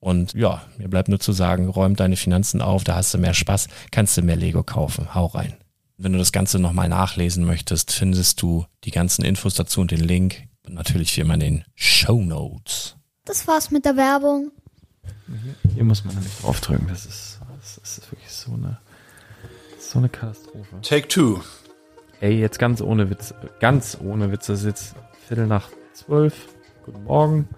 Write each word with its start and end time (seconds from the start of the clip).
Und 0.00 0.34
ja, 0.34 0.62
mir 0.76 0.88
bleibt 0.88 1.08
nur 1.08 1.18
zu 1.18 1.32
sagen, 1.32 1.68
räum 1.68 1.96
deine 1.96 2.16
Finanzen 2.16 2.62
auf, 2.62 2.84
da 2.84 2.94
hast 2.94 3.14
du 3.14 3.18
mehr 3.18 3.34
Spaß, 3.34 3.68
kannst 3.90 4.16
du 4.16 4.22
mehr 4.22 4.36
Lego 4.36 4.62
kaufen. 4.62 5.14
Hau 5.14 5.26
rein. 5.26 5.56
Wenn 5.96 6.12
du 6.12 6.18
das 6.18 6.30
Ganze 6.30 6.60
nochmal 6.60 6.88
nachlesen 6.88 7.44
möchtest, 7.44 7.90
findest 7.90 8.40
du 8.40 8.66
die 8.84 8.92
ganzen 8.92 9.24
Infos 9.24 9.54
dazu 9.54 9.80
und 9.80 9.90
den 9.90 10.00
Link. 10.00 10.44
Und 10.64 10.74
natürlich 10.74 11.16
wie 11.16 11.22
immer 11.22 11.34
in 11.34 11.40
den 11.40 11.64
Show 11.74 12.22
Notes. 12.22 12.96
Das 13.24 13.48
war's 13.48 13.70
mit 13.70 13.84
der 13.84 13.96
Werbung. 13.96 14.52
Hier 15.74 15.84
muss 15.84 16.04
man 16.04 16.14
nämlich 16.14 16.36
draufdrücken. 16.40 16.86
Das 16.88 17.04
ist, 17.04 17.40
das 17.84 17.98
ist 17.98 18.12
wirklich 18.12 18.30
so 18.30 18.52
eine, 18.52 18.78
so 19.78 19.98
eine 19.98 20.08
Katastrophe. 20.08 20.80
Take 20.82 21.08
two. 21.08 21.40
Ey, 22.20 22.38
jetzt 22.38 22.58
ganz 22.58 22.80
ohne 22.80 23.10
Witz, 23.10 23.34
ganz 23.60 23.98
ohne 24.00 24.30
Witz. 24.30 24.46
Das 24.46 24.60
ist 24.60 24.66
jetzt 24.66 24.94
Viertel 25.26 25.46
nach 25.46 25.68
zwölf. 25.94 26.48
Guten 26.84 27.04
Morgen. 27.04 27.48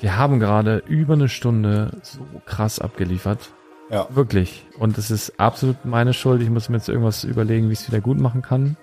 Wir 0.00 0.16
haben 0.16 0.40
gerade 0.40 0.82
über 0.86 1.12
eine 1.12 1.28
Stunde 1.28 1.90
so 2.02 2.20
krass 2.46 2.78
abgeliefert. 2.78 3.50
Ja. 3.90 4.06
Wirklich. 4.10 4.64
Und 4.78 4.96
es 4.96 5.10
ist 5.10 5.38
absolut 5.38 5.84
meine 5.84 6.14
Schuld. 6.14 6.40
Ich 6.40 6.48
muss 6.48 6.68
mir 6.68 6.76
jetzt 6.76 6.88
irgendwas 6.88 7.24
überlegen, 7.24 7.68
wie 7.68 7.74
ich 7.74 7.80
es 7.80 7.88
wieder 7.88 8.00
gut 8.00 8.18
machen 8.18 8.40
kann. 8.40 8.76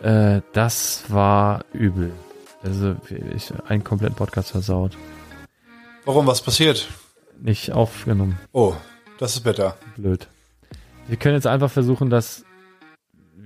Äh, 0.00 0.42
das 0.52 1.04
war 1.08 1.64
übel. 1.72 2.12
Also 2.62 2.96
ich 3.34 3.52
einen 3.68 3.84
kompletten 3.84 4.16
Podcast 4.16 4.50
versaut. 4.50 4.96
Warum? 6.04 6.26
Was 6.26 6.40
passiert? 6.40 6.88
Nicht 7.40 7.72
aufgenommen. 7.72 8.38
Oh, 8.52 8.74
das 9.18 9.34
ist 9.34 9.42
bitter. 9.42 9.76
Blöd. 9.96 10.28
Wir 11.08 11.16
können 11.16 11.34
jetzt 11.34 11.46
einfach 11.46 11.70
versuchen, 11.70 12.10
dass 12.10 12.44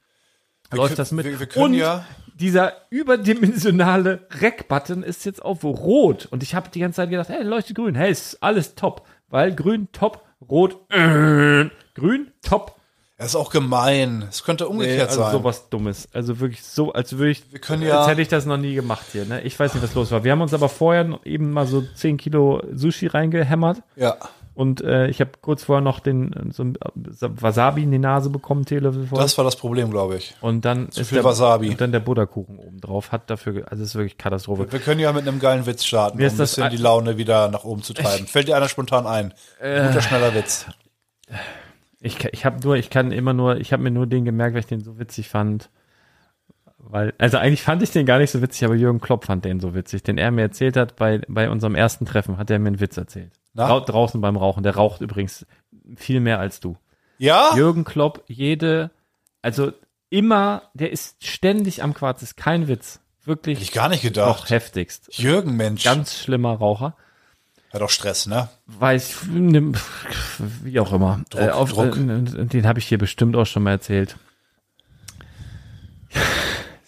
Läuft 0.71 0.89
können- 0.89 0.97
das 0.97 1.11
mit? 1.11 1.25
wir- 1.25 1.39
wir 1.39 1.47
können 1.47 1.65
und 1.65 1.73
ja- 1.75 2.05
dieser 2.39 2.73
überdimensionale 2.89 4.27
Rec-Button 4.41 5.03
ist 5.03 5.25
jetzt 5.25 5.41
auf 5.43 5.63
rot. 5.63 6.27
Und 6.31 6.43
ich 6.43 6.55
habe 6.55 6.69
die 6.69 6.79
ganze 6.79 6.97
Zeit 6.97 7.09
gedacht, 7.09 7.29
hey, 7.29 7.43
leuchtet 7.43 7.75
grün. 7.75 7.95
Hey, 7.95 8.11
ist 8.11 8.41
alles 8.41 8.75
top. 8.75 9.05
Weil 9.29 9.53
grün, 9.53 9.87
top, 9.91 10.23
rot, 10.49 10.77
äh, 10.91 11.65
grün, 11.95 12.31
top. 12.41 12.75
Das 13.17 13.29
ist 13.29 13.35
auch 13.35 13.49
gemein. 13.49 14.25
Es 14.29 14.43
könnte 14.43 14.67
umgekehrt 14.67 15.09
also 15.09 15.21
sein. 15.21 15.31
sowas 15.31 15.69
Dummes. 15.69 16.07
Also 16.13 16.39
wirklich 16.39 16.63
so, 16.63 16.93
als 16.93 17.17
würde 17.17 17.31
ich, 17.31 17.51
Wir 17.51 17.59
können 17.59 17.81
ja- 17.81 17.99
als 18.01 18.07
hätte 18.07 18.21
ich 18.21 18.27
das 18.27 18.45
noch 18.45 18.57
nie 18.57 18.75
gemacht 18.75 19.07
hier. 19.11 19.25
Ne? 19.25 19.41
Ich 19.41 19.59
weiß 19.59 19.73
nicht, 19.73 19.83
was 19.83 19.95
los 19.95 20.11
war. 20.11 20.23
Wir 20.23 20.31
haben 20.31 20.41
uns 20.41 20.53
aber 20.53 20.69
vorher 20.69 21.19
eben 21.23 21.51
mal 21.51 21.65
so 21.65 21.81
10 21.81 22.17
Kilo 22.17 22.61
Sushi 22.71 23.07
reingehämmert. 23.07 23.81
Ja. 23.95 24.17
Und 24.57 24.81
äh, 24.81 25.05
ich 25.07 25.21
habe 25.21 25.29
kurz 25.39 25.65
vorher 25.65 25.81
noch 25.83 25.99
den 25.99 26.33
äh, 26.33 26.51
so 26.51 26.63
ein 26.63 26.75
äh, 26.77 26.79
Wasabi 27.21 27.83
in 27.83 27.91
die 27.91 27.99
Nase 27.99 28.31
bekommen, 28.31 28.65
Teelöffel 28.65 29.05
voll. 29.05 29.19
Das 29.21 29.37
war 29.37 29.45
das 29.45 29.55
Problem, 29.55 29.91
glaube 29.91 30.15
ich. 30.17 30.35
und 30.41 30.65
dann 30.65 30.87
ist 30.87 30.97
viel 31.09 31.17
der, 31.17 31.23
Wasabi. 31.25 31.69
Und 31.69 31.79
dann 31.79 31.91
der 31.91 31.99
Butterkuchen 31.99 32.57
oben 32.57 32.81
drauf 32.81 33.11
hat 33.11 33.29
dafür, 33.29 33.65
also 33.69 33.83
es 33.83 33.89
ist 33.89 33.95
wirklich 33.95 34.17
Katastrophe. 34.17 34.71
Wir 34.71 34.79
können 34.79 34.99
ja 34.99 35.13
mit 35.13 35.27
einem 35.27 35.39
geilen 35.39 35.67
Witz 35.67 35.85
starten, 35.85 36.13
um 36.13 36.17
Mir 36.17 36.23
ein 36.23 36.31
ist 36.31 36.39
das 36.39 36.49
bisschen 36.51 36.63
ein- 36.63 36.71
die 36.71 36.77
Laune 36.77 37.17
wieder 37.17 37.49
nach 37.49 37.65
oben 37.65 37.83
zu 37.83 37.93
treiben. 37.93 38.25
Fällt 38.25 38.47
dir 38.47 38.55
einer 38.57 38.67
spontan 38.67 39.05
ein? 39.05 39.31
Äh. 39.59 39.87
Guter, 39.89 40.01
schneller 40.01 40.33
Witz. 40.33 40.65
Ich, 41.99 42.23
ich 42.25 42.43
habe 42.45 42.59
nur, 42.63 42.77
ich 42.77 42.89
kann 42.89 43.11
immer 43.11 43.33
nur, 43.33 43.57
ich 43.57 43.73
habe 43.73 43.83
mir 43.83 43.91
nur 43.91 44.07
den 44.07 44.25
gemerkt, 44.25 44.53
weil 44.55 44.61
ich 44.61 44.67
den 44.67 44.81
so 44.83 44.97
witzig 44.99 45.29
fand. 45.29 45.69
Weil, 46.79 47.13
also 47.17 47.37
eigentlich 47.37 47.63
fand 47.63 47.83
ich 47.83 47.91
den 47.91 48.05
gar 48.05 48.17
nicht 48.17 48.31
so 48.31 48.41
witzig, 48.41 48.63
aber 48.65 48.75
Jürgen 48.75 49.01
Klopp 49.01 49.25
fand 49.25 49.45
den 49.45 49.59
so 49.59 49.75
witzig, 49.75 50.03
den 50.03 50.17
er 50.17 50.31
mir 50.31 50.43
erzählt 50.43 50.77
hat 50.77 50.95
bei, 50.95 51.21
bei 51.27 51.49
unserem 51.49 51.75
ersten 51.75 52.05
Treffen, 52.05 52.37
hat 52.37 52.49
er 52.49 52.59
mir 52.59 52.67
einen 52.67 52.79
Witz 52.79 52.97
erzählt. 52.97 53.33
Na? 53.57 53.67
Drau 53.67 53.79
draußen 53.79 54.21
beim 54.21 54.37
Rauchen. 54.37 54.61
Der 54.61 54.75
raucht 54.75 55.01
übrigens 55.01 55.45
viel 55.95 56.19
mehr 56.19 56.39
als 56.39 56.59
du. 56.59 56.77
Ja? 57.17 57.55
Jürgen 57.55 57.85
Klopp, 57.85 58.23
jede, 58.27 58.91
also 59.41 59.73
immer, 60.11 60.61
der 60.75 60.91
ist 60.91 61.25
ständig 61.25 61.81
am 61.81 61.95
Quarz, 61.95 62.21
ist 62.21 62.37
kein 62.37 62.67
Witz. 62.67 62.99
Wirklich 63.25 63.57
Hätte 63.57 63.63
ich 63.63 63.71
gar 63.71 63.89
nicht 63.89 64.03
gedacht. 64.03 64.51
heftigst. 64.51 65.09
Jürgen, 65.17 65.57
Mensch. 65.57 65.83
Ganz 65.83 66.19
schlimmer 66.19 66.53
Raucher. 66.53 66.95
Hat 67.73 67.81
auch 67.81 67.89
Stress, 67.89 68.27
ne? 68.27 68.47
Weiß, 68.67 69.25
ne, 69.27 69.73
wie 70.63 70.79
auch 70.79 70.93
immer. 70.93 71.23
Druck, 71.31 71.41
äh, 71.41 71.49
auf, 71.49 71.73
Druck. 71.73 71.97
Äh, 71.97 72.45
den 72.45 72.67
habe 72.67 72.77
ich 72.77 72.85
hier 72.85 72.99
bestimmt 72.99 73.35
auch 73.35 73.45
schon 73.45 73.63
mal 73.63 73.71
erzählt. 73.71 74.17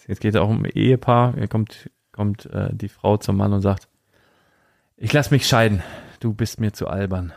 Jetzt 0.06 0.20
geht 0.20 0.36
es 0.36 0.40
auch 0.40 0.48
um 0.48 0.64
ein 0.64 0.70
Ehepaar. 0.70 1.34
Hier 1.34 1.48
kommt, 1.48 1.90
kommt 2.12 2.46
äh, 2.46 2.68
die 2.72 2.88
Frau 2.88 3.16
zum 3.16 3.36
Mann 3.36 3.52
und 3.52 3.60
sagt, 3.60 3.88
ich 4.96 5.12
lass 5.12 5.32
mich 5.32 5.48
scheiden. 5.48 5.82
Du 6.20 6.34
bist 6.34 6.60
mir 6.60 6.72
zu 6.72 6.86
albern. 6.86 7.32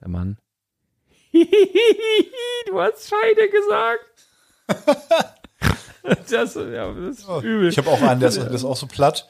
Der 0.00 0.08
Mann. 0.08 0.38
du 1.32 2.80
hast 2.80 3.08
Scheide 3.08 3.48
gesagt. 3.48 4.04
das, 6.30 6.54
ja, 6.54 6.92
das 6.92 7.18
ist 7.18 7.28
übel. 7.42 7.68
Ich 7.68 7.78
habe 7.78 7.88
auch 7.90 8.02
einen, 8.02 8.20
der 8.20 8.28
ist, 8.28 8.36
der 8.36 8.50
ist 8.50 8.64
auch 8.64 8.76
so 8.76 8.86
platt. 8.86 9.28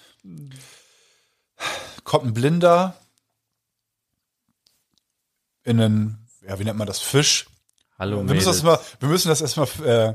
Kommt 2.04 2.26
ein 2.26 2.34
Blinder 2.34 2.96
in 5.62 5.80
einen, 5.80 6.26
ja, 6.42 6.58
wie 6.58 6.64
nennt 6.64 6.78
man 6.78 6.88
das, 6.88 6.98
Fisch. 6.98 7.46
Hallo, 7.98 8.16
Wir 8.26 8.34
müssen 8.34 8.46
das, 8.46 8.62
mal, 8.62 8.80
wir 8.98 9.08
müssen 9.08 9.28
das 9.28 9.40
erstmal, 9.40 9.68
äh, 9.84 10.14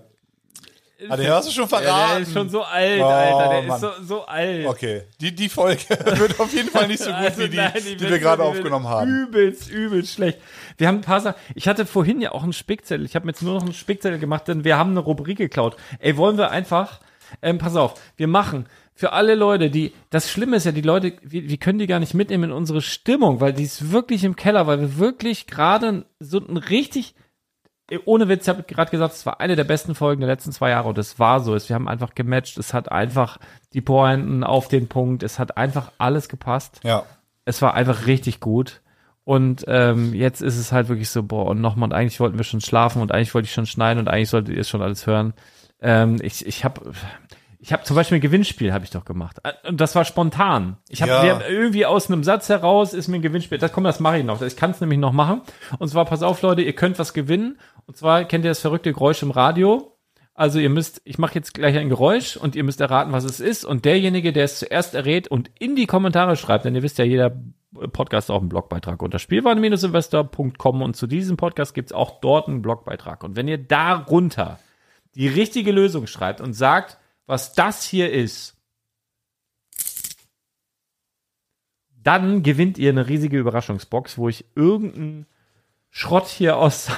ah, 1.09 1.17
den 1.17 1.29
hast 1.29 1.47
du 1.47 1.51
schon 1.51 1.63
Ja, 1.63 1.67
verraten. 1.67 2.11
der 2.13 2.19
ist 2.21 2.33
schon 2.33 2.49
so 2.49 2.63
alt, 2.63 3.01
Oh, 3.01 3.05
Alter. 3.05 3.49
Der 3.49 3.61
Mann. 3.63 3.75
ist 3.75 3.81
so, 3.81 3.89
so 4.03 4.25
alt. 4.25 4.65
Okay, 4.67 5.01
die, 5.21 5.33
die 5.35 5.49
Folge 5.49 5.81
wird 6.17 6.39
auf 6.39 6.53
jeden 6.53 6.69
Fall 6.69 6.87
nicht 6.87 6.99
so 7.03 7.09
gut 7.09 7.15
Also 7.19 7.41
wie 7.43 7.49
die, 7.49 7.57
nein, 7.57 7.71
die, 7.77 7.99
wird- 7.99 8.11
wir 8.11 8.19
gerade 8.19 8.43
die 8.43 8.47
aufgenommen 8.49 8.87
haben. 8.87 9.09
Übelst, 9.09 9.69
übelst 9.69 10.13
schlecht. 10.13 10.39
Wir 10.77 10.87
haben 10.87 10.95
ein 10.97 11.01
paar 11.01 11.21
Sachen. 11.21 11.35
Ich 11.55 11.67
hatte 11.67 11.85
vorhin 11.85 12.21
ja 12.21 12.31
auch 12.31 12.43
einen 12.43 12.53
Spickzettel. 12.53 13.05
Ich 13.05 13.15
habe 13.15 13.25
mir 13.25 13.31
jetzt 13.31 13.41
nur 13.41 13.53
noch 13.55 13.63
einen 13.63 13.73
Spickzettel 13.73 14.19
gemacht, 14.19 14.47
denn 14.47 14.63
wir 14.63 14.77
haben 14.77 14.91
eine 14.91 14.99
Rubrik 14.99 15.37
geklaut. 15.37 15.75
Ey, 15.99 16.17
wollen 16.17 16.37
wir 16.37 16.51
einfach, 16.51 16.99
ähm, 17.41 17.57
pass 17.57 17.75
auf, 17.75 17.93
wir 18.17 18.27
machen 18.27 18.65
für 18.97 19.11
alle 19.11 19.35
Leute, 19.35 19.69
die, 19.69 19.91
das 20.09 20.31
Schlimme 20.31 20.55
ist 20.55 20.65
ja, 20.65 20.71
die 20.71 20.79
Leute, 20.81 21.13
wir, 21.21 21.49
wir 21.49 21.57
können 21.57 21.79
die 21.79 21.87
gar 21.87 21.99
nicht 21.99 22.13
mitnehmen 22.13 22.45
in 22.45 22.51
unsere 22.53 22.81
Stimmung, 22.81 23.41
weil 23.41 23.51
die 23.51 23.63
ist 23.63 23.91
wirklich 23.91 24.23
im 24.23 24.37
Keller, 24.37 24.67
weil 24.67 24.79
wir 24.79 24.97
wirklich 24.97 25.47
gerade 25.47 26.05
so 26.21 26.39
ein 26.39 26.55
richtig, 26.55 27.13
ohne 28.05 28.27
Witz, 28.27 28.43
ich 28.43 28.49
habe 28.49 28.63
gerade 28.63 28.89
gesagt, 28.91 29.13
es 29.13 29.25
war 29.25 29.39
eine 29.39 29.55
der 29.55 29.63
besten 29.63 29.93
Folgen 29.95 30.21
der 30.21 30.29
letzten 30.29 30.51
zwei 30.51 30.71
Jahre 30.71 30.89
und 30.89 30.97
es 30.97 31.19
war 31.19 31.39
so. 31.39 31.53
Wir 31.55 31.75
haben 31.75 31.87
einfach 31.87 32.15
gematcht. 32.15 32.57
Es 32.57 32.73
hat 32.73 32.91
einfach 32.91 33.37
die 33.73 33.81
Pointen 33.81 34.43
auf 34.43 34.67
den 34.67 34.87
Punkt. 34.87 35.21
Es 35.23 35.37
hat 35.39 35.57
einfach 35.57 35.91
alles 35.97 36.27
gepasst. 36.29 36.79
Ja. 36.83 37.03
Es 37.45 37.61
war 37.61 37.73
einfach 37.75 38.07
richtig 38.07 38.39
gut. 38.39 38.81
Und 39.23 39.65
ähm, 39.67 40.13
jetzt 40.13 40.41
ist 40.41 40.57
es 40.57 40.71
halt 40.71 40.87
wirklich 40.87 41.09
so, 41.09 41.23
boah, 41.23 41.47
und 41.47 41.59
nochmal, 41.61 41.89
und 41.89 41.93
eigentlich 41.93 42.19
wollten 42.19 42.37
wir 42.37 42.43
schon 42.43 42.61
schlafen 42.61 43.01
und 43.01 43.11
eigentlich 43.11 43.33
wollte 43.33 43.47
ich 43.47 43.53
schon 43.53 43.65
schneiden 43.65 43.99
und 43.99 44.07
eigentlich 44.07 44.29
solltet 44.29 44.53
ihr 44.55 44.61
es 44.61 44.69
schon 44.69 44.83
alles 44.83 45.07
hören. 45.07 45.33
Ähm, 45.81 46.17
ich 46.21 46.45
ich 46.45 46.63
habe 46.63 46.91
ich 47.59 47.73
hab 47.73 47.83
zum 47.87 47.95
Beispiel 47.95 48.19
ein 48.19 48.21
Gewinnspiel, 48.21 48.71
habe 48.71 48.83
ich 48.85 48.91
doch 48.91 49.03
gemacht. 49.05 49.37
Äh, 49.43 49.53
Und 49.67 49.81
das 49.81 49.95
war 49.95 50.05
spontan. 50.05 50.77
Ich 50.89 51.01
habe 51.01 51.11
Ja. 51.11 51.39
irgendwie 51.49 51.87
aus 51.87 52.11
einem 52.11 52.23
Satz 52.23 52.49
heraus 52.49 52.93
ist 52.93 53.07
mir 53.07 53.15
ein 53.15 53.23
Gewinnspiel. 53.23 53.57
Das 53.57 53.71
komm, 53.71 53.83
das 53.83 53.99
mache 53.99 54.19
ich 54.19 54.23
noch. 54.23 54.43
Ich 54.43 54.55
kann 54.55 54.69
es 54.69 54.79
nämlich 54.81 54.99
noch 54.99 55.11
machen. 55.11 55.41
Und 55.79 55.87
zwar, 55.87 56.05
pass 56.05 56.21
auf, 56.21 56.43
Leute, 56.43 56.61
ihr 56.61 56.73
könnt 56.73 56.99
was 56.99 57.13
gewinnen. 57.13 57.57
Und 57.87 57.97
zwar 57.97 58.25
kennt 58.25 58.45
ihr 58.45 58.51
das 58.51 58.61
verrückte 58.61 58.93
Geräusch 58.93 59.21
im 59.21 59.31
Radio. 59.31 59.95
Also 60.33 60.59
ihr 60.59 60.69
müsst, 60.69 61.01
ich 61.05 61.17
mache 61.17 61.35
jetzt 61.35 61.53
gleich 61.53 61.77
ein 61.77 61.87
Geräusch 61.87 62.35
und 62.35 62.55
ihr 62.55 62.63
müsst 62.63 62.81
erraten, 62.81 63.13
was 63.13 63.23
es 63.23 63.39
ist. 63.39 63.63
Und 63.63 63.85
derjenige, 63.85 64.33
der 64.33 64.43
es 64.43 64.59
zuerst 64.59 64.93
errät 64.93 65.29
und 65.29 65.49
in 65.59 65.75
die 65.75 65.85
Kommentare 65.85 66.35
schreibt, 66.35 66.65
denn 66.65 66.75
ihr 66.75 66.83
wisst 66.83 66.97
ja, 66.97 67.05
jeder 67.05 67.39
Podcast 67.93 68.31
auch 68.31 68.39
einen 68.39 68.49
Blogbeitrag 68.49 69.01
unter 69.01 69.19
spielwaren-investor.com 69.19 70.81
und 70.81 70.95
zu 70.95 71.07
diesem 71.07 71.37
Podcast 71.37 71.73
gibt's 71.73 71.93
auch 71.93 72.19
dort 72.19 72.47
einen 72.47 72.61
Blogbeitrag. 72.61 73.23
Und 73.23 73.35
wenn 73.35 73.47
ihr 73.47 73.57
darunter 73.57 74.59
die 75.15 75.27
richtige 75.27 75.71
Lösung 75.71 76.07
schreibt 76.07 76.41
und 76.41 76.53
sagt, 76.53 76.97
was 77.25 77.53
das 77.53 77.83
hier 77.83 78.11
ist, 78.11 78.55
dann 82.03 82.43
gewinnt 82.43 82.77
ihr 82.77 82.91
eine 82.91 83.07
riesige 83.07 83.39
Überraschungsbox, 83.39 84.17
wo 84.17 84.29
ich 84.29 84.45
irgendeinen 84.55 85.25
Schrott 85.89 86.27
hier 86.27 86.57
aus. 86.57 86.91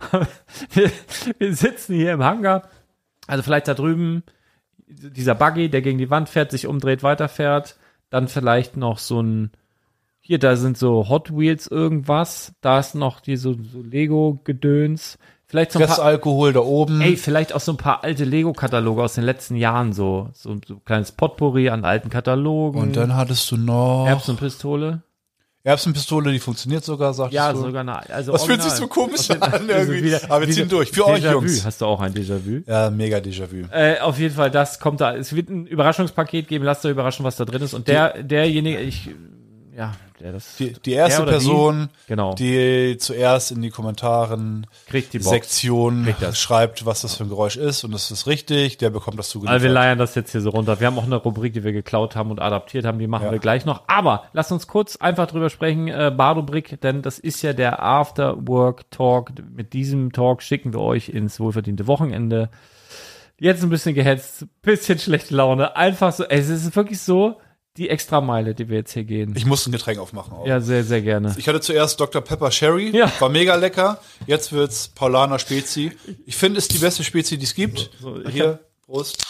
wir, 0.72 0.90
wir 1.38 1.54
sitzen 1.54 1.94
hier 1.94 2.12
im 2.12 2.24
Hangar. 2.24 2.68
Also 3.26 3.42
vielleicht 3.42 3.68
da 3.68 3.74
drüben 3.74 4.22
dieser 4.90 5.34
Buggy, 5.34 5.68
der 5.68 5.82
gegen 5.82 5.98
die 5.98 6.10
Wand 6.10 6.28
fährt, 6.28 6.50
sich 6.50 6.66
umdreht, 6.66 7.02
weiterfährt. 7.02 7.76
Dann 8.10 8.28
vielleicht 8.28 8.76
noch 8.76 8.98
so 8.98 9.22
ein. 9.22 9.52
Hier, 10.20 10.38
da 10.38 10.56
sind 10.56 10.76
so 10.76 11.08
Hot 11.08 11.36
Wheels 11.36 11.66
irgendwas. 11.66 12.52
Da 12.60 12.78
ist 12.78 12.94
noch 12.94 13.20
die 13.20 13.36
so, 13.36 13.54
so 13.54 13.82
Lego-Gedöns. 13.82 15.18
Vielleicht 15.46 15.72
so 15.72 15.78
ein 15.78 15.86
paar. 15.86 15.96
Restalkohol 15.96 16.52
da 16.52 16.60
oben. 16.60 17.00
Ey, 17.00 17.16
vielleicht 17.16 17.54
auch 17.54 17.60
so 17.60 17.72
ein 17.72 17.76
paar 17.76 18.04
alte 18.04 18.24
Lego-Kataloge 18.24 19.02
aus 19.02 19.14
den 19.14 19.24
letzten 19.24 19.56
Jahren 19.56 19.92
so. 19.92 20.28
So 20.32 20.56
so 20.66 20.74
ein 20.74 20.84
kleines 20.84 21.12
Potpourri 21.12 21.70
an 21.70 21.84
alten 21.84 22.10
Katalogen. 22.10 22.80
Und 22.80 22.96
dann 22.96 23.14
hattest 23.14 23.50
du 23.50 23.56
noch 23.56 24.06
Erbsenpistole. 24.06 25.02
Erbsenpistole, 25.62 26.32
die 26.32 26.38
funktioniert 26.38 26.82
sogar, 26.84 27.12
sagst 27.12 27.34
Ja, 27.34 27.52
du. 27.52 27.60
sogar 27.60 27.82
eine. 27.82 28.08
Also 28.10 28.32
Das 28.32 28.44
fühlt 28.44 28.62
sich 28.62 28.72
so 28.72 28.86
komisch 28.86 29.28
den- 29.28 29.42
an 29.42 29.52
also 29.52 29.66
irgendwie. 29.68 30.04
wieder- 30.04 30.20
Aber 30.30 30.46
wir 30.46 30.54
ziehen 30.54 30.68
durch. 30.70 30.90
Für 30.90 31.06
euch. 31.06 31.22
Jungs. 31.22 31.64
Hast 31.66 31.82
du 31.82 31.86
auch 31.86 32.00
ein 32.00 32.14
Déjà-vu? 32.14 32.62
Ja, 32.66 32.88
mega 32.90 33.18
Déjà-vu. 33.18 33.66
Äh, 33.70 33.98
auf 34.00 34.18
jeden 34.18 34.34
Fall, 34.34 34.50
das 34.50 34.80
kommt 34.80 35.02
da. 35.02 35.14
Es 35.14 35.34
wird 35.36 35.50
ein 35.50 35.66
Überraschungspaket 35.66 36.48
geben. 36.48 36.64
Lasst 36.64 36.84
euch 36.86 36.92
überraschen, 36.92 37.24
was 37.26 37.36
da 37.36 37.44
drin 37.44 37.60
ist. 37.62 37.74
Und 37.74 37.88
der, 37.88 38.22
derjenige, 38.22 38.80
ich, 38.80 39.10
ja, 39.76 39.92
der 40.20 40.32
das. 40.32 40.56
Die, 40.56 40.72
die 40.74 40.92
erste 40.92 41.24
Person, 41.24 41.88
Die, 42.04 42.08
genau. 42.08 42.34
die 42.34 42.96
zuerst 42.98 43.50
in 43.52 43.62
die 43.62 43.70
Kommentaren 43.70 44.66
kriegt 44.86 45.12
die 45.12 45.18
Box. 45.18 45.30
Sektion 45.30 46.04
Kriegt 46.04 46.36
schreibt, 46.36 46.84
was 46.86 47.02
das 47.02 47.16
für 47.16 47.24
ein 47.24 47.28
Geräusch 47.28 47.56
ist 47.56 47.84
und 47.84 47.92
das 47.92 48.10
ist 48.10 48.26
richtig, 48.26 48.78
der 48.78 48.90
bekommt 48.90 49.18
das 49.18 49.26
Also 49.28 49.40
wir 49.40 49.48
zugeliefert. 49.48 49.72
leiern 49.72 49.98
das 49.98 50.14
jetzt 50.14 50.32
hier 50.32 50.40
so 50.40 50.50
runter. 50.50 50.78
Wir 50.80 50.86
haben 50.86 50.98
auch 50.98 51.04
eine 51.04 51.16
Rubrik, 51.16 51.52
die 51.54 51.64
wir 51.64 51.72
geklaut 51.72 52.16
haben 52.16 52.30
und 52.30 52.40
adaptiert 52.40 52.84
haben, 52.84 52.98
die 52.98 53.06
machen 53.06 53.26
Ja. 53.26 53.32
wir 53.32 53.38
gleich 53.38 53.64
noch. 53.64 53.82
Aber 53.86 54.24
lasst 54.32 54.52
uns 54.52 54.66
kurz 54.66 54.96
einfach 54.96 55.26
drüber 55.26 55.50
sprechen, 55.50 55.88
äh, 55.88 56.12
Bardo-Brick, 56.16 56.80
denn 56.80 57.02
das 57.02 57.18
ist 57.18 57.42
ja 57.42 57.52
der 57.52 57.82
After-Work-Talk. 57.82 59.32
Mit 59.54 59.72
diesem 59.72 60.12
Talk 60.12 60.42
schicken 60.42 60.72
wir 60.72 60.80
euch 60.80 61.08
ins 61.08 61.40
wohlverdiente 61.40 61.86
Wochenende. 61.86 62.50
Jetzt 63.38 63.62
ein 63.62 63.70
bisschen 63.70 63.94
gehetzt, 63.94 64.46
bisschen 64.62 64.98
schlechte 64.98 65.34
Laune. 65.34 65.74
Einfach 65.76 66.12
so, 66.12 66.24
es 66.24 66.48
ist 66.50 66.76
wirklich 66.76 67.00
so 67.00 67.38
die 67.76 67.88
Extrameile, 67.88 68.54
die 68.54 68.68
wir 68.68 68.78
jetzt 68.78 68.92
hier 68.92 69.04
gehen. 69.04 69.34
ich 69.36 69.46
muss 69.46 69.66
ein 69.66 69.72
Getränk 69.72 69.98
aufmachen. 70.00 70.32
Auch. 70.32 70.46
ja, 70.46 70.60
sehr, 70.60 70.82
sehr 70.84 71.02
gerne. 71.02 71.34
Ich 71.38 71.48
hatte 71.48 71.60
zuerst 71.60 72.00
Dr. 72.00 72.20
Pepper 72.20 72.50
Sherry, 72.50 72.90
Ja. 72.96 73.10
war 73.20 73.28
mega 73.28 73.54
lecker. 73.54 74.00
Jetzt 74.26 74.52
wird's 74.52 74.88
Paulaner 74.88 75.38
Spezi. 75.38 75.92
Ich 76.26 76.36
finde, 76.36 76.58
es 76.58 76.64
ist 76.64 76.74
die 76.74 76.78
beste 76.78 77.04
Spezi, 77.04 77.38
die 77.38 77.44
es 77.44 77.54
gibt. 77.54 77.90
So, 78.00 78.20
ich 78.20 78.30
Hier, 78.30 78.58
Prost. 78.86 79.24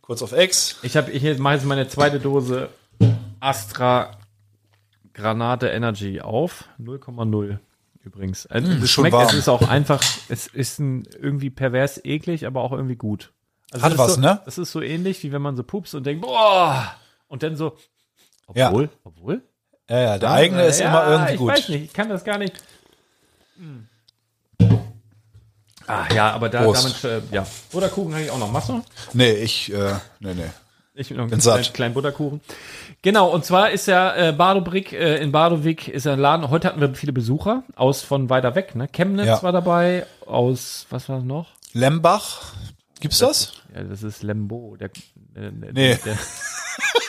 kurz 0.00 0.22
auf 0.22 0.32
Ex. 0.32 0.76
Ich 0.82 0.96
habe 0.96 1.10
ich 1.10 1.22
mache 1.38 1.54
jetzt 1.54 1.64
meine 1.66 1.86
zweite 1.88 2.18
Dose 2.18 2.70
Astra 3.40 4.12
Granate 5.12 5.68
Energy 5.68 6.20
auf. 6.20 6.64
0,0 6.82 7.58
übrigens. 8.04 8.46
Also 8.46 8.68
Mm, 8.70 8.82
es 8.82 8.90
schmeckt, 8.90 9.12
warm. 9.12 9.26
es 9.28 9.34
ist 9.34 9.48
auch 9.48 9.66
einfach, 9.68 10.02
es 10.28 10.46
ist 10.46 10.78
ein, 10.78 11.06
irgendwie 11.20 11.50
pervers 11.50 12.00
eklig, 12.04 12.46
aber 12.46 12.62
auch 12.62 12.72
irgendwie 12.72 12.96
gut. 12.96 13.32
Also 13.70 13.84
Hat 13.84 13.92
es 13.92 13.98
was, 13.98 14.14
so, 14.16 14.20
ne? 14.20 14.40
Das 14.44 14.58
ist 14.58 14.72
so 14.72 14.80
ähnlich, 14.82 15.22
wie 15.22 15.32
wenn 15.32 15.40
man 15.42 15.56
so 15.56 15.62
pupst 15.62 15.94
und 15.94 16.04
denkt, 16.04 16.22
boah! 16.22 16.94
Und 17.34 17.42
dann 17.42 17.56
so, 17.56 17.76
Ja. 18.54 18.68
obwohl, 18.68 18.90
obwohl? 19.02 19.42
Ja, 19.90 19.98
ja, 20.00 20.18
der 20.18 20.30
eigene 20.30 20.62
ist 20.66 20.78
Ja, 20.78 20.86
immer 20.88 21.08
irgendwie 21.10 21.32
ich 21.32 21.38
gut. 21.40 21.50
weiß 21.50 21.68
nicht, 21.70 21.84
ich 21.86 21.92
kann 21.92 22.08
das 22.08 22.22
gar 22.22 22.38
nicht. 22.38 22.54
Hm. 23.56 23.88
Ah, 25.88 26.06
ja, 26.14 26.30
aber 26.30 26.48
da, 26.48 26.60
damit, 26.64 27.02
äh, 27.02 27.20
ja. 27.32 27.44
Butterkuchen 27.72 28.14
habe 28.14 28.22
ich 28.22 28.30
auch 28.30 28.38
noch. 28.38 28.52
Machst 28.52 28.68
du? 28.68 28.84
Nee, 29.14 29.32
ich, 29.32 29.72
äh, 29.72 29.94
nee, 30.20 30.34
nee. 30.34 30.46
Ich 30.94 31.08
bin 31.08 31.16
noch 31.16 31.24
einen 31.24 31.40
kleinen, 31.40 31.64
kleinen 31.72 31.94
Butterkuchen. 31.94 32.40
Genau, 33.02 33.30
und 33.30 33.44
zwar 33.44 33.72
ist 33.72 33.86
ja 33.86 34.14
äh, 34.14 34.32
Badobrick 34.32 34.92
äh, 34.92 35.16
in 35.20 35.32
Badowik 35.32 35.88
ist 35.88 36.06
ein 36.06 36.20
Laden. 36.20 36.50
Heute 36.50 36.68
hatten 36.68 36.80
wir 36.80 36.94
viele 36.94 37.12
Besucher 37.12 37.64
aus 37.74 38.02
von 38.02 38.30
weiter 38.30 38.54
weg, 38.54 38.76
ne? 38.76 38.86
Chemnitz 38.86 39.26
Ja. 39.26 39.42
war 39.42 39.50
dabei, 39.50 40.06
aus, 40.24 40.86
was 40.90 41.08
war 41.08 41.20
noch? 41.20 41.48
Lembach, 41.72 42.52
gibt's 43.00 43.18
das? 43.18 43.54
Ja, 43.74 43.82
das 43.82 44.04
ist 44.04 44.22
Lembo. 44.22 44.76
Der, 44.76 44.90
äh, 45.34 45.50
Nee. 45.72 45.98
Der, 46.04 46.16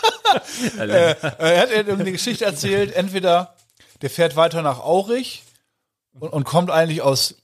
er 0.77 1.61
hat 1.61 1.71
eine 1.71 2.11
Geschichte 2.11 2.45
erzählt, 2.45 2.93
entweder 2.93 3.55
der 4.01 4.09
fährt 4.09 4.35
weiter 4.35 4.61
nach 4.61 4.79
Aurich 4.79 5.43
und, 6.19 6.29
und 6.33 6.43
kommt 6.43 6.69
eigentlich 6.69 7.01
aus, 7.01 7.35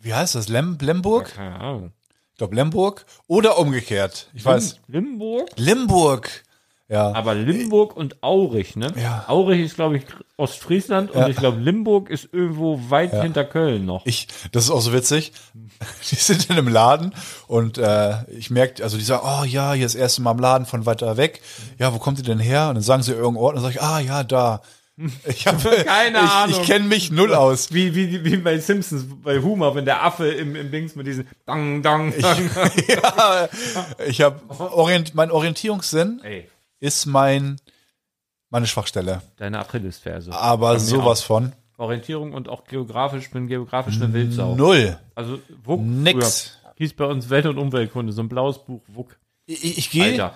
wie 0.00 0.14
heißt 0.14 0.34
das, 0.34 0.48
Lem, 0.48 0.78
Lemburg? 0.80 1.34
keine 1.34 1.60
Ahnung. 1.60 1.92
Ich 2.32 2.38
glaube 2.38 2.56
Lemburg. 2.56 3.06
Oder 3.28 3.58
umgekehrt. 3.58 4.28
Ich 4.34 4.44
weiß. 4.44 4.80
Limburg? 4.88 5.48
Limburg. 5.56 6.42
Ja. 6.88 7.12
Aber 7.14 7.34
Limburg 7.34 7.96
und 7.96 8.22
Aurich, 8.22 8.76
ne? 8.76 8.92
Ja. 9.00 9.24
Aurich 9.28 9.64
ist, 9.64 9.76
glaube 9.76 9.96
ich, 9.96 10.04
Ostfriesland 10.36 11.10
und 11.12 11.20
Ja. 11.20 11.28
ich 11.28 11.36
glaube, 11.36 11.58
Limburg 11.60 12.10
ist 12.10 12.28
irgendwo 12.32 12.78
weit 12.90 13.12
hinter 13.22 13.44
Köln 13.44 13.86
noch. 13.86 14.04
Ich, 14.04 14.28
das 14.52 14.64
ist 14.64 14.70
auch 14.70 14.80
so 14.82 14.92
witzig. 14.92 15.32
Die 16.10 16.14
sind 16.16 16.50
in 16.50 16.56
einem 16.58 16.68
Laden 16.68 17.14
und 17.46 17.78
äh, 17.78 18.24
ich 18.30 18.50
merke, 18.50 18.82
also 18.82 18.96
die 18.98 19.04
sagen, 19.04 19.22
oh 19.26 19.44
ja, 19.44 19.72
hier 19.72 19.86
ist 19.86 19.94
das 19.94 20.00
erste 20.00 20.22
Mal 20.22 20.32
im 20.32 20.38
Laden 20.38 20.66
von 20.66 20.84
weiter 20.86 21.16
weg. 21.16 21.40
Ja, 21.78 21.92
wo 21.94 21.98
kommt 21.98 22.18
ihr 22.18 22.24
denn 22.24 22.38
her? 22.38 22.68
Und 22.68 22.74
dann 22.74 22.82
sagen 22.82 23.02
sie 23.02 23.12
irgendeinen 23.12 23.36
Ort 23.38 23.56
und 23.56 23.62
dann 23.62 23.72
sage 23.72 23.76
ich, 23.76 23.82
ah 23.82 24.00
ja, 24.00 24.22
da. 24.24 24.60
Ich 25.26 25.46
habe 25.46 25.58
Keine 25.84 26.18
ich, 26.18 26.30
Ahnung. 26.30 26.60
Ich 26.60 26.66
kenne 26.66 26.84
mich 26.86 27.10
null 27.10 27.34
aus. 27.34 27.72
Wie, 27.72 27.94
wie, 27.96 28.24
wie 28.24 28.36
bei 28.36 28.58
Simpsons, 28.58 29.06
bei 29.22 29.40
Humor, 29.40 29.74
wenn 29.74 29.84
der 29.84 30.04
Affe 30.04 30.28
im, 30.28 30.54
im 30.54 30.70
Dings 30.70 30.94
mit 30.94 31.06
diesen 31.06 31.26
Dang, 31.46 31.82
Dang, 31.82 32.12
Dang. 32.20 32.50
ja, 32.88 33.48
ich 34.06 34.20
habe 34.20 34.40
Orient, 34.60 35.14
mein 35.14 35.30
Orientierungssinn 35.32 36.20
Ey, 36.22 36.48
ist 36.84 37.06
mein 37.06 37.56
meine 38.50 38.66
Schwachstelle, 38.66 39.22
deine 39.36 39.58
Achillesferse. 39.58 40.32
aber 40.32 40.78
sowas 40.78 41.22
von 41.22 41.52
Orientierung 41.76 42.32
und 42.34 42.48
auch 42.48 42.64
geografisch, 42.64 43.30
bin 43.30 43.48
geografisch 43.48 43.96
eine 43.96 44.12
Wildsau. 44.12 44.54
null. 44.54 44.96
Also 45.14 45.40
WUK 45.64 45.80
Nix. 45.80 46.58
früher 46.60 46.72
hieß 46.76 46.92
bei 46.94 47.06
uns 47.06 47.30
Welt- 47.30 47.46
und 47.46 47.58
Umweltkunde, 47.58 48.12
so 48.12 48.22
ein 48.22 48.28
blaues 48.28 48.58
Buch, 48.64 48.82
WUK. 48.88 49.16
Ich, 49.46 49.78
ich 49.78 49.90
gehe 49.90 50.30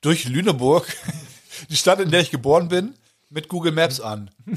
durch 0.00 0.24
Lüneburg, 0.26 0.86
die 1.70 1.76
Stadt, 1.76 2.00
in 2.00 2.10
der 2.10 2.20
ich 2.20 2.30
geboren 2.30 2.68
bin, 2.68 2.94
mit 3.30 3.48
Google 3.48 3.72
Maps 3.72 4.00
an. 4.00 4.30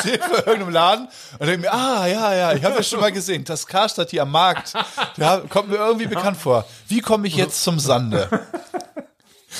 Steht 0.00 0.22
vor 0.22 0.38
irgendeinem 0.46 0.70
Laden 0.70 1.08
und 1.38 1.46
denke 1.46 1.62
mir, 1.62 1.72
ah, 1.72 2.06
ja, 2.06 2.34
ja, 2.34 2.52
ich 2.52 2.62
habe 2.64 2.76
das 2.76 2.88
schon 2.88 3.00
mal 3.00 3.10
gesehen. 3.12 3.44
Das 3.44 3.66
Karstadt 3.66 4.10
hier 4.10 4.22
am 4.22 4.30
Markt. 4.30 4.74
Ja, 5.16 5.38
kommt 5.48 5.68
mir 5.70 5.76
irgendwie 5.76 6.06
bekannt 6.06 6.36
vor. 6.36 6.64
Wie 6.86 7.00
komme 7.00 7.26
ich 7.26 7.34
jetzt 7.34 7.64
zum 7.64 7.80
Sande? 7.80 8.28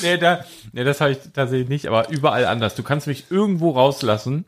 Nee, 0.02 0.18
da, 0.18 0.44
nee 0.72 0.84
das 0.84 1.00
habe 1.00 1.12
ich 1.12 1.18
tatsächlich 1.32 1.68
nicht, 1.68 1.86
aber 1.86 2.08
überall 2.10 2.44
anders. 2.44 2.74
Du 2.74 2.82
kannst 2.82 3.06
mich 3.06 3.30
irgendwo 3.30 3.70
rauslassen. 3.70 4.44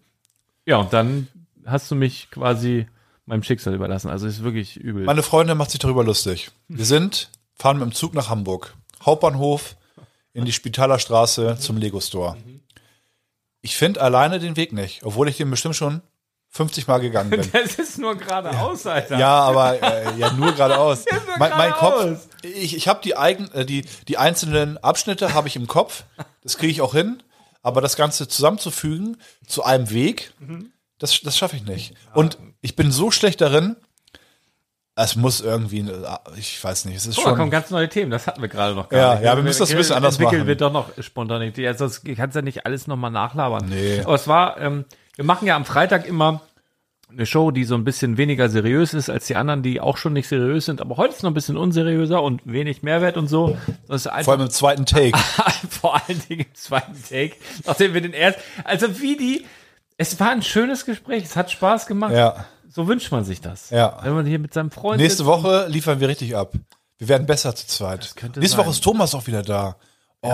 Ja, 0.66 0.76
und 0.76 0.92
dann 0.92 1.28
hast 1.66 1.90
du 1.90 1.94
mich 1.94 2.30
quasi 2.30 2.87
meinem 3.26 3.42
Schicksal 3.42 3.75
überlassen. 3.75 4.11
Also 4.11 4.26
ist 4.26 4.42
wirklich 4.42 4.76
übel. 4.76 5.04
Meine 5.04 5.23
Freundin 5.23 5.56
macht 5.56 5.70
sich 5.70 5.80
darüber 5.80 6.04
lustig. 6.04 6.50
Wir 6.68 6.85
sind, 6.85 7.30
fahren 7.54 7.78
mit 7.78 7.87
dem 7.87 7.94
Zug 7.94 8.14
nach 8.14 8.28
Hamburg. 8.28 8.75
Hauptbahnhof 9.04 9.76
in 10.32 10.44
die 10.44 10.52
Spitaler 10.52 10.99
Straße 10.99 11.56
zum 11.59 11.76
Lego 11.76 12.00
Store. 12.00 12.37
Ich 13.62 13.76
finde 13.76 14.00
alleine 14.00 14.38
den 14.38 14.56
Weg 14.56 14.73
nicht, 14.73 15.02
obwohl 15.04 15.28
ich 15.28 15.37
den 15.37 15.50
bestimmt 15.50 15.76
schon 15.76 16.02
50 16.50 16.87
Mal 16.88 16.99
gegangen 16.99 17.30
bin. 17.30 17.40
das 17.52 17.78
ist 17.78 17.99
nur 17.99 18.16
geradeaus, 18.16 18.87
Alter. 18.87 19.18
Ja, 19.18 19.40
aber 19.40 19.82
äh, 19.82 20.18
ja 20.18 20.32
nur 20.32 20.52
geradeaus. 20.52 21.04
nur 21.26 21.38
mein, 21.38 21.50
mein 21.50 21.73
Kopf. 21.73 22.28
Ich, 22.42 22.76
ich 22.76 22.88
habe 22.88 23.00
die 23.02 23.16
eigen, 23.16 23.50
äh, 23.52 23.64
die 23.64 23.85
die 24.09 24.18
einzelnen 24.18 24.78
Abschnitte 24.78 25.35
habe 25.35 25.49
ich 25.49 25.56
im 25.56 25.66
Kopf. 25.66 26.04
Das 26.42 26.56
kriege 26.59 26.73
ich 26.73 26.80
auch 26.80 26.94
hin. 26.94 27.23
Aber 27.62 27.80
das 27.82 27.97
Ganze 27.97 28.26
zusammenzufügen 28.26 29.18
zu 29.47 29.62
einem 29.64 29.90
Weg, 29.90 30.32
das 30.99 31.20
das 31.20 31.37
schaffe 31.37 31.56
ich 31.56 31.64
nicht. 31.64 31.94
Und 32.14 32.38
ich 32.62 32.75
bin 32.76 32.90
so 32.90 33.11
schlecht 33.11 33.40
darin. 33.40 33.76
Es 34.97 35.16
muss 35.16 35.40
irgendwie, 35.40 35.80
äh, 35.80 36.06
ich 36.37 36.62
weiß 36.62 36.85
nicht, 36.87 36.97
es 36.97 37.06
ist 37.06 37.16
mal, 37.18 37.23
schon. 37.23 37.37
kommen 37.37 37.50
ganz 37.50 37.70
neue 37.70 37.88
Themen. 37.88 38.11
Das 38.11 38.26
hatten 38.26 38.42
wir 38.42 38.49
gerade 38.49 38.75
noch 38.75 38.88
gar 38.88 39.00
Ja, 39.00 39.14
nicht. 39.14 39.25
ja, 39.25 39.37
wir 39.37 39.42
müssen 39.42 39.61
das 39.61 39.70
ein 39.70 39.76
bisschen 39.76 39.97
anders 39.97 40.16
entwickeln 40.16 40.40
machen. 40.40 40.49
wir 40.49 40.56
doch 40.56 40.73
noch 40.73 40.90
Spontanität. 41.02 41.64
Ja, 41.64 41.75
sonst 41.75 42.04
kannst 42.16 42.37
ja 42.37 42.42
nicht 42.42 42.66
alles 42.66 42.87
nochmal 42.87 43.11
nachlabern. 43.11 43.66
Nee. 43.66 44.00
Aber 44.00 44.14
es 44.14 44.26
war, 44.28 44.59
ähm, 44.61 44.85
wir 45.16 45.25
machen 45.25 45.47
ja 45.47 45.56
am 45.56 45.64
Freitag 45.64 46.06
immer 46.06 46.42
eine 47.12 47.26
Show, 47.26 47.50
die 47.50 47.64
so 47.64 47.74
ein 47.74 47.84
bisschen 47.84 48.16
weniger 48.16 48.48
seriös 48.48 48.94
ist 48.94 49.10
als 49.10 49.26
die 49.26 49.36
anderen, 49.36 49.62
die 49.62 49.80
auch 49.80 49.96
schon 49.96 50.12
nicht 50.12 50.28
seriös 50.28 50.66
sind. 50.66 50.80
Aber 50.80 50.96
heute 50.96 51.14
ist 51.14 51.22
noch 51.22 51.30
ein 51.30 51.34
bisschen 51.34 51.56
unseriöser 51.56 52.22
und 52.22 52.40
wenig 52.44 52.82
Mehrwert 52.82 53.16
und 53.16 53.28
so. 53.28 53.56
Vor 54.24 54.34
allem 54.34 54.42
im 54.42 54.50
zweiten 54.50 54.86
Take. 54.86 55.16
vor 55.70 55.94
allen 55.94 56.22
Dingen 56.28 56.46
im 56.48 56.54
zweiten 56.54 57.02
Take, 57.08 57.36
nachdem 57.66 57.94
wir 57.94 58.00
den 58.00 58.14
ersten, 58.14 58.40
also 58.64 59.00
wie 59.00 59.16
die, 59.16 59.46
es 59.96 60.18
war 60.20 60.30
ein 60.30 60.42
schönes 60.42 60.86
Gespräch, 60.86 61.24
es 61.24 61.36
hat 61.36 61.50
Spaß 61.50 61.86
gemacht. 61.86 62.12
Ja. 62.12 62.46
So 62.68 62.86
wünscht 62.86 63.10
man 63.10 63.24
sich 63.24 63.40
das. 63.40 63.70
Ja. 63.70 63.98
Wenn 64.02 64.14
man 64.14 64.26
hier 64.26 64.38
mit 64.38 64.54
seinem 64.54 64.70
Freund 64.70 65.00
Nächste 65.00 65.26
Woche 65.26 65.66
liefern 65.68 66.00
wir 66.00 66.08
richtig 66.08 66.36
ab. 66.36 66.52
Wir 66.98 67.08
werden 67.08 67.26
besser 67.26 67.54
zu 67.54 67.66
zweit. 67.66 68.14
Nächste 68.22 68.48
sein. 68.48 68.58
Woche 68.58 68.70
ist 68.70 68.84
Thomas 68.84 69.14
auch 69.14 69.26
wieder 69.26 69.42
da. 69.42 69.76
Oh, 70.22 70.28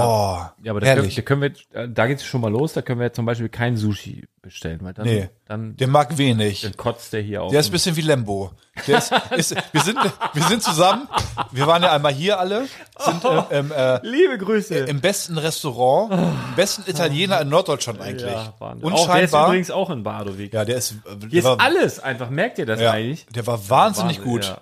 Ja, 0.65 0.73
aber 0.73 0.81
da 0.81 0.95
können, 0.97 1.13
da 1.15 1.23
können 1.23 1.43
wir, 1.43 1.53
äh, 1.81 1.89
da 1.89 2.09
geht's 2.09 2.25
schon 2.25 2.41
mal 2.41 2.51
los, 2.51 2.73
da 2.73 2.83
können 2.83 2.99
wir 2.99 3.13
zum 3.13 3.25
Beispiel 3.25 3.49
kein 3.49 3.77
Sushi 3.77 4.25
bestellen, 4.43 4.81
weil 4.83 4.93
dann, 4.95 5.05
Nee. 5.07 5.29
dann, 5.47 5.77
Der 5.77 5.87
mag 5.87 6.19
wenig. 6.19 6.63
dann 6.63 6.77
kotzt 6.77 7.13
der 7.13 7.21
hier 7.23 7.45
auf. 7.45 7.53
Der 7.53 7.61
ist 7.61 7.69
ein 7.69 7.73
bisschen 7.73 7.95
wie 7.95 8.01
Lembo. 8.01 8.51
Ist, 8.87 9.13
ist, 9.37 9.55
wir, 9.73 9.81
sind, 9.83 9.97
wir 10.33 10.43
sind 10.43 10.65
zusammen. 10.65 11.07
Wir 11.53 11.69
waren 11.69 11.85
ja 11.85 11.93
einmal 11.93 12.13
hier 12.13 12.41
alle. 12.41 12.67
Sind 12.99 13.25
im, 13.25 13.45
im, 13.51 13.71
äh, 13.73 14.01
Liebe 14.05 14.39
Grüße. 14.39 14.75
im 14.75 15.01
besten 15.01 15.39
Restaurant, 15.39 16.13
im 16.13 16.55
besten 16.57 16.83
Italiener 16.91 17.41
in 17.41 17.49
Norddeutschland 17.49 18.01
eigentlich. 18.01 18.29
ja, 18.31 18.55
Wahnsinn. 18.59 18.85
Und 18.87 18.93
auch, 18.93 19.07
der 19.07 19.23
ist 19.23 19.33
übrigens 19.35 19.71
auch 19.71 19.91
in 19.91 20.03
Badowik. 20.03 20.53
Ja, 20.53 20.65
der 20.65 20.79
ist. 20.79 20.93
äh, 20.93 21.17
Der 21.17 21.29
hier 21.29 21.39
ist 21.39 21.45
war, 21.45 21.61
alles 21.61 22.01
einfach, 22.01 22.29
merkt 22.31 22.59
ihr 22.59 22.67
das 22.67 22.81
ja, 22.81 22.91
eigentlich? 22.91 23.25
der 23.27 23.47
war 23.47 23.69
wahnsinnig 23.69 24.19
Wahnsinn, 24.19 24.33
gut. 24.33 24.45
ja. 24.47 24.61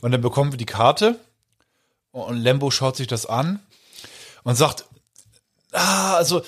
Und 0.00 0.12
dann 0.12 0.22
bekommen 0.22 0.50
wir 0.50 0.56
die 0.58 0.64
Karte 0.66 1.16
und 2.10 2.36
Lembo 2.38 2.70
schaut 2.70 2.96
sich 2.96 3.06
das 3.06 3.26
an 3.26 3.60
und 4.44 4.56
sagt, 4.56 4.84
ah, 5.72 6.14
also 6.14 6.42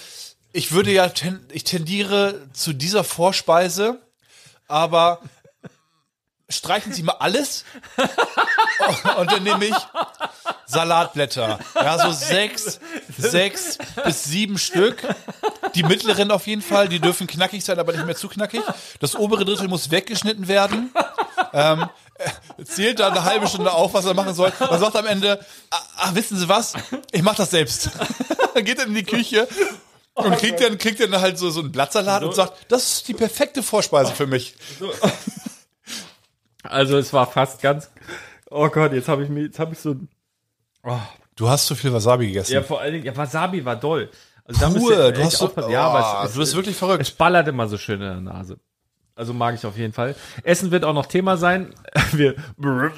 ich 0.53 0.73
würde 0.73 0.93
ja, 0.93 1.09
ten, 1.09 1.47
ich 1.53 1.65
tendiere 1.65 2.49
zu 2.53 2.73
dieser 2.73 3.05
Vorspeise, 3.05 4.01
aber 4.69 5.21
streichen 6.49 6.93
Sie 6.93 7.03
mal 7.03 7.17
alles 7.19 7.65
und 9.19 9.33
dann 9.33 9.43
nehme 9.43 9.67
ich 9.67 9.77
Salatblätter. 10.67 11.59
Ja, 11.75 11.99
so 11.99 12.13
sechs, 12.13 12.81
sechs 13.17 13.79
bis 14.05 14.25
sieben 14.25 14.59
Stück. 14.59 15.03
Die 15.75 15.83
mittleren 15.83 16.31
auf 16.31 16.47
jeden 16.47 16.63
Fall, 16.63 16.89
die 16.89 17.01
dürfen 17.01 17.27
knackig 17.27 17.65
sein, 17.65 17.79
aber 17.79 17.93
nicht 17.93 18.07
mehr 18.07 18.17
zu 18.17 18.29
knackig. 18.29 18.63
Das 19.01 19.15
obere 19.17 19.45
Drittel 19.45 19.69
muss 19.69 19.91
weggeschnitten 19.91 20.49
werden. 20.49 20.93
Ähm, 21.55 21.89
er 22.59 22.65
zählt 22.65 22.99
da 23.01 23.09
eine 23.09 23.25
halbe 23.25 23.47
Stunde 23.47 23.73
auf, 23.73 23.95
was 23.95 24.05
er 24.05 24.15
machen 24.15 24.35
soll. 24.35 24.53
Und 24.59 24.79
sagt 24.81 24.97
am 24.97 25.07
Ende, 25.07 25.39
ah, 25.71 25.79
ah, 25.97 26.11
wissen 26.15 26.37
Sie 26.37 26.49
was? 26.49 26.75
Ich 27.13 27.23
mach 27.23 27.35
das 27.37 27.51
selbst. 27.51 27.91
Geht 28.57 28.79
dann 28.79 28.89
in 28.89 28.95
die 28.95 29.05
Küche 29.05 29.47
und 30.15 30.37
kriegt 30.39 30.61
dann, 30.61 30.79
kriegt 30.79 31.01
dann 31.01 31.21
halt 31.21 31.39
so, 31.39 31.51
so 31.51 31.61
einen 31.61 31.73
Blattsalat 31.73 32.23
und 32.25 32.35
sagt, 32.35 32.67
das 32.71 32.95
ist 32.95 33.09
die 33.09 33.15
perfekte 33.15 33.63
Vorspeise 33.63 34.13
für 34.13 34.27
mich. 34.27 34.55
Also 36.63 36.99
es 36.99 37.13
war 37.13 37.31
fast 37.31 37.61
ganz, 37.61 37.91
oh 38.51 38.69
Gott, 38.69 38.93
jetzt 38.93 39.09
habe 39.09 39.23
ich 39.25 39.29
mir, 39.29 39.43
jetzt 39.45 39.59
habe 39.59 39.73
ich 39.75 39.79
so, 39.79 39.97
Du 41.37 41.49
hast 41.49 41.67
zu 41.67 41.75
viel 41.75 41.93
Wasabi 41.93 42.29
gegessen. 42.29 42.53
ja 42.53 42.63
vor 42.63 42.81
allen 42.81 42.93
Dingen, 42.93 43.05
ja 43.05 43.17
Wasabi 43.17 43.65
war 43.65 43.77
doll. 43.77 44.11
Also 44.45 44.61
da 44.61 44.71
Pur, 44.71 44.93
ihr 44.93 45.13
du 45.13 45.25
hast 45.25 45.39
so, 45.39 45.47
aufpassen. 45.47 45.71
ja, 45.71 45.83
aber 45.89 46.21
oh, 46.23 46.27
es, 46.27 46.33
du 46.35 46.39
bist 46.39 46.55
wirklich 46.55 46.75
Es 46.75 46.79
verrückt. 46.79 47.19
ballert 47.19 47.49
immer 47.49 47.67
so 47.67 47.77
schön 47.79 48.01
in 48.01 48.09
der 48.09 48.21
Nase. 48.21 48.59
Also 49.16 49.33
mag 49.33 49.54
ich 49.54 49.64
auf 49.64 49.76
jeden 49.76 49.92
Fall. 49.92 50.16
Essen 50.42 50.71
wird 50.71 50.85
auch 50.85 50.94
noch 50.94 51.06
Thema 51.06 51.37
sein. 51.37 51.75
Wir 52.12 52.35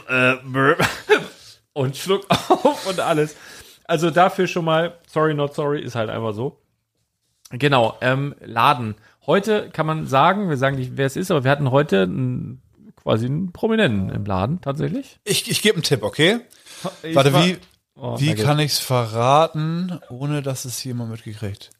äh, 0.08 0.36
und 1.72 1.96
Schluck 1.96 2.26
auf 2.48 2.86
und 2.86 3.00
alles. 3.00 3.36
Also 3.84 4.10
dafür 4.10 4.46
schon 4.46 4.64
mal, 4.64 4.98
sorry 5.08 5.34
not 5.34 5.54
sorry, 5.54 5.80
ist 5.82 5.94
halt 5.94 6.10
einfach 6.10 6.32
so. 6.32 6.60
Genau, 7.50 7.96
ähm, 8.00 8.34
Laden. 8.40 8.96
Heute 9.26 9.70
kann 9.70 9.86
man 9.86 10.06
sagen, 10.06 10.48
wir 10.48 10.56
sagen 10.56 10.76
nicht, 10.76 10.96
wer 10.96 11.06
es 11.06 11.16
ist, 11.16 11.30
aber 11.30 11.44
wir 11.44 11.50
hatten 11.50 11.70
heute 11.70 12.02
einen, 12.02 12.62
quasi 12.96 13.26
einen 13.26 13.52
Prominenten 13.52 14.10
im 14.10 14.24
Laden 14.24 14.60
tatsächlich. 14.60 15.20
Ich, 15.24 15.48
ich 15.50 15.62
gebe 15.62 15.74
einen 15.76 15.82
Tipp, 15.84 16.02
okay? 16.02 16.40
Ich 17.02 17.14
Warte, 17.14 17.32
war- 17.32 17.44
wie, 17.44 17.58
Oh, 17.98 18.20
Wie 18.20 18.34
kann 18.34 18.58
ich's 18.58 18.78
verraten, 18.78 19.98
ohne 20.10 20.42
dass 20.42 20.66
es 20.66 20.84
jemand 20.84 21.10
mitgekriegt? 21.12 21.70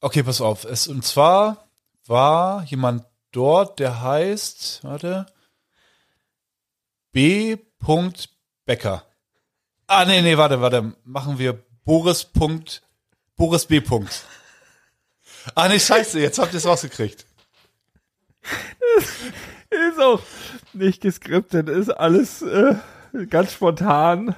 Okay, 0.00 0.22
pass 0.22 0.40
auf. 0.40 0.64
Es, 0.64 0.88
und 0.88 1.04
zwar 1.04 1.68
war 2.06 2.64
jemand 2.64 3.04
dort, 3.32 3.78
der 3.78 4.02
heißt, 4.02 4.84
warte, 4.84 5.26
B. 7.12 7.56
Becker. 8.64 9.04
Ah, 9.86 10.04
nee, 10.04 10.22
nee, 10.22 10.38
warte, 10.38 10.60
warte. 10.60 10.94
Machen 11.04 11.38
wir 11.38 11.64
Boris. 11.84 12.24
Boris 13.36 13.66
B. 13.66 13.82
Ah, 15.54 15.68
nee, 15.68 15.80
scheiße, 15.80 16.20
jetzt 16.20 16.38
habt 16.38 16.52
ihr 16.52 16.58
es 16.58 16.66
rausgekriegt. 16.66 17.26
Ist 19.70 19.98
auch 19.98 20.20
nicht 20.74 21.00
geskriptet, 21.00 21.68
ist 21.68 21.88
alles 21.88 22.42
äh, 22.42 22.74
ganz 23.30 23.52
spontan. 23.52 24.34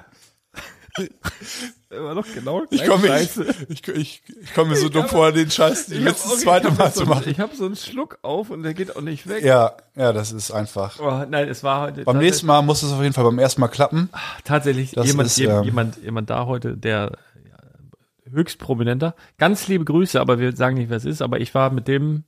Immer 1.90 2.14
noch 2.14 2.26
genau 2.32 2.62
Ich 2.70 2.84
komme 2.86 3.08
mir, 3.08 3.20
ich, 3.20 3.36
ich, 3.68 3.88
ich 3.88 4.22
komm 4.54 4.68
mir 4.68 4.76
so 4.76 4.88
dumm 4.88 5.06
vor, 5.08 5.32
den 5.32 5.50
Scheiß 5.50 5.88
jetzt 5.88 6.24
das 6.24 6.40
zweite 6.40 6.70
Mal 6.72 6.92
zu 6.92 7.04
machen. 7.06 7.28
Ich 7.28 7.38
habe 7.40 7.54
so 7.54 7.66
einen 7.66 7.76
Schluck 7.76 8.18
auf 8.22 8.50
und 8.50 8.62
der 8.62 8.74
geht 8.74 8.96
auch 8.96 9.00
nicht 9.00 9.28
weg. 9.28 9.44
Ja, 9.44 9.72
ja, 9.96 10.12
das 10.12 10.32
ist 10.32 10.50
einfach. 10.50 10.98
Oh, 11.00 11.24
nein, 11.28 11.48
es 11.48 11.62
war 11.62 11.82
heute 11.82 12.04
Beim 12.04 12.18
nächsten 12.18 12.46
Mal 12.46 12.62
muss 12.62 12.82
es 12.82 12.92
auf 12.92 13.00
jeden 13.02 13.12
Fall 13.12 13.24
beim 13.24 13.38
ersten 13.38 13.60
Mal 13.60 13.68
klappen. 13.68 14.08
tatsächlich 14.44 14.92
Das 14.92 15.06
jemand, 15.06 15.28
ist, 15.28 15.36
je- 15.38 15.46
ähm, 15.46 15.64
jemand, 15.64 15.96
jemand 16.02 16.30
da 16.30 16.46
heute, 16.46 16.76
der 16.76 17.12
ja, 17.48 18.32
höchst 18.32 18.58
prominenter. 18.58 19.14
Ganz 19.38 19.68
liebe 19.68 19.84
Grüße, 19.84 20.20
aber 20.20 20.38
wir 20.38 20.54
sagen 20.56 20.76
nicht, 20.76 20.90
wer 20.90 20.96
es 20.96 21.04
ist. 21.04 21.22
Aber 21.22 21.40
ich 21.40 21.54
war 21.54 21.70
mit 21.70 21.86
dem, 21.88 22.24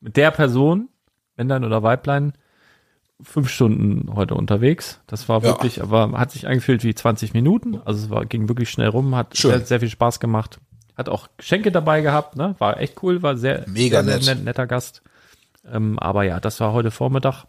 mit 0.00 0.16
der 0.16 0.30
Person, 0.30 0.88
Männlein 1.36 1.64
oder 1.64 1.82
Weiblein, 1.82 2.32
fünf 3.22 3.48
Stunden 3.48 4.14
heute 4.14 4.34
unterwegs. 4.34 5.00
Das 5.06 5.28
war 5.28 5.38
Ja. 5.38 5.44
wirklich, 5.48 5.82
aber 5.82 6.12
hat 6.12 6.30
sich 6.30 6.46
angefühlt 6.46 6.84
wie 6.84 6.94
20 6.94 7.34
Minuten. 7.34 7.80
Also 7.84 8.04
es 8.04 8.10
war, 8.10 8.24
ging 8.26 8.48
wirklich 8.48 8.70
schnell 8.70 8.88
rum, 8.88 9.14
hat 9.14 9.36
sehr, 9.36 9.60
sehr 9.60 9.80
viel 9.80 9.90
Spaß 9.90 10.20
gemacht. 10.20 10.58
Hat 10.96 11.08
auch 11.08 11.28
Geschenke 11.36 11.70
dabei 11.72 12.00
gehabt, 12.02 12.36
ne? 12.36 12.54
War 12.58 12.78
echt 12.80 13.02
cool, 13.02 13.22
war 13.22 13.36
sehr, 13.36 13.64
Mega 13.68 14.02
sehr, 14.02 14.14
nett. 14.14 14.24
sehr 14.24 14.34
netter 14.34 14.66
Gast. 14.66 15.02
Ähm, 15.70 15.98
aber 15.98 16.24
ja, 16.24 16.40
das 16.40 16.60
war 16.60 16.72
heute 16.72 16.90
Vormittag. 16.90 17.44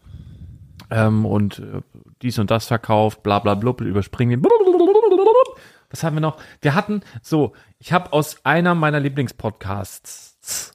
Ähm, 0.89 1.25
und 1.25 1.59
äh, 1.59 1.81
dies 2.21 2.37
und 2.39 2.51
das 2.51 2.67
verkauft, 2.67 3.23
bla 3.23 3.39
bla 3.39 3.55
blub, 3.55 3.81
überspringen. 3.81 4.43
Was 5.89 6.03
haben 6.03 6.15
wir 6.15 6.21
noch? 6.21 6.37
Wir 6.61 6.75
hatten, 6.75 7.01
so, 7.21 7.53
ich 7.79 7.91
habe 7.93 8.13
aus 8.13 8.37
einer 8.45 8.75
meiner 8.75 8.99
Lieblingspodcasts, 8.99 10.73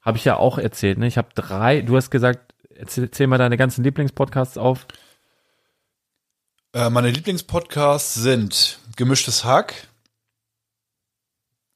habe 0.00 0.16
ich 0.18 0.24
ja 0.24 0.36
auch 0.36 0.58
erzählt, 0.58 0.98
ne? 0.98 1.06
Ich 1.06 1.18
habe 1.18 1.28
drei, 1.34 1.80
du 1.82 1.96
hast 1.96 2.10
gesagt, 2.10 2.47
erzähl, 2.78 3.04
erzähl 3.04 3.26
mal 3.26 3.38
deine 3.38 3.56
ganzen 3.56 3.84
Lieblingspodcasts 3.84 4.58
auf. 4.58 4.86
Äh, 6.72 6.90
meine 6.90 7.10
Lieblingspodcasts 7.10 8.14
sind 8.14 8.78
Gemischtes 8.96 9.44
Hack. 9.44 9.74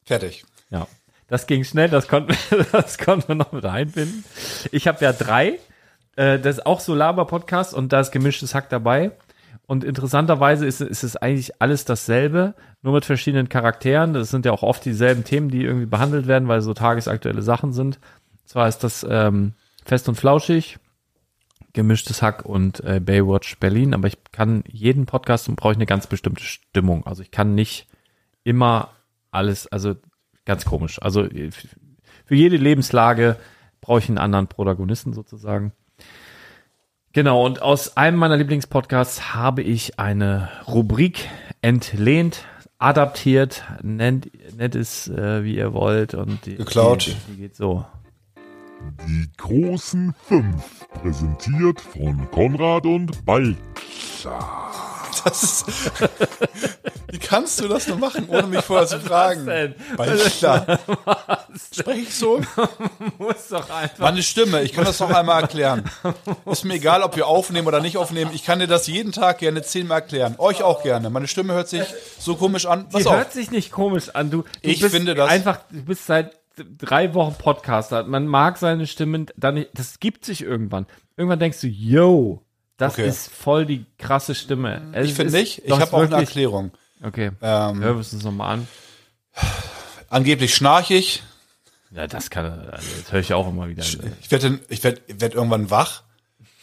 Fertig. 0.04 0.44
Ja. 0.70 0.86
Das 1.28 1.46
ging 1.46 1.64
schnell, 1.64 1.88
das 1.88 2.08
konnten 2.08 2.34
wir, 2.50 2.64
das 2.72 2.98
konnten 2.98 3.28
wir 3.28 3.34
noch 3.34 3.52
mit 3.52 3.64
einbinden. 3.64 4.24
Ich 4.70 4.86
habe 4.86 5.04
ja 5.04 5.12
drei. 5.12 5.58
Äh, 6.16 6.38
das 6.38 6.58
ist 6.58 6.66
auch 6.66 6.80
so 6.80 6.94
Laber-Podcast 6.94 7.74
und 7.74 7.92
da 7.92 8.00
ist 8.00 8.10
gemischtes 8.10 8.54
Hack 8.54 8.68
dabei. 8.68 9.12
Und 9.66 9.84
interessanterweise 9.84 10.66
ist, 10.66 10.80
ist 10.80 11.02
es 11.02 11.16
eigentlich 11.16 11.62
alles 11.62 11.84
dasselbe, 11.84 12.54
nur 12.82 12.92
mit 12.94 13.04
verschiedenen 13.04 13.48
Charakteren. 13.48 14.12
Das 14.12 14.30
sind 14.30 14.44
ja 14.44 14.52
auch 14.52 14.62
oft 14.62 14.84
dieselben 14.84 15.24
Themen, 15.24 15.48
die 15.48 15.64
irgendwie 15.64 15.86
behandelt 15.86 16.26
werden, 16.26 16.48
weil 16.48 16.60
so 16.60 16.74
tagesaktuelle 16.74 17.42
Sachen 17.42 17.72
sind. 17.72 17.98
Zwar 18.44 18.68
ist 18.68 18.80
das 18.80 19.06
ähm, 19.08 19.54
Fest 19.84 20.08
und 20.08 20.16
Flauschig, 20.16 20.78
gemischtes 21.72 22.22
Hack 22.22 22.44
und 22.44 22.84
äh, 22.84 23.00
Baywatch 23.00 23.58
Berlin, 23.58 23.94
aber 23.94 24.08
ich 24.08 24.18
kann 24.30 24.62
jeden 24.66 25.06
Podcast 25.06 25.48
und 25.48 25.56
brauche 25.56 25.72
ich 25.72 25.78
eine 25.78 25.86
ganz 25.86 26.06
bestimmte 26.06 26.44
Stimmung. 26.44 27.06
Also 27.06 27.22
ich 27.22 27.30
kann 27.30 27.54
nicht 27.54 27.88
immer 28.44 28.90
alles, 29.30 29.66
also 29.66 29.94
ganz 30.44 30.64
komisch. 30.64 31.00
Also 31.00 31.24
äh, 31.24 31.50
für 31.50 32.34
jede 32.34 32.56
Lebenslage 32.56 33.36
brauche 33.80 34.00
ich 34.00 34.08
einen 34.08 34.18
anderen 34.18 34.48
Protagonisten 34.48 35.12
sozusagen. 35.12 35.72
Genau, 37.12 37.44
und 37.44 37.60
aus 37.60 37.96
einem 37.96 38.18
meiner 38.18 38.38
Lieblingspodcasts 38.38 39.34
habe 39.34 39.62
ich 39.62 39.98
eine 39.98 40.48
Rubrik 40.66 41.28
entlehnt, 41.60 42.46
adaptiert, 42.78 43.64
nennt, 43.82 44.30
nennt 44.56 44.74
es, 44.74 45.08
äh, 45.08 45.44
wie 45.44 45.56
ihr 45.56 45.74
wollt. 45.74 46.14
Und 46.14 46.46
die, 46.46 46.56
Geklaut. 46.56 47.06
Die, 47.06 47.32
die 47.32 47.36
geht 47.36 47.54
so. 47.54 47.84
Die 49.08 49.30
großen 49.36 50.14
fünf, 50.28 50.86
präsentiert 51.00 51.80
von 51.80 52.28
Konrad 52.30 52.86
und 52.86 53.24
Balk. 53.24 53.56
Das 55.24 55.42
ist. 55.42 55.66
Wie 57.10 57.18
kannst 57.18 57.60
du 57.60 57.68
das 57.68 57.86
nur 57.86 57.98
machen, 57.98 58.28
ohne 58.28 58.46
mich 58.46 58.64
vorher 58.64 58.86
zu 58.86 58.98
fragen? 59.00 59.74
klar. 60.38 60.78
Spreche 61.72 62.00
ich 62.00 62.14
so? 62.14 62.40
Muss 63.18 63.48
doch 63.50 63.68
einfach. 63.70 63.98
Meine 63.98 64.22
Stimme, 64.22 64.62
ich 64.62 64.72
kann 64.72 64.84
das 64.84 64.98
noch 65.00 65.10
einmal 65.10 65.42
erklären. 65.42 65.84
Ist 66.46 66.64
mir 66.64 66.74
egal, 66.74 67.02
ob 67.02 67.14
wir 67.16 67.26
aufnehmen 67.26 67.66
oder 67.68 67.80
nicht 67.80 67.96
aufnehmen. 67.98 68.30
Ich 68.34 68.44
kann 68.44 68.58
dir 68.58 68.66
das 68.68 68.86
jeden 68.86 69.12
Tag 69.12 69.38
gerne 69.38 69.62
zehnmal 69.62 70.00
erklären. 70.00 70.34
Euch 70.38 70.62
auch 70.62 70.82
gerne. 70.82 71.10
Meine 71.10 71.28
Stimme 71.28 71.52
hört 71.52 71.68
sich 71.68 71.82
so 72.18 72.36
komisch 72.36 72.66
an. 72.66 72.88
Pass 72.88 73.02
Die 73.02 73.08
auf. 73.08 73.14
hört 73.14 73.32
sich 73.32 73.50
nicht 73.50 73.70
komisch 73.70 74.08
an. 74.14 74.30
Du, 74.30 74.42
du 74.42 74.48
Ich 74.62 74.80
bist 74.80 74.94
finde 74.94 75.14
das- 75.14 75.30
einfach, 75.30 75.60
du 75.70 75.82
bist 75.84 76.06
seit 76.06 76.32
drei 76.78 77.14
Wochen 77.14 77.34
Podcaster. 77.34 78.04
Man 78.04 78.26
mag 78.26 78.58
seine 78.58 78.86
Stimme 78.86 79.26
dann 79.36 79.54
nicht, 79.54 79.70
das 79.74 80.00
gibt 80.00 80.24
sich 80.24 80.42
irgendwann. 80.42 80.86
Irgendwann 81.16 81.38
denkst 81.40 81.60
du, 81.60 81.66
yo, 81.66 82.42
das 82.76 82.94
Okay. 82.94 83.08
ist 83.08 83.30
voll 83.32 83.66
die 83.66 83.86
krasse 83.98 84.34
Stimme. 84.34 84.90
Es 84.92 85.08
Ich 85.10 85.14
finde 85.14 85.32
nicht. 85.32 85.62
Ich 85.64 85.70
habe 85.72 85.92
auch 85.92 86.02
eine 86.02 86.16
Erklärung. 86.16 86.72
Okay, 87.02 87.32
Ähm, 87.40 87.80
hören 87.80 87.80
wir 87.80 87.96
uns 87.96 88.10
das 88.12 88.22
nochmal 88.22 88.54
an. 88.54 88.68
Angeblich 90.08 90.54
schnarchig. 90.54 91.22
Ja, 91.90 92.06
das 92.06 92.30
kann, 92.30 92.46
also 92.46 92.88
das 93.02 93.12
höre 93.12 93.20
ich 93.20 93.34
auch 93.34 93.48
immer 93.48 93.68
wieder. 93.68 93.82
Ich 94.20 94.30
werde 94.30 94.60
ich 94.68 94.82
werd, 94.84 95.02
werd 95.08 95.34
irgendwann 95.34 95.70
wach. 95.70 96.02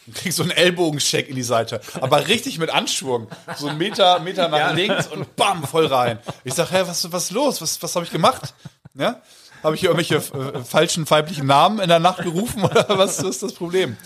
und 0.06 0.16
Krieg 0.16 0.32
so 0.32 0.42
einen 0.42 0.50
Ellbogencheck 0.50 1.28
in 1.28 1.36
die 1.36 1.42
Seite. 1.42 1.80
Aber 2.00 2.26
richtig 2.26 2.58
mit 2.58 2.70
Anschwung. 2.70 3.28
So 3.56 3.68
einen 3.68 3.78
Meter, 3.78 4.18
Meter 4.20 4.48
nach 4.48 4.74
links 4.74 5.06
und 5.08 5.36
bam, 5.36 5.62
voll 5.64 5.86
rein. 5.86 6.18
Ich 6.42 6.54
sag, 6.54 6.70
hä, 6.72 6.82
was, 6.86 7.10
was 7.12 7.24
ist 7.24 7.30
los? 7.30 7.60
Was, 7.62 7.80
was 7.82 7.94
habe 7.94 8.04
ich 8.04 8.10
gemacht? 8.10 8.54
Ja? 8.94 9.20
Habe 9.62 9.74
ich 9.74 9.84
irgendwelche 9.84 10.16
äh, 10.16 10.64
falschen 10.64 11.08
weiblichen 11.10 11.46
Namen 11.46 11.80
in 11.80 11.88
der 11.88 11.98
Nacht 11.98 12.22
gerufen 12.22 12.62
oder 12.64 12.86
was 12.98 13.18
ist 13.18 13.42
das 13.42 13.52
Problem? 13.52 13.96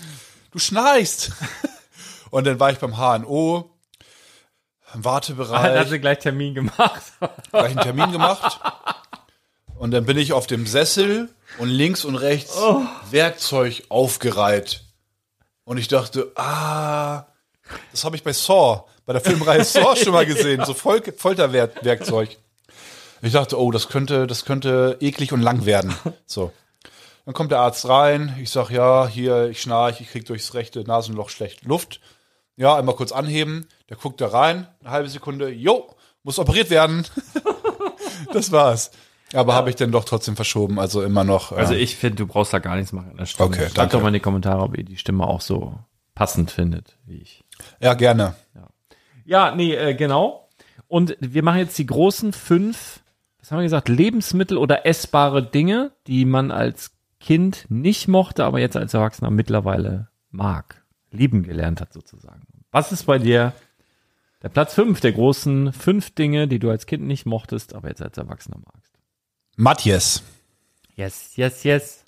Du 0.51 0.59
schnarchst. 0.59 1.31
Und 2.31 2.45
dann 2.45 2.59
war 2.59 2.71
ich 2.71 2.79
beim 2.79 2.97
HNO, 2.97 3.69
im 4.93 5.01
Da 5.01 5.09
Wartebereich. 5.09 5.79
hat 5.79 5.89
sie 5.89 5.99
gleich 5.99 6.19
Termin 6.19 6.53
gemacht. 6.53 7.01
gleich 7.51 7.71
einen 7.71 7.79
Termin 7.79 8.11
gemacht. 8.11 8.59
Und 9.77 9.91
dann 9.91 10.05
bin 10.05 10.17
ich 10.17 10.33
auf 10.33 10.47
dem 10.47 10.67
Sessel 10.67 11.29
und 11.57 11.69
links 11.69 12.05
und 12.05 12.15
rechts 12.15 12.57
Werkzeug 13.11 13.83
aufgereiht. 13.89 14.83
Und 15.63 15.77
ich 15.77 15.87
dachte, 15.87 16.31
ah, 16.35 17.25
das 17.91 18.03
habe 18.03 18.15
ich 18.15 18.23
bei 18.23 18.33
Saw, 18.33 18.83
bei 19.05 19.13
der 19.13 19.21
Filmreihe 19.21 19.63
Saw 19.63 19.95
schon 19.95 20.13
mal 20.13 20.25
gesehen, 20.25 20.63
so 20.65 20.73
Fol 20.73 21.01
Folterwerkzeug. 21.17 22.37
Ich 23.21 23.33
dachte, 23.33 23.59
oh, 23.59 23.71
das 23.71 23.87
könnte, 23.89 24.27
das 24.27 24.45
könnte 24.45 24.97
eklig 24.99 25.33
und 25.33 25.41
lang 25.41 25.65
werden. 25.65 25.93
So. 26.25 26.51
Dann 27.25 27.33
kommt 27.33 27.51
der 27.51 27.59
Arzt 27.59 27.89
rein. 27.89 28.35
Ich 28.39 28.51
sag, 28.51 28.69
ja, 28.69 29.07
hier, 29.07 29.49
ich 29.49 29.59
schnarch, 29.59 29.99
ich 29.99 30.11
krieg 30.11 30.25
durchs 30.25 30.53
rechte 30.53 30.83
Nasenloch 30.83 31.29
schlecht 31.29 31.65
Luft. 31.65 31.99
Ja, 32.55 32.75
einmal 32.75 32.95
kurz 32.95 33.11
anheben. 33.11 33.65
Der 33.89 33.97
guckt 33.97 34.21
da 34.21 34.27
rein, 34.27 34.67
eine 34.81 34.91
halbe 34.91 35.09
Sekunde. 35.09 35.49
Jo, 35.49 35.89
muss 36.21 36.37
operiert 36.37 36.69
werden. 36.69 37.05
das 38.33 38.51
war's. 38.51 38.91
Aber 39.33 39.55
habe 39.55 39.69
ich 39.71 39.75
dann 39.75 39.91
doch 39.91 40.05
trotzdem 40.05 40.35
verschoben, 40.35 40.79
also 40.79 41.01
immer 41.01 41.23
noch. 41.23 41.51
Also 41.51 41.73
äh, 41.73 41.77
ich 41.77 41.95
finde, 41.95 42.17
du 42.17 42.27
brauchst 42.27 42.53
da 42.53 42.59
gar 42.59 42.75
nichts 42.75 42.93
machen 42.93 43.11
an 43.11 43.17
der 43.17 43.25
Stimme. 43.25 43.47
Okay, 43.49 43.61
Schreibt 43.61 43.77
danke. 43.77 43.91
doch 43.93 44.01
mal 44.01 44.09
in 44.09 44.13
die 44.13 44.19
Kommentare, 44.19 44.61
ob 44.61 44.77
ihr 44.77 44.83
die 44.83 44.97
Stimme 44.97 45.25
auch 45.25 45.41
so 45.41 45.77
passend 46.13 46.51
findet, 46.51 46.97
wie 47.05 47.17
ich. 47.17 47.43
ja, 47.79 47.95
gerne. 47.95 48.35
Ja, 49.25 49.55
nee, 49.55 49.73
äh, 49.73 49.95
genau. 49.95 50.47
Und 50.87 51.17
wir 51.19 51.41
machen 51.43 51.57
jetzt 51.57 51.77
die 51.79 51.87
großen 51.87 52.31
fünf, 52.31 53.01
was 53.45 53.51
haben 53.51 53.59
wir 53.59 53.65
gesagt, 53.65 53.89
Lebensmittel 53.89 54.57
oder 54.57 54.87
essbare 54.87 55.47
Dinge, 55.47 55.91
die 56.07 56.25
man 56.25 56.49
als 56.49 56.93
Kind 57.19 57.67
nicht 57.69 58.07
mochte, 58.07 58.43
aber 58.43 58.59
jetzt 58.59 58.75
als 58.75 58.95
Erwachsener 58.95 59.29
mittlerweile 59.29 60.09
mag, 60.31 60.83
lieben 61.11 61.43
gelernt 61.43 61.79
hat 61.79 61.93
sozusagen. 61.93 62.41
Was 62.71 62.91
ist 62.91 63.03
bei 63.03 63.19
dir 63.19 63.53
der 64.41 64.49
Platz 64.49 64.73
fünf 64.73 64.99
der 64.99 65.11
großen 65.11 65.73
fünf 65.73 66.09
Dinge, 66.09 66.47
die 66.47 66.57
du 66.57 66.71
als 66.71 66.87
Kind 66.87 67.03
nicht 67.03 67.27
mochtest, 67.27 67.75
aber 67.75 67.89
jetzt 67.89 68.01
als 68.01 68.17
Erwachsener 68.17 68.57
magst? 68.65 68.95
Matthias. 69.57 70.23
Yes, 70.95 71.35
yes, 71.35 71.63
yes. 71.63 72.04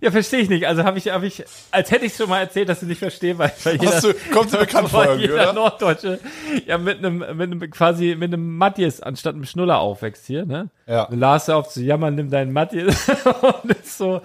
Ja, 0.00 0.10
verstehe 0.10 0.40
ich 0.40 0.48
nicht. 0.48 0.66
Also 0.66 0.84
habe 0.84 0.98
ich, 0.98 1.08
habe 1.08 1.26
ich, 1.26 1.44
als 1.70 1.90
hätte 1.90 2.06
ich 2.06 2.14
schon 2.14 2.28
mal 2.28 2.40
erzählt, 2.40 2.68
dass 2.68 2.80
du 2.80 2.86
nicht 2.86 2.98
verstehst, 2.98 3.38
weil, 3.38 3.52
weil 3.64 3.76
jeder, 3.76 3.94
Hast 3.94 4.04
du, 4.04 4.14
kommt 4.32 4.52
dir 4.52 4.58
bekannt 4.58 4.88
vor 4.88 5.04
irgendwie, 5.04 5.22
jeder 5.28 5.42
oder? 5.42 5.52
Norddeutsche 5.52 6.18
ja 6.66 6.78
mit 6.78 6.98
einem, 6.98 7.18
mit 7.18 7.52
einem 7.52 7.70
quasi 7.70 8.16
mit 8.18 8.32
einem 8.32 8.56
Matthias 8.56 9.00
anstatt 9.00 9.34
einem 9.34 9.44
Schnuller 9.44 9.78
aufwächst 9.78 10.26
hier, 10.26 10.44
ne? 10.46 10.70
Ja. 10.86 11.04
Und 11.04 11.18
Lars 11.18 11.48
auf 11.48 11.68
zu 11.68 11.82
jammern, 11.82 12.14
nimm 12.14 12.30
deinen 12.30 12.52
Matthias 12.52 13.08
und 13.62 13.70
ist 13.72 13.98
so. 13.98 14.20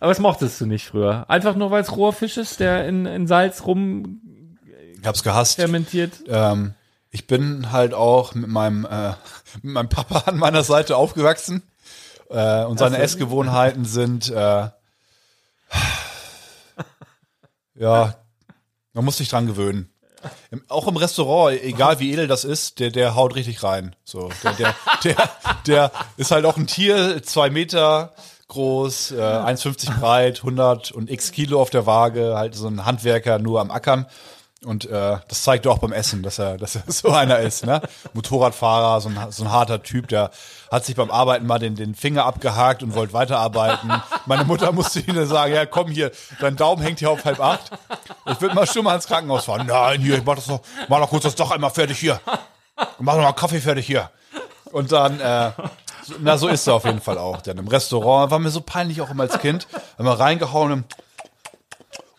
Aber 0.00 0.10
das 0.10 0.18
mochtest 0.18 0.60
du 0.60 0.66
nicht 0.66 0.86
früher. 0.86 1.24
Einfach 1.28 1.54
nur, 1.56 1.70
weil 1.70 1.82
es 1.82 1.96
roher 1.96 2.12
Fisch 2.12 2.36
ist, 2.36 2.60
der 2.60 2.86
in, 2.86 3.06
in 3.06 3.26
Salz 3.26 3.64
rum 3.66 4.20
Ich 5.00 5.06
hab's 5.06 5.22
gehasst. 5.22 5.56
fermentiert. 5.56 6.12
Ähm, 6.28 6.74
ich 7.10 7.26
bin 7.26 7.72
halt 7.72 7.94
auch 7.94 8.34
mit 8.34 8.48
meinem, 8.48 8.86
äh, 8.86 9.10
mit 9.62 9.74
meinem 9.74 9.88
Papa 9.88 10.30
an 10.30 10.38
meiner 10.38 10.62
Seite 10.62 10.96
aufgewachsen. 10.96 11.62
Äh, 12.30 12.64
und 12.64 12.78
seine 12.78 12.98
Essgewohnheiten 12.98 13.84
sind, 13.84 14.30
äh, 14.30 14.68
ja, 17.74 18.14
man 18.92 19.04
muss 19.04 19.16
sich 19.16 19.28
dran 19.28 19.46
gewöhnen. 19.46 19.88
Im, 20.50 20.62
auch 20.68 20.86
im 20.86 20.96
Restaurant, 20.96 21.60
egal 21.62 21.98
wie 21.98 22.12
edel 22.12 22.28
das 22.28 22.44
ist, 22.44 22.78
der, 22.78 22.90
der 22.90 23.14
haut 23.16 23.34
richtig 23.34 23.62
rein. 23.62 23.96
So, 24.04 24.30
der, 24.44 24.52
der, 24.52 24.74
der, 25.04 25.30
der 25.66 25.92
ist 26.16 26.30
halt 26.30 26.44
auch 26.44 26.56
ein 26.56 26.66
Tier, 26.66 27.22
zwei 27.22 27.50
Meter 27.50 28.14
groß, 28.48 29.12
äh, 29.12 29.16
1,50 29.16 29.98
breit, 29.98 30.38
100 30.38 30.92
und 30.92 31.10
x 31.10 31.32
Kilo 31.32 31.60
auf 31.60 31.70
der 31.70 31.86
Waage, 31.86 32.34
halt 32.36 32.54
so 32.54 32.68
ein 32.68 32.84
Handwerker 32.84 33.38
nur 33.38 33.60
am 33.60 33.70
Ackern. 33.70 34.06
Und 34.64 34.84
äh, 34.84 35.18
das 35.26 35.42
zeigt 35.42 35.66
er 35.66 35.72
auch 35.72 35.78
beim 35.78 35.92
Essen, 35.92 36.22
dass 36.22 36.38
er, 36.38 36.56
dass 36.58 36.76
er 36.76 36.82
so 36.86 37.10
einer 37.10 37.38
ist, 37.40 37.66
ne? 37.66 37.82
Motorradfahrer, 38.12 39.00
so 39.00 39.08
ein, 39.08 39.18
so 39.30 39.44
ein 39.44 39.50
harter 39.50 39.82
Typ, 39.82 40.08
der 40.08 40.30
hat 40.70 40.84
sich 40.84 40.94
beim 40.94 41.10
Arbeiten 41.10 41.46
mal 41.46 41.58
den, 41.58 41.74
den 41.74 41.94
Finger 41.94 42.24
abgehakt 42.24 42.82
und 42.82 42.94
wollte 42.94 43.12
weiterarbeiten. 43.12 43.92
Meine 44.26 44.44
Mutter 44.44 44.72
musste 44.72 45.00
ihm 45.00 45.14
dann 45.14 45.26
sagen, 45.26 45.52
ja 45.52 45.66
komm 45.66 45.88
hier, 45.88 46.12
dein 46.40 46.56
Daumen 46.56 46.82
hängt 46.82 47.00
hier 47.00 47.10
auf 47.10 47.24
halb 47.24 47.40
acht. 47.40 47.70
Ich 48.26 48.40
würde 48.40 48.54
mal 48.54 48.66
schon 48.66 48.84
mal 48.84 48.94
ins 48.94 49.06
Krankenhaus 49.06 49.44
fahren. 49.44 49.66
Nein, 49.66 50.00
hier, 50.00 50.18
ich 50.18 50.24
mach 50.24 50.36
das 50.36 50.46
noch, 50.46 50.60
mach 50.88 51.00
noch 51.00 51.10
kurz 51.10 51.24
das 51.24 51.34
doch 51.34 51.50
einmal 51.50 51.70
fertig 51.70 51.98
hier. 51.98 52.20
Mach 52.98 53.16
noch 53.16 53.22
mal 53.22 53.32
Kaffee 53.32 53.60
fertig 53.60 53.86
hier. 53.86 54.10
Und 54.70 54.92
dann, 54.92 55.20
äh, 55.20 55.50
na 56.20 56.38
so 56.38 56.48
ist 56.48 56.66
er 56.66 56.74
auf 56.74 56.84
jeden 56.84 57.00
Fall 57.00 57.18
auch. 57.18 57.42
Dann 57.42 57.58
im 57.58 57.68
Restaurant, 57.68 58.30
war 58.30 58.38
mir 58.38 58.50
so 58.50 58.60
peinlich 58.60 59.00
auch 59.00 59.10
immer 59.10 59.24
als 59.24 59.38
Kind, 59.38 59.66
immer 59.98 60.18
reingehauen 60.18 60.72
und 60.72 60.84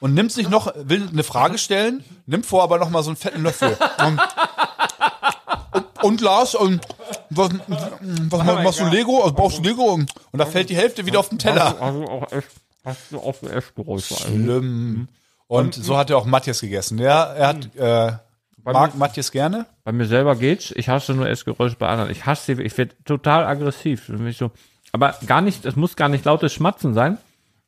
und 0.03 0.13
nimmt 0.15 0.33
sich 0.33 0.49
noch, 0.49 0.73
will 0.75 1.07
eine 1.09 1.23
Frage 1.23 1.57
stellen, 1.57 2.03
nimmt 2.25 2.45
vor 2.45 2.61
aber 2.61 2.77
noch 2.77 2.89
mal 2.89 3.03
so 3.03 3.09
einen 3.09 3.15
fetten 3.15 3.41
Löffel. 3.41 3.77
Und, 4.05 4.19
und, 5.71 6.03
und 6.03 6.21
Lars, 6.21 6.55
und 6.55 6.85
was, 7.29 7.51
was 7.69 8.43
machst 8.43 8.81
du 8.81 8.85
Lego? 8.87 9.21
Also 9.21 9.33
brauchst 9.33 9.59
du 9.59 9.61
Lego? 9.61 9.83
Und, 9.83 10.11
und 10.33 10.39
da 10.39 10.45
fällt 10.45 10.69
die 10.69 10.75
Hälfte 10.75 11.05
wieder 11.05 11.21
auf 11.21 11.29
den 11.29 11.39
Teller. 11.39 11.81
Also 11.81 12.03
auch 12.03 12.29
echt, 12.33 12.49
hast 12.83 13.13
du 13.13 13.19
auch 13.19 13.41
ein 13.43 13.49
Essgeräusch 13.51 14.07
Schlimm. 14.07 15.07
Und 15.47 15.73
so 15.73 15.95
hat 15.95 16.09
er 16.09 16.17
auch 16.17 16.25
Matthias 16.25 16.59
gegessen. 16.59 16.99
Ja, 16.99 17.23
er 17.23 17.47
hat, 17.47 17.73
äh, 17.77 18.11
mag 18.61 18.95
Matthias 18.97 19.31
gerne. 19.31 19.67
Bei 19.85 19.93
mir 19.93 20.05
selber 20.05 20.35
geht's. 20.35 20.73
Ich 20.75 20.89
hasse 20.89 21.13
nur 21.13 21.29
Essgeräusche 21.29 21.77
bei 21.77 21.87
anderen. 21.87 22.11
Ich 22.11 22.25
hasse 22.25 22.57
sie. 22.57 22.61
Ich 22.61 22.77
werde 22.77 22.93
total 23.05 23.45
aggressiv. 23.45 24.11
So. 24.37 24.51
Aber 24.91 25.15
gar 25.25 25.39
nicht, 25.39 25.63
es 25.63 25.77
muss 25.77 25.95
gar 25.95 26.09
nicht 26.09 26.25
lautes 26.25 26.51
Schmatzen 26.51 26.93
sein. 26.93 27.19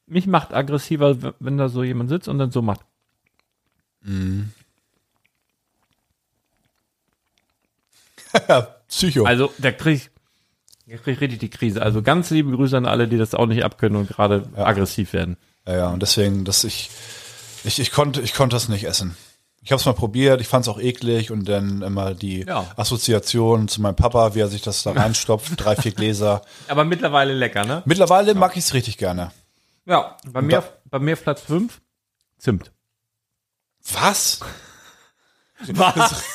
Mich 0.07 0.27
macht 0.27 0.53
aggressiver, 0.53 1.33
wenn 1.39 1.57
da 1.57 1.69
so 1.69 1.83
jemand 1.83 2.09
sitzt 2.09 2.27
und 2.27 2.37
dann 2.37 2.51
so 2.51 2.61
macht. 2.61 2.81
Psycho. 8.87 9.25
Also, 9.25 9.51
da 9.57 9.71
krieg 9.71 9.95
ich, 9.95 10.09
da 10.87 10.97
krieg 10.97 11.15
ich 11.15 11.21
richtig 11.21 11.39
die 11.39 11.49
Krise. 11.49 11.81
Also 11.81 12.01
ganz 12.01 12.29
liebe 12.29 12.51
Grüße 12.51 12.77
an 12.77 12.85
alle, 12.85 13.07
die 13.07 13.17
das 13.17 13.33
auch 13.33 13.47
nicht 13.47 13.63
abkönnen 13.63 13.99
und 13.99 14.09
gerade 14.09 14.47
aggressiv 14.55 15.13
werden. 15.13 15.37
Ja, 15.67 15.75
ja, 15.75 15.89
und 15.89 16.01
deswegen, 16.01 16.45
dass 16.45 16.63
ich, 16.63 16.89
ich, 17.63 17.79
ich 17.79 17.91
konnte, 17.91 18.21
ich 18.21 18.33
konnte 18.33 18.55
das 18.55 18.69
nicht 18.69 18.85
essen. 18.85 19.17
Ich 19.63 19.71
habe 19.71 19.79
es 19.79 19.85
mal 19.87 19.93
probiert, 19.93 20.41
ich 20.41 20.47
fand 20.47 20.63
es 20.63 20.69
auch 20.69 20.79
eklig 20.79 21.31
und 21.31 21.49
dann 21.49 21.81
immer 21.81 22.13
die 22.13 22.45
Ja. 22.45 22.71
Assoziation 22.75 23.67
zu 23.67 23.81
meinem 23.81 23.95
Papa, 23.95 24.35
wie 24.35 24.41
er 24.41 24.47
sich 24.47 24.61
das 24.61 24.83
da 24.83 24.91
reinstopft, 24.95 25.53
drei, 25.57 25.75
vier 25.75 25.91
Gläser. 25.91 26.43
Aber 26.67 26.85
mittlerweile 26.85 27.33
lecker, 27.33 27.65
ne? 27.65 27.81
Mittlerweile 27.85 28.35
mag 28.35 28.55
ich 28.55 28.65
es 28.65 28.75
richtig 28.75 28.99
gerne. 28.99 29.31
Ja. 29.85 30.17
Bei 30.27 30.41
mir, 30.41 30.63
bei 30.85 30.99
mir 30.99 31.13
auf 31.13 31.23
Platz 31.23 31.41
5, 31.41 31.81
Zimt. 32.37 32.71
Was? 33.93 34.39
Was? 35.67 36.23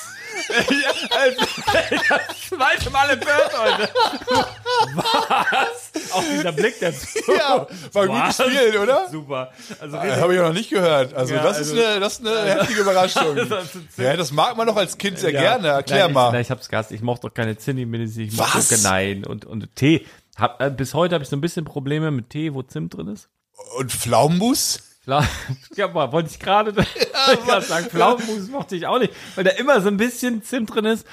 das 0.51 2.49
zweite 2.49 2.91
Mal 2.91 3.11
im 3.11 3.21
Bird 3.21 3.53
heute. 3.59 3.89
Was? 4.95 6.13
Auch 6.13 6.23
dieser 6.23 6.53
Blick 6.53 6.81
dazu. 6.81 7.07
Ja, 7.29 7.67
war 7.93 8.07
gut 8.07 8.17
Was? 8.17 8.37
gespielt, 8.39 8.77
oder? 8.79 9.09
Super. 9.11 9.53
Also 9.81 9.97
Das 9.97 10.21
habe 10.21 10.35
ich 10.35 10.41
noch 10.41 10.53
nicht 10.53 10.71
gehört. 10.71 11.15
Also 11.15 11.35
Ja, 11.35 11.43
das 11.43 11.59
also- 11.59 11.75
ist 11.77 11.85
eine, 11.85 12.01
das 12.01 12.19
ist 12.19 12.27
eine 12.27 12.55
heftige 12.55 12.81
Überraschung. 12.81 13.37
Ja, 13.97 14.17
das 14.17 14.33
mag 14.33 14.57
man 14.57 14.67
doch 14.67 14.77
als 14.77 14.99
Kind 14.99 15.19
sehr 15.19 15.33
gerne. 15.33 15.69
Erklär 15.69 16.05
nein, 16.07 16.15
mal. 16.15 16.27
Ich, 16.29 16.33
nein, 16.33 16.43
ich 16.43 16.51
hab's 16.51 16.69
gehasst. 16.69 16.91
Ich 16.91 17.03
mochte 17.03 17.29
doch 17.29 17.35
keine 17.35 17.57
Zinni-Medizin. 17.57 18.29
Ich 18.29 18.37
mochte 18.37 18.59
Was? 18.59 18.73
auch- 18.73 18.91
Nein. 18.91 19.25
Und, 19.25 19.45
und 19.45 19.75
Tee. 19.77 20.07
Hab, 20.37 20.61
äh, 20.61 20.71
bis 20.71 20.95
heute 20.95 21.15
habe 21.15 21.23
ich 21.23 21.31
so 21.31 21.37
ein 21.37 21.41
bisschen 21.41 21.65
Probleme 21.65 22.11
mit 22.11 22.31
Tee, 22.31 22.55
wo 22.55 22.63
Zimt 22.63 22.97
drin 22.97 23.09
ist. 23.09 23.29
Und 23.79 23.93
Pflaumenmus? 23.93 24.87
Ja, 25.77 25.87
aber 25.87 26.13
wollte 26.13 26.31
ich 26.31 26.39
gerade 26.39 26.73
gerade 27.47 27.65
sagen, 27.65 27.87
Pflaumenmus 27.87 28.49
mochte 28.49 28.77
ich 28.77 28.87
auch 28.87 28.99
nicht, 28.99 29.13
weil 29.35 29.45
da 29.45 29.51
immer 29.51 29.81
so 29.81 29.89
ein 29.89 29.97
bisschen 29.97 30.43
Zimt 30.43 30.73
drin 30.75 30.85
ist. 30.85 31.07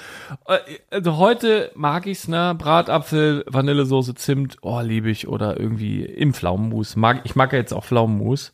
Äh, 0.46 0.58
Also 0.90 1.16
heute 1.16 1.72
mag 1.74 2.06
ich's, 2.06 2.28
ne? 2.28 2.54
Bratapfel, 2.56 3.44
Vanillesoße, 3.48 4.14
Zimt, 4.14 4.58
oh, 4.62 4.80
liebe 4.80 5.10
ich. 5.10 5.26
Oder 5.26 5.58
irgendwie 5.58 6.04
im 6.04 6.34
Pflaumenmus. 6.34 6.96
Mag, 6.96 7.22
ich 7.24 7.34
mag 7.34 7.52
ja 7.52 7.58
jetzt 7.58 7.72
auch 7.72 7.84
Pflaumenmus. 7.84 8.52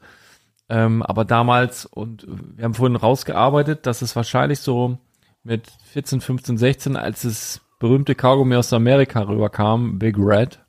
Ähm, 0.70 1.02
aber 1.02 1.24
damals, 1.26 1.84
und 1.84 2.26
wir 2.28 2.64
haben 2.64 2.74
vorhin 2.74 2.96
rausgearbeitet, 2.96 3.86
dass 3.86 4.00
es 4.02 4.16
wahrscheinlich 4.16 4.60
so 4.60 4.98
mit 5.42 5.66
14, 5.92 6.22
15, 6.22 6.56
16, 6.56 6.96
als 6.96 7.22
das 7.22 7.60
berühmte 7.80 8.14
Kaugummi 8.14 8.56
aus 8.56 8.72
Amerika 8.72 9.20
rüberkam, 9.20 9.98
Big 9.98 10.16
Red, 10.18 10.60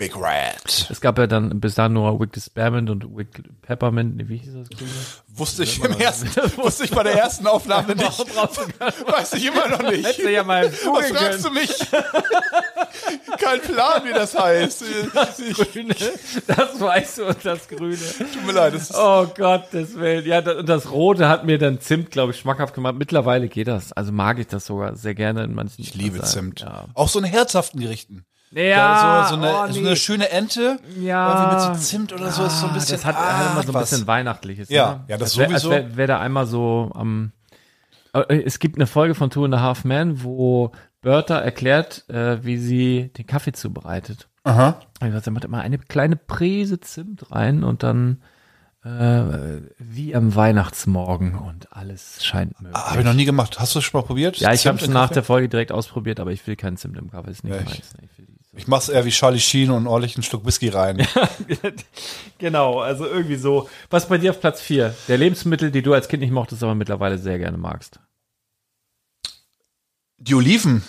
Big 0.00 0.16
Red. 0.16 0.86
es 0.88 0.98
gab 1.02 1.18
ja 1.18 1.26
dann 1.26 1.60
bis 1.60 1.74
dahin 1.74 1.92
nur 1.92 2.18
Wicked 2.18 2.42
Spearmint 2.42 2.88
und 2.88 3.14
Wicked 3.14 3.44
Peppermint. 3.60 4.16
Nee, 4.16 4.24
Wie 4.28 4.38
hieß 4.38 4.54
das? 4.54 4.70
Grüne? 4.70 4.90
Wusste 5.28 5.62
ich 5.62 5.78
im 5.84 5.92
ersten, 6.00 6.28
wusste 6.56 6.84
ich 6.84 6.90
bei 6.90 7.02
der 7.02 7.16
ersten 7.16 7.46
Aufnahme 7.46 7.94
nicht. 7.94 8.18
Weiß 8.18 9.34
ich 9.34 9.44
immer 9.44 9.68
noch 9.68 9.82
nicht. 9.82 10.06
Hättest 10.06 10.20
du 10.20 10.32
ja 10.32 10.42
mal 10.42 10.72
Was 10.72 11.10
fragst 11.10 11.44
du 11.44 11.50
mich? 11.50 11.68
Kein 13.38 13.60
Plan, 13.60 14.02
wie 14.06 14.12
das 14.14 14.38
heißt. 14.38 14.84
Ich, 15.46 15.72
Grüne, 15.72 15.94
das 16.46 16.80
Weiße 16.80 17.24
und 17.26 17.44
das 17.44 17.68
Grüne. 17.68 17.98
tut 18.18 18.46
mir 18.46 18.52
leid. 18.52 18.72
Das 18.74 18.94
Oh 18.94 19.26
Gott, 19.36 19.64
das 19.72 19.94
Willen. 19.96 20.24
Ja, 20.26 20.40
das, 20.40 20.56
und 20.56 20.68
das 20.68 20.90
Rote 20.90 21.28
hat 21.28 21.44
mir 21.44 21.58
dann 21.58 21.78
Zimt, 21.80 22.10
glaube 22.10 22.32
ich, 22.32 22.38
schmackhaft 22.38 22.74
gemacht. 22.74 22.94
Mittlerweile 22.96 23.48
geht 23.48 23.68
das. 23.68 23.92
Also 23.92 24.12
mag 24.12 24.38
ich 24.38 24.46
das 24.46 24.64
sogar 24.64 24.96
sehr 24.96 25.14
gerne 25.14 25.44
in 25.44 25.54
manchen. 25.54 25.82
ich 25.82 25.94
liebe 25.94 26.22
Zimt. 26.22 26.60
Ja, 26.60 26.86
Auch 26.94 27.08
so 27.08 27.18
in 27.18 27.26
herzhaften 27.26 27.80
Gerichten. 27.80 28.24
Ja 28.52 29.26
so, 29.28 29.36
so, 29.36 29.40
eine, 29.42 29.52
oh, 29.54 29.66
so 29.72 29.80
nee. 29.80 29.86
eine 29.86 29.96
schöne 29.96 30.30
Ente. 30.30 30.78
Ja. 31.00 31.32
Irgendwie 31.50 31.54
mit 31.70 31.76
so 31.76 31.82
Zimt 31.82 32.12
oder 32.12 32.30
so 32.30 32.44
ist 32.44 32.60
so 32.60 32.66
ein 32.66 32.70
Ah, 32.72 32.74
bisschen. 32.74 32.96
Das 32.96 33.04
hat 33.04 33.16
ah, 33.16 33.52
immer 33.52 33.62
so 33.62 33.68
ein 33.70 33.74
was. 33.74 33.90
bisschen 33.90 34.06
Weihnachtliches. 34.06 34.68
Ja, 34.68 34.92
ne? 34.94 35.04
ja, 35.08 35.16
das 35.18 35.30
als 35.30 35.38
wär, 35.38 35.48
sowieso. 35.48 35.70
Wäre 35.70 35.96
wär 35.96 36.06
da 36.06 36.20
einmal 36.20 36.46
so 36.46 36.90
am. 36.94 37.32
Äh, 38.12 38.42
es 38.44 38.58
gibt 38.58 38.76
eine 38.76 38.86
Folge 38.86 39.14
von 39.14 39.30
Two 39.30 39.44
and 39.44 39.54
a 39.54 39.60
Half 39.60 39.84
Men, 39.84 40.22
wo 40.24 40.72
Bertha 41.00 41.38
erklärt, 41.38 42.08
äh, 42.08 42.44
wie 42.44 42.56
sie 42.58 43.10
den 43.16 43.26
Kaffee 43.26 43.52
zubereitet. 43.52 44.28
Aha. 44.44 44.80
Gesagt, 45.00 45.26
er 45.26 45.32
macht 45.32 45.44
immer 45.44 45.60
eine 45.60 45.78
kleine 45.78 46.16
Prise 46.16 46.80
Zimt 46.80 47.30
rein 47.30 47.62
und 47.62 47.82
dann 47.82 48.22
äh, 48.82 49.60
wie 49.78 50.14
am 50.16 50.34
Weihnachtsmorgen 50.34 51.34
und 51.36 51.70
alles 51.72 52.24
scheint 52.24 52.58
möglich. 52.62 52.76
Ah, 52.76 52.90
Habe 52.90 53.00
ich 53.00 53.06
noch 53.06 53.12
nie 53.14 53.26
gemacht. 53.26 53.60
Hast 53.60 53.74
du 53.74 53.78
das 53.78 53.84
schon 53.84 54.00
mal 54.00 54.06
probiert? 54.06 54.38
ja, 54.38 54.52
ich 54.54 54.66
habe 54.66 54.78
es 54.78 54.88
nach 54.88 55.10
der 55.10 55.22
Folge 55.22 55.48
direkt 55.50 55.70
ausprobiert, 55.70 56.18
aber 56.18 56.32
ich 56.32 56.46
will 56.46 56.56
keinen 56.56 56.78
Zimt 56.78 56.96
im 56.96 57.10
Kaffee. 57.10 57.30
Ist 57.30 57.44
nicht 57.44 57.54
Ja, 57.54 57.60
ich- 57.60 57.66
meins. 57.68 57.92
Ich 58.52 58.64
die 58.64 58.70
mach's 58.70 58.88
eher 58.88 59.04
wie 59.04 59.10
Charlie 59.10 59.38
Sheen 59.38 59.70
und 59.70 59.86
ordentlich 59.86 60.16
einen 60.16 60.24
Schluck 60.24 60.44
Whisky 60.44 60.68
rein. 60.70 61.06
genau, 62.38 62.80
also 62.80 63.06
irgendwie 63.06 63.36
so. 63.36 63.68
Was 63.90 64.08
bei 64.08 64.18
dir 64.18 64.30
auf 64.32 64.40
Platz 64.40 64.60
4? 64.60 64.94
Der 65.08 65.18
Lebensmittel, 65.18 65.70
die 65.70 65.82
du 65.82 65.94
als 65.94 66.08
Kind 66.08 66.20
nicht 66.22 66.32
mochtest, 66.32 66.62
aber 66.64 66.74
mittlerweile 66.74 67.18
sehr 67.18 67.38
gerne 67.38 67.58
magst. 67.58 68.00
Die 70.18 70.34
Oliven. 70.34 70.82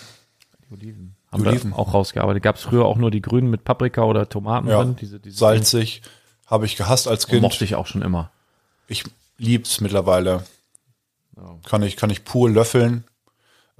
Die 0.68 0.74
Oliven. 0.74 1.16
Haben 1.30 1.46
Oliven. 1.46 1.70
wir 1.70 1.78
auch 1.78 1.94
rausgearbeitet. 1.94 2.42
Gab 2.42 2.56
es 2.56 2.62
früher 2.62 2.84
auch 2.84 2.96
nur 2.96 3.10
die 3.10 3.22
grünen 3.22 3.48
mit 3.48 3.64
Paprika 3.64 4.02
oder 4.02 4.28
Tomaten 4.28 4.68
Ja. 4.68 4.82
drin? 4.82 4.96
Diese, 5.00 5.20
diese 5.20 5.38
Salzig. 5.38 6.02
Habe 6.46 6.66
ich 6.66 6.76
gehasst 6.76 7.06
als 7.08 7.26
Kind. 7.26 7.36
Kind. 7.36 7.42
Mochte 7.42 7.64
ich 7.64 7.76
auch 7.76 7.86
schon 7.86 8.02
immer. 8.02 8.30
Ich 8.88 9.04
lieb's 9.38 9.80
mittlerweile. 9.80 10.44
Ja. 11.36 11.58
Kann 11.64 11.82
ich, 11.82 11.96
kann 11.96 12.10
ich 12.10 12.24
pur 12.24 12.50
löffeln. 12.50 13.04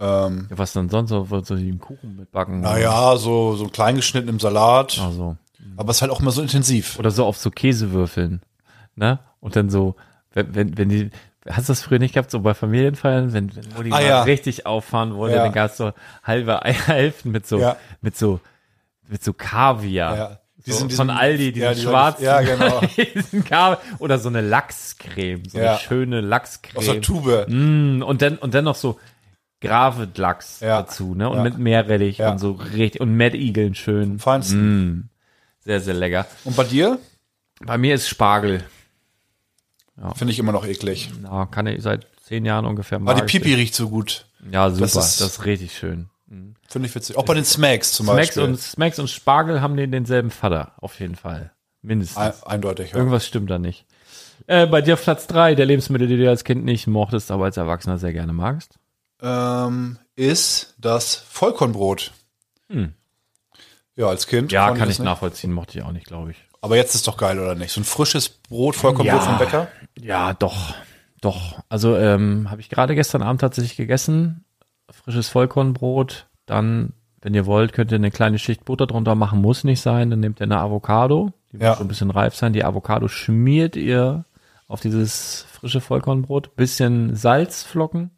Ähm, 0.02 0.48
Ja, 0.50 0.58
was 0.58 0.72
denn 0.72 0.88
sonst? 0.88 1.10
So, 1.10 1.24
so 1.42 1.54
einen 1.54 1.78
Kuchen 1.78 2.16
mitbacken? 2.16 2.60
naja, 2.60 3.16
so, 3.16 3.54
so 3.56 3.66
klein 3.68 3.96
geschnitten 3.96 4.28
im 4.28 4.40
Salat. 4.40 4.98
Also. 5.00 5.36
Aber 5.76 5.90
es 5.90 5.96
ist 5.98 6.02
halt 6.02 6.10
auch 6.10 6.20
immer 6.20 6.32
so 6.32 6.42
intensiv. 6.42 6.98
Oder 6.98 7.10
so 7.10 7.24
auf 7.24 7.36
so 7.38 7.50
Käsewürfeln. 7.50 8.42
Ne? 8.96 9.20
Und 9.40 9.56
dann 9.56 9.70
so, 9.70 9.94
wenn, 10.34 10.54
wenn, 10.54 10.76
wenn 10.76 10.88
die, 10.88 11.10
hast 11.48 11.68
du 11.68 11.72
das 11.72 11.82
früher 11.82 11.98
nicht 11.98 12.14
gehabt, 12.14 12.30
so 12.30 12.40
bei 12.40 12.52
Familienfeiern, 12.54 13.32
wenn, 13.32 13.54
wenn 13.56 13.64
Mutti 13.76 13.88
Ah, 13.90 13.96
mal 13.96 14.04
ja. 14.04 14.22
richtig 14.24 14.66
auffahren 14.66 15.14
wollte, 15.14 15.36
Ja. 15.36 15.44
dann 15.44 15.52
gab 15.52 15.70
es 15.70 15.76
so 15.76 15.92
halbe 16.24 16.62
Eierhälften 16.64 17.30
mit 17.32 17.46
so, 17.46 17.58
Ja. 17.58 17.76
mit 18.00 18.16
so, 18.16 18.40
mit 19.08 19.22
so 19.22 19.32
Kaviar. 19.32 20.16
Ja. 20.16 20.28
So, 20.28 20.64
Diesen- 20.66 20.78
von 20.80 20.88
diesen- 21.08 21.10
Aldi, 21.10 21.52
diesen 21.52 21.64
ja, 21.64 21.74
die- 21.74 21.80
schwarzen. 21.80 22.24
ja, 22.24 22.40
genau. 22.40 22.80
diesen. 22.96 23.44
Oder 23.98 24.18
so 24.18 24.28
eine 24.28 24.40
Lachscreme, 24.42 25.42
so 25.48 25.58
eine 25.58 25.76
schöne 25.78 26.20
Lachscreme. 26.20 26.78
Aus 26.78 26.84
der 26.86 27.00
Tube. 27.00 27.46
Mm, 27.48 28.02
und 28.02 28.22
dann, 28.22 28.38
und 28.38 28.54
dann 28.54 28.64
noch 28.64 28.76
so 28.76 29.00
Gravet-Lachs 29.62 30.60
Ja. 30.60 30.82
dazu, 30.82 31.14
ne? 31.14 31.28
Und 31.30 31.38
Ja. 31.38 31.42
mit 31.42 31.58
Meerrettich 31.58 32.18
Ja. 32.18 32.32
und 32.32 32.38
so 32.38 32.52
richtig, 32.52 33.00
und 33.00 33.16
Mad 33.16 33.36
Eagle 33.38 33.74
schön. 33.74 34.18
Feinsten. 34.18 34.88
Mm, 34.88 35.08
sehr, 35.60 35.80
sehr 35.80 35.94
lecker. 35.94 36.26
Und 36.44 36.56
bei 36.56 36.64
dir? 36.64 36.98
Bei 37.64 37.78
mir 37.78 37.94
ist 37.94 38.08
Spargel. 38.08 38.64
Finde 40.16 40.32
ich 40.32 40.38
immer 40.38 40.52
noch 40.52 40.66
eklig. 40.66 41.10
Na, 41.22 41.46
kann 41.46 41.66
ich 41.66 41.82
seit 41.82 42.06
zehn 42.22 42.44
Jahren 42.44 42.64
ungefähr 42.66 42.98
Aber 42.98 43.14
die 43.14 43.22
Pipi 43.22 43.54
riecht 43.54 43.74
so 43.74 43.88
gut. 43.88 44.26
Ja, 44.50 44.68
super. 44.70 44.80
das 44.82 44.92
Das 44.94 45.20
ist- 45.20 45.20
ist, 45.20 45.44
richtig 45.44 45.76
schön. 45.76 46.08
Finde 46.68 46.88
ich 46.88 46.94
witzig. 46.94 47.16
Auch 47.18 47.26
bei 47.26 47.34
den 47.34 47.44
Smacks 47.44 47.92
zum 47.92 48.06
Smacks 48.06 48.28
Beispiel. 48.28 48.42
und, 48.44 48.58
Smacks 48.58 48.98
und 48.98 49.10
Spargel 49.10 49.60
haben 49.60 49.76
den 49.76 49.92
denselben 49.92 50.30
Vater, 50.30 50.72
auf 50.80 50.98
jeden 50.98 51.14
Fall. 51.14 51.52
Mindestens. 51.82 52.16
Ein, 52.16 52.32
eindeutig. 52.46 52.92
Ja. 52.92 52.96
Irgendwas 52.96 53.26
stimmt 53.26 53.50
da 53.50 53.58
nicht. 53.58 53.84
Äh, 54.46 54.66
bei 54.66 54.80
dir 54.80 54.94
auf 54.94 55.02
Platz 55.02 55.26
drei 55.26 55.54
der 55.54 55.66
Lebensmittel, 55.66 56.08
die 56.08 56.16
du 56.16 56.28
als 56.28 56.42
Kind 56.44 56.64
nicht 56.64 56.86
mochtest, 56.86 57.30
aber 57.30 57.44
als 57.44 57.58
Erwachsener 57.58 57.98
sehr 57.98 58.12
gerne 58.14 58.32
magst. 58.32 58.78
Ähm, 59.22 59.98
ist 60.16 60.74
das 60.78 61.14
Vollkornbrot. 61.14 62.12
Hm. 62.68 62.92
Ja, 63.96 64.06
als 64.08 64.26
Kind. 64.26 64.52
Ja, 64.52 64.68
kann 64.70 64.90
ich 64.90 64.98
nicht. 64.98 65.04
nachvollziehen, 65.04 65.52
mochte 65.52 65.78
ich 65.78 65.84
auch 65.84 65.92
nicht, 65.92 66.06
glaube 66.06 66.32
ich. 66.32 66.36
Aber 66.60 66.76
jetzt 66.76 66.94
ist 66.94 67.06
doch 67.08 67.16
geil, 67.16 67.38
oder 67.38 67.54
nicht? 67.54 67.72
So 67.72 67.80
ein 67.80 67.84
frisches 67.84 68.28
Brot, 68.28 68.74
Vollkornbrot 68.76 69.20
Ja. 69.20 69.20
vom 69.20 69.38
Bäcker. 69.38 69.68
Ja, 69.98 70.32
doch, 70.34 70.74
doch. 71.20 71.58
Also 71.68 71.96
ähm, 71.96 72.50
habe 72.50 72.60
ich 72.60 72.68
gerade 72.68 72.94
gestern 72.94 73.22
Abend 73.22 73.40
tatsächlich 73.40 73.76
gegessen. 73.76 74.44
Frisches 74.90 75.28
Vollkornbrot. 75.28 76.26
Dann, 76.46 76.92
wenn 77.20 77.34
ihr 77.34 77.46
wollt, 77.46 77.72
könnt 77.72 77.90
ihr 77.92 77.96
eine 77.96 78.10
kleine 78.10 78.38
Schicht 78.38 78.64
Butter 78.64 78.86
drunter 78.86 79.14
machen. 79.14 79.40
Muss 79.40 79.64
nicht 79.64 79.80
sein. 79.80 80.10
Dann 80.10 80.20
nehmt 80.20 80.40
ihr 80.40 80.44
eine 80.44 80.58
Avocado. 80.58 81.32
Die 81.52 81.58
Ja. 81.58 81.70
muss 81.70 81.78
so 81.78 81.84
ein 81.84 81.88
bisschen 81.88 82.10
reif 82.10 82.34
sein. 82.34 82.52
Die 82.52 82.64
Avocado 82.64 83.08
schmiert 83.08 83.76
ihr 83.76 84.24
auf 84.68 84.80
dieses 84.80 85.44
frische 85.50 85.80
Vollkornbrot. 85.80 86.54
Bisschen 86.56 87.14
Salzflocken. 87.16 88.10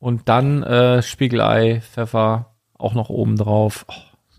Und 0.00 0.28
dann 0.28 0.62
äh, 0.64 1.02
Spiegelei, 1.02 1.80
Pfeffer 1.82 2.54
auch 2.76 2.94
noch 2.94 3.08
oben 3.10 3.36
drauf. 3.36 3.84
Oh, 3.88 3.92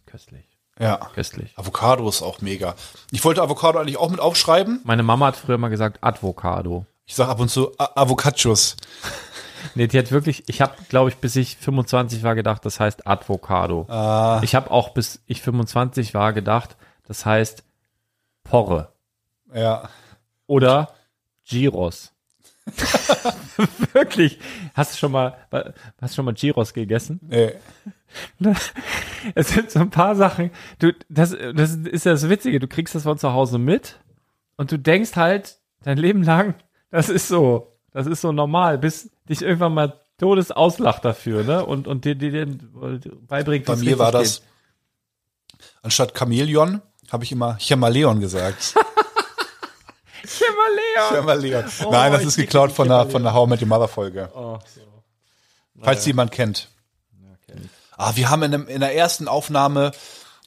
köstlich, 0.07 0.45
Ja. 0.79 0.97
köstlich. 1.13 1.53
Avocado 1.57 2.09
ist 2.09 2.21
auch 2.23 2.41
mega. 2.41 2.75
Ich 3.11 3.23
wollte 3.23 3.41
Avocado 3.41 3.79
eigentlich 3.79 3.97
auch 3.97 4.09
mit 4.09 4.19
aufschreiben. 4.19 4.81
Meine 4.83 5.03
Mama 5.03 5.27
hat 5.27 5.37
früher 5.37 5.57
mal 5.59 5.69
gesagt 5.69 5.99
Advocado. 6.01 6.85
Ich 7.05 7.15
sage 7.15 7.29
ab 7.31 7.39
und 7.39 7.49
zu 7.49 7.71
A- 7.77 7.91
Avocachos. 8.01 8.75
Nee, 9.75 9.85
die 9.85 9.99
hat 9.99 10.09
wirklich, 10.11 10.49
ich 10.49 10.59
habe, 10.59 10.73
glaube 10.89 11.11
ich, 11.11 11.17
bis 11.17 11.35
ich 11.35 11.55
25 11.55 12.23
war 12.23 12.33
gedacht, 12.33 12.65
das 12.65 12.79
heißt 12.79 13.05
Advocado. 13.05 13.85
Ah. 13.89 14.41
Ich 14.43 14.55
habe 14.55 14.71
auch 14.71 14.89
bis 14.89 15.21
ich 15.27 15.43
25 15.43 16.15
war 16.15 16.33
gedacht, 16.33 16.75
das 17.05 17.27
heißt 17.27 17.63
Porre 18.43 18.91
Ja. 19.53 19.87
oder 20.47 20.89
Gyros. 21.47 22.10
wirklich. 23.93 24.39
Hast 24.73 24.93
du 24.93 24.97
schon 24.97 25.11
mal, 25.11 25.35
hast 25.99 26.15
schon 26.15 26.25
mal 26.25 26.33
Gyros 26.33 26.73
gegessen? 26.73 27.19
Nee. 27.23 27.53
Es 29.35 29.49
sind 29.49 29.71
so 29.71 29.79
ein 29.79 29.89
paar 29.89 30.15
Sachen. 30.15 30.51
Du, 30.79 30.91
das, 31.07 31.35
das 31.53 31.75
ist 31.75 32.05
ja 32.05 32.11
das 32.11 32.27
Witzige. 32.27 32.59
Du 32.59 32.67
kriegst 32.67 32.93
das 32.93 33.03
von 33.03 33.17
zu 33.17 33.31
Hause 33.31 33.57
mit 33.57 33.99
und 34.57 34.71
du 34.71 34.77
denkst 34.77 35.15
halt 35.15 35.59
dein 35.83 35.97
Leben 35.97 36.23
lang, 36.23 36.55
das 36.89 37.07
ist 37.07 37.27
so, 37.27 37.77
das 37.91 38.07
ist 38.07 38.21
so 38.21 38.31
normal, 38.31 38.77
bis 38.77 39.11
dich 39.29 39.41
irgendwann 39.41 39.73
mal 39.73 40.01
Todes 40.17 40.51
auslacht 40.51 41.05
dafür, 41.05 41.43
ne? 41.43 41.65
Und, 41.65 41.87
und 41.87 42.05
dir, 42.05 42.15
dir, 42.15 42.45
dir 42.45 42.57
beibringt, 43.27 43.65
Bei 43.65 43.75
mir 43.75 43.97
war 43.97 44.11
das, 44.11 44.43
anstatt 45.81 46.17
Chamäleon, 46.17 46.81
habe 47.11 47.23
ich 47.23 47.31
immer 47.31 47.59
Chamaleon 47.59 48.19
gesagt. 48.19 48.75
geht. 50.21 50.31
Chameleon. 50.31 51.09
Chamaleon. 51.09 51.65
Oh, 51.85 51.91
Nein, 51.91 52.11
das 52.11 52.23
ist 52.23 52.35
geklaut 52.35 52.71
von 52.71 52.87
der, 52.87 53.07
von 53.07 53.23
der 53.23 53.33
How 53.33 53.47
I 53.47 53.49
Met 53.49 53.61
Your 53.61 53.67
Mother 53.67 53.87
Folge. 53.87 54.29
Oh, 54.33 54.57
so. 54.73 54.81
Falls 55.81 56.05
jemand 56.05 56.31
kennt. 56.31 56.69
Ah, 57.97 58.13
wir 58.15 58.29
haben 58.29 58.43
in, 58.43 58.51
dem, 58.51 58.67
in 58.67 58.79
der 58.79 58.95
ersten 58.95 59.27
Aufnahme 59.27 59.91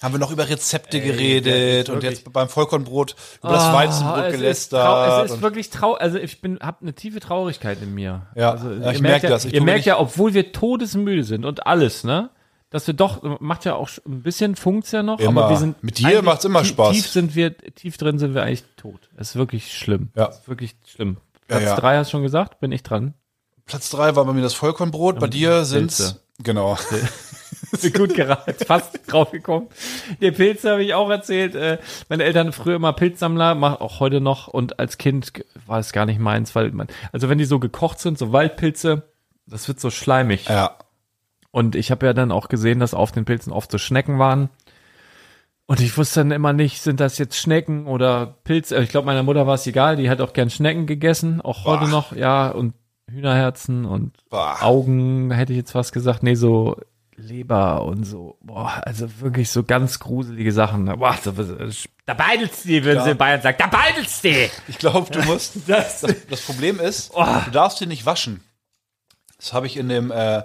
haben 0.02 0.12
wir 0.12 0.18
noch 0.18 0.30
über 0.32 0.48
Rezepte 0.48 1.00
geredet 1.00 1.88
und 1.88 2.02
jetzt 2.02 2.30
beim 2.32 2.48
Vollkornbrot 2.48 3.14
über 3.42 3.52
das 3.52 3.72
Weizenbrot 3.72 4.16
Ah, 4.16 4.26
es 4.26 4.34
Ist 4.34 4.40
gelästert. 4.40 5.24
es 5.24 5.32
ist 5.32 5.42
wirklich 5.42 5.70
trau 5.70 5.94
also 5.94 6.18
ich 6.18 6.40
bin 6.40 6.58
habe 6.60 6.78
eine 6.82 6.94
tiefe 6.94 7.20
Traurigkeit 7.20 7.80
in 7.80 7.94
mir. 7.94 8.26
Ja, 8.34 8.50
also, 8.52 8.70
ja, 8.70 8.90
ich 8.90 8.96
ihr 8.96 9.02
merk 9.02 9.02
merkt 9.02 9.22
ja, 9.24 9.30
das. 9.30 9.44
Ich 9.44 9.54
ihr 9.54 9.62
merkt 9.62 9.86
ja, 9.86 9.98
obwohl 9.98 10.34
wir 10.34 10.52
todesmüde 10.52 11.24
sind 11.24 11.44
und 11.44 11.66
alles, 11.66 12.04
ne? 12.04 12.30
Dass 12.74 12.88
wir 12.88 12.94
doch 12.94 13.38
macht 13.40 13.64
ja 13.64 13.76
auch 13.76 13.88
ein 14.04 14.22
bisschen 14.22 14.56
funkt's 14.56 14.90
ja 14.90 15.04
noch, 15.04 15.20
Immer. 15.20 15.42
aber 15.44 15.50
wir 15.50 15.58
sind 15.58 15.80
Mit 15.84 15.98
dir 15.98 16.22
macht's 16.22 16.44
immer 16.44 16.62
tief- 16.62 16.70
Spaß. 16.70 16.92
Tief 16.96 17.06
sind 17.06 17.36
wir 17.36 17.56
tief 17.56 17.96
drin 17.98 18.18
sind 18.18 18.34
wir 18.34 18.42
eigentlich 18.42 18.64
tot. 18.76 19.10
Es 19.16 19.28
ist 19.30 19.36
wirklich 19.36 19.72
schlimm. 19.78 20.08
Ja. 20.16 20.26
Es 20.30 20.38
ist 20.38 20.48
wirklich 20.48 20.74
schlimm. 20.84 21.18
Ja, 21.48 21.58
Platz 21.58 21.62
ja. 21.62 21.76
drei 21.76 21.96
hast 21.98 22.08
du 22.08 22.10
schon 22.16 22.24
gesagt, 22.24 22.58
bin 22.58 22.72
ich 22.72 22.82
dran. 22.82 23.14
Platz 23.64 23.90
drei 23.90 24.16
war 24.16 24.24
bei 24.24 24.32
mir 24.32 24.42
das 24.42 24.54
Vollkornbrot. 24.54 25.20
Bei 25.20 25.28
dir 25.28 25.64
sind's 25.64 25.98
Pilze. 25.98 26.20
genau. 26.42 26.76
Ist 27.70 27.94
gut 27.94 28.12
geraten, 28.14 28.54
fast 28.66 29.00
drauf 29.06 29.30
gekommen. 29.30 29.68
Die 30.20 30.32
Pilze 30.32 30.72
habe 30.72 30.82
ich 30.82 30.94
auch 30.94 31.08
erzählt. 31.10 31.54
Äh, 31.54 31.78
meine 32.08 32.24
Eltern 32.24 32.52
früher 32.52 32.74
immer 32.76 32.92
Pilzsammler, 32.92 33.54
mach 33.54 33.80
auch 33.80 34.00
heute 34.00 34.20
noch. 34.20 34.48
Und 34.48 34.80
als 34.80 34.98
Kind 34.98 35.32
war 35.66 35.78
es 35.78 35.92
gar 35.92 36.06
nicht 36.06 36.18
meins, 36.18 36.56
weil 36.56 36.72
man, 36.72 36.88
also 37.12 37.28
wenn 37.28 37.38
die 37.38 37.44
so 37.44 37.60
gekocht 37.60 38.00
sind, 38.00 38.18
so 38.18 38.32
Waldpilze, 38.32 39.02
das 39.46 39.68
wird 39.68 39.78
so 39.78 39.90
schleimig. 39.90 40.48
Ja. 40.48 40.76
Und 41.54 41.76
ich 41.76 41.92
habe 41.92 42.04
ja 42.04 42.12
dann 42.14 42.32
auch 42.32 42.48
gesehen, 42.48 42.80
dass 42.80 42.94
auf 42.94 43.12
den 43.12 43.24
Pilzen 43.24 43.52
oft 43.52 43.70
so 43.70 43.78
Schnecken 43.78 44.18
waren. 44.18 44.48
Und 45.66 45.78
ich 45.78 45.96
wusste 45.96 46.18
dann 46.20 46.32
immer 46.32 46.52
nicht, 46.52 46.82
sind 46.82 46.98
das 46.98 47.16
jetzt 47.16 47.36
Schnecken 47.38 47.86
oder 47.86 48.38
Pilze. 48.42 48.76
Ich 48.82 48.88
glaube, 48.90 49.06
meiner 49.06 49.22
Mutter 49.22 49.46
war 49.46 49.54
es 49.54 49.64
egal, 49.68 49.94
die 49.94 50.10
hat 50.10 50.20
auch 50.20 50.32
gern 50.32 50.50
Schnecken 50.50 50.86
gegessen, 50.86 51.40
auch 51.40 51.64
heute 51.64 51.84
Boah. 51.84 51.88
noch, 51.90 52.12
ja, 52.16 52.48
und 52.48 52.74
Hühnerherzen 53.08 53.84
und 53.84 54.16
Boah. 54.30 54.58
Augen, 54.62 55.30
hätte 55.30 55.52
ich 55.52 55.58
jetzt 55.58 55.70
fast 55.70 55.92
gesagt. 55.92 56.24
Nee, 56.24 56.34
so 56.34 56.76
Leber 57.14 57.84
und 57.84 58.02
so. 58.02 58.36
Boah, 58.42 58.82
also 58.84 59.06
wirklich 59.20 59.48
so 59.48 59.62
ganz 59.62 60.00
gruselige 60.00 60.50
Sachen. 60.50 60.86
Boah, 60.86 61.16
so, 61.22 61.30
da 61.30 62.14
beidelst 62.14 62.64
die, 62.64 62.84
würden 62.84 62.98
Ja. 62.98 63.04
sie 63.04 63.10
in 63.12 63.16
Bayern 63.16 63.40
sagen. 63.42 63.58
Da 63.60 63.68
beidelst 63.68 64.24
die! 64.24 64.48
Ich 64.66 64.78
glaube, 64.78 65.08
du 65.12 65.22
musst. 65.22 65.68
Das, 65.68 66.00
Das, 66.00 66.16
das 66.28 66.40
Problem 66.42 66.80
ist, 66.80 67.12
Oh. 67.14 67.24
du 67.44 67.52
darfst 67.52 67.78
sie 67.78 67.86
nicht 67.86 68.04
waschen. 68.06 68.40
Das 69.38 69.52
habe 69.52 69.66
ich 69.68 69.76
in 69.76 69.88
dem. 69.88 70.10
Äh, 70.10 70.42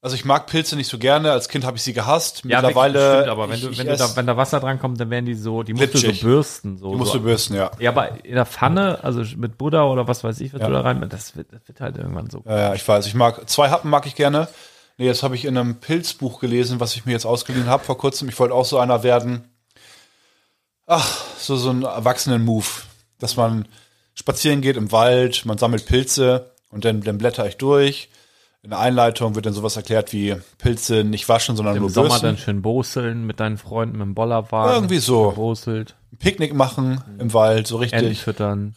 also 0.00 0.14
ich 0.14 0.24
mag 0.24 0.46
Pilze 0.46 0.76
nicht 0.76 0.88
so 0.88 0.96
gerne. 0.98 1.32
Als 1.32 1.48
Kind 1.48 1.64
habe 1.64 1.76
ich 1.76 1.82
sie 1.82 1.92
gehasst. 1.92 2.42
ja, 2.44 2.60
Mittlerweile. 2.60 3.14
stimmt, 3.16 3.28
aber 3.28 3.48
wenn, 3.48 3.56
ich, 3.56 3.62
du, 3.62 3.76
wenn, 3.78 3.86
du 3.86 3.96
da, 3.96 4.16
wenn 4.16 4.26
da 4.26 4.36
Wasser 4.36 4.60
dran 4.60 4.78
kommt, 4.78 5.00
dann 5.00 5.10
werden 5.10 5.26
die 5.26 5.34
so, 5.34 5.62
die 5.62 5.72
musst 5.74 5.86
du 5.94 5.98
Glitschig. 5.98 6.20
so 6.20 6.26
bürsten. 6.26 6.78
So, 6.78 6.90
die 6.92 6.96
musst 6.96 7.12
so. 7.12 7.18
du 7.18 7.24
bürsten, 7.24 7.54
ja. 7.56 7.70
Ja, 7.80 7.90
aber 7.90 8.24
in 8.24 8.34
der 8.36 8.46
Pfanne, 8.46 9.02
also 9.02 9.22
mit 9.36 9.58
Butter 9.58 9.90
oder 9.90 10.06
was 10.06 10.22
weiß 10.22 10.40
ich, 10.40 10.52
was 10.54 10.60
Ja. 10.60 10.68
du 10.68 10.72
da 10.72 10.80
rein, 10.82 11.04
das 11.08 11.36
wird, 11.36 11.52
das 11.52 11.62
wird 11.66 11.80
halt 11.80 11.96
irgendwann 11.96 12.30
so. 12.30 12.42
Ja, 12.46 12.58
ja, 12.58 12.74
ich 12.74 12.86
weiß. 12.86 13.06
Ich 13.06 13.14
mag 13.14 13.48
zwei 13.50 13.70
Happen 13.70 13.90
mag 13.90 14.06
ich 14.06 14.14
gerne. 14.14 14.48
Nee, 14.98 15.06
jetzt 15.06 15.22
habe 15.22 15.34
ich 15.34 15.44
in 15.44 15.56
einem 15.56 15.76
Pilzbuch 15.80 16.40
gelesen, 16.40 16.80
was 16.80 16.94
ich 16.96 17.04
mir 17.06 17.12
jetzt 17.12 17.26
ausgeliehen 17.26 17.66
habe 17.68 17.84
vor 17.84 17.98
kurzem. 17.98 18.28
Ich 18.28 18.38
wollte 18.38 18.54
auch 18.54 18.64
so 18.64 18.78
einer 18.78 19.02
werden. 19.02 19.48
Ach, 20.86 21.22
so 21.38 21.56
so 21.56 21.70
ein 21.70 21.82
Erwachsenen-Move, 21.82 22.66
dass 23.18 23.36
man 23.36 23.68
spazieren 24.14 24.60
geht 24.60 24.76
im 24.76 24.90
Wald, 24.90 25.44
man 25.44 25.58
sammelt 25.58 25.86
Pilze 25.86 26.50
und 26.70 26.84
dann, 26.84 27.02
dann 27.02 27.18
blätter 27.18 27.46
ich 27.46 27.56
durch. 27.58 28.08
In 28.62 28.70
der 28.70 28.80
Einleitung 28.80 29.34
wird 29.34 29.46
dann 29.46 29.52
sowas 29.52 29.76
erklärt 29.76 30.12
wie 30.12 30.34
Pilze 30.58 31.04
nicht 31.04 31.28
waschen, 31.28 31.56
sondern 31.56 31.76
Im 31.76 31.82
nur 31.82 31.90
Sommer 31.90 32.08
bürsten. 32.08 32.26
dann 32.26 32.38
schön 32.38 32.62
boseln 32.62 33.24
mit 33.24 33.38
deinen 33.38 33.56
Freunden 33.56 33.98
mit 33.98 34.06
dem 34.06 34.14
Bollerwagen. 34.14 34.74
Irgendwie 34.74 34.98
so. 34.98 35.32
Boselt, 35.32 35.94
Picknick 36.18 36.54
machen 36.54 37.02
im 37.18 37.32
Wald, 37.32 37.68
so 37.68 37.76
richtig, 37.76 38.26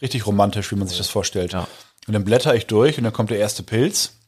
richtig 0.00 0.26
romantisch, 0.26 0.70
wie 0.70 0.76
man 0.76 0.86
sich 0.86 0.98
das 0.98 1.08
vorstellt. 1.08 1.52
Ja. 1.52 1.66
Und 2.06 2.14
dann 2.14 2.24
blätter 2.24 2.54
ich 2.54 2.66
durch 2.66 2.98
und 2.98 3.04
dann 3.04 3.12
kommt 3.12 3.30
der 3.30 3.38
erste 3.38 3.62
Pilz. 3.62 4.18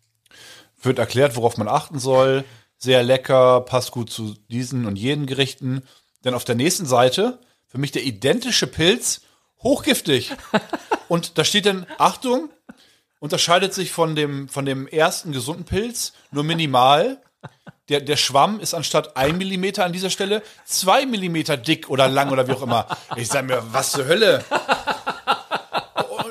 Wird 0.83 0.99
erklärt, 0.99 1.37
worauf 1.37 1.57
man 1.57 1.69
achten 1.69 1.99
soll. 1.99 2.45
Sehr 2.77 3.03
lecker, 3.03 3.61
passt 3.61 3.93
gut 3.93 4.11
zu 4.11 4.35
diesen 4.51 4.87
und 4.87 4.97
jenen 4.97 5.27
Gerichten. 5.27 5.83
Dann 6.23 6.35
auf 6.35 6.45
der 6.45 6.57
nächsten 6.57 6.87
Seite, 6.87 7.39
für 7.69 7.79
mich 7.79 7.93
der 7.93 8.05
identische 8.05 8.67
Pilz, 8.67 9.23
hochgiftig. 9.63 10.33
und 11.09 11.39
da 11.39 11.45
steht 11.45 11.67
dann, 11.67 11.87
Achtung, 11.99 12.51
unterscheidet 13.25 13.73
sich 13.73 13.91
von 13.91 14.15
dem, 14.15 14.51
von 14.51 14.67
dem 14.67 14.87
ersten 14.87 15.33
gesunden 15.33 15.65
Pilz 15.65 16.13
nur 16.31 16.45
minimal. 16.45 17.23
Der, 17.89 18.01
der 18.01 18.19
Schwamm 18.19 18.61
ist 18.61 18.75
anstatt 18.75 19.17
ein 19.17 19.39
Millimeter 19.39 19.87
an 19.87 19.95
dieser 19.95 20.11
Stelle 20.11 20.43
zwei 20.67 21.07
Millimeter 21.07 21.57
dick 21.57 21.89
oder 21.89 22.07
lang 22.07 22.31
oder 22.33 22.47
wie 22.47 22.53
auch 22.53 22.61
immer. 22.61 22.87
Ich 23.17 23.29
sag 23.29 23.47
mir, 23.47 23.63
was 23.73 23.93
zur 23.93 24.05
Hölle? 24.05 24.45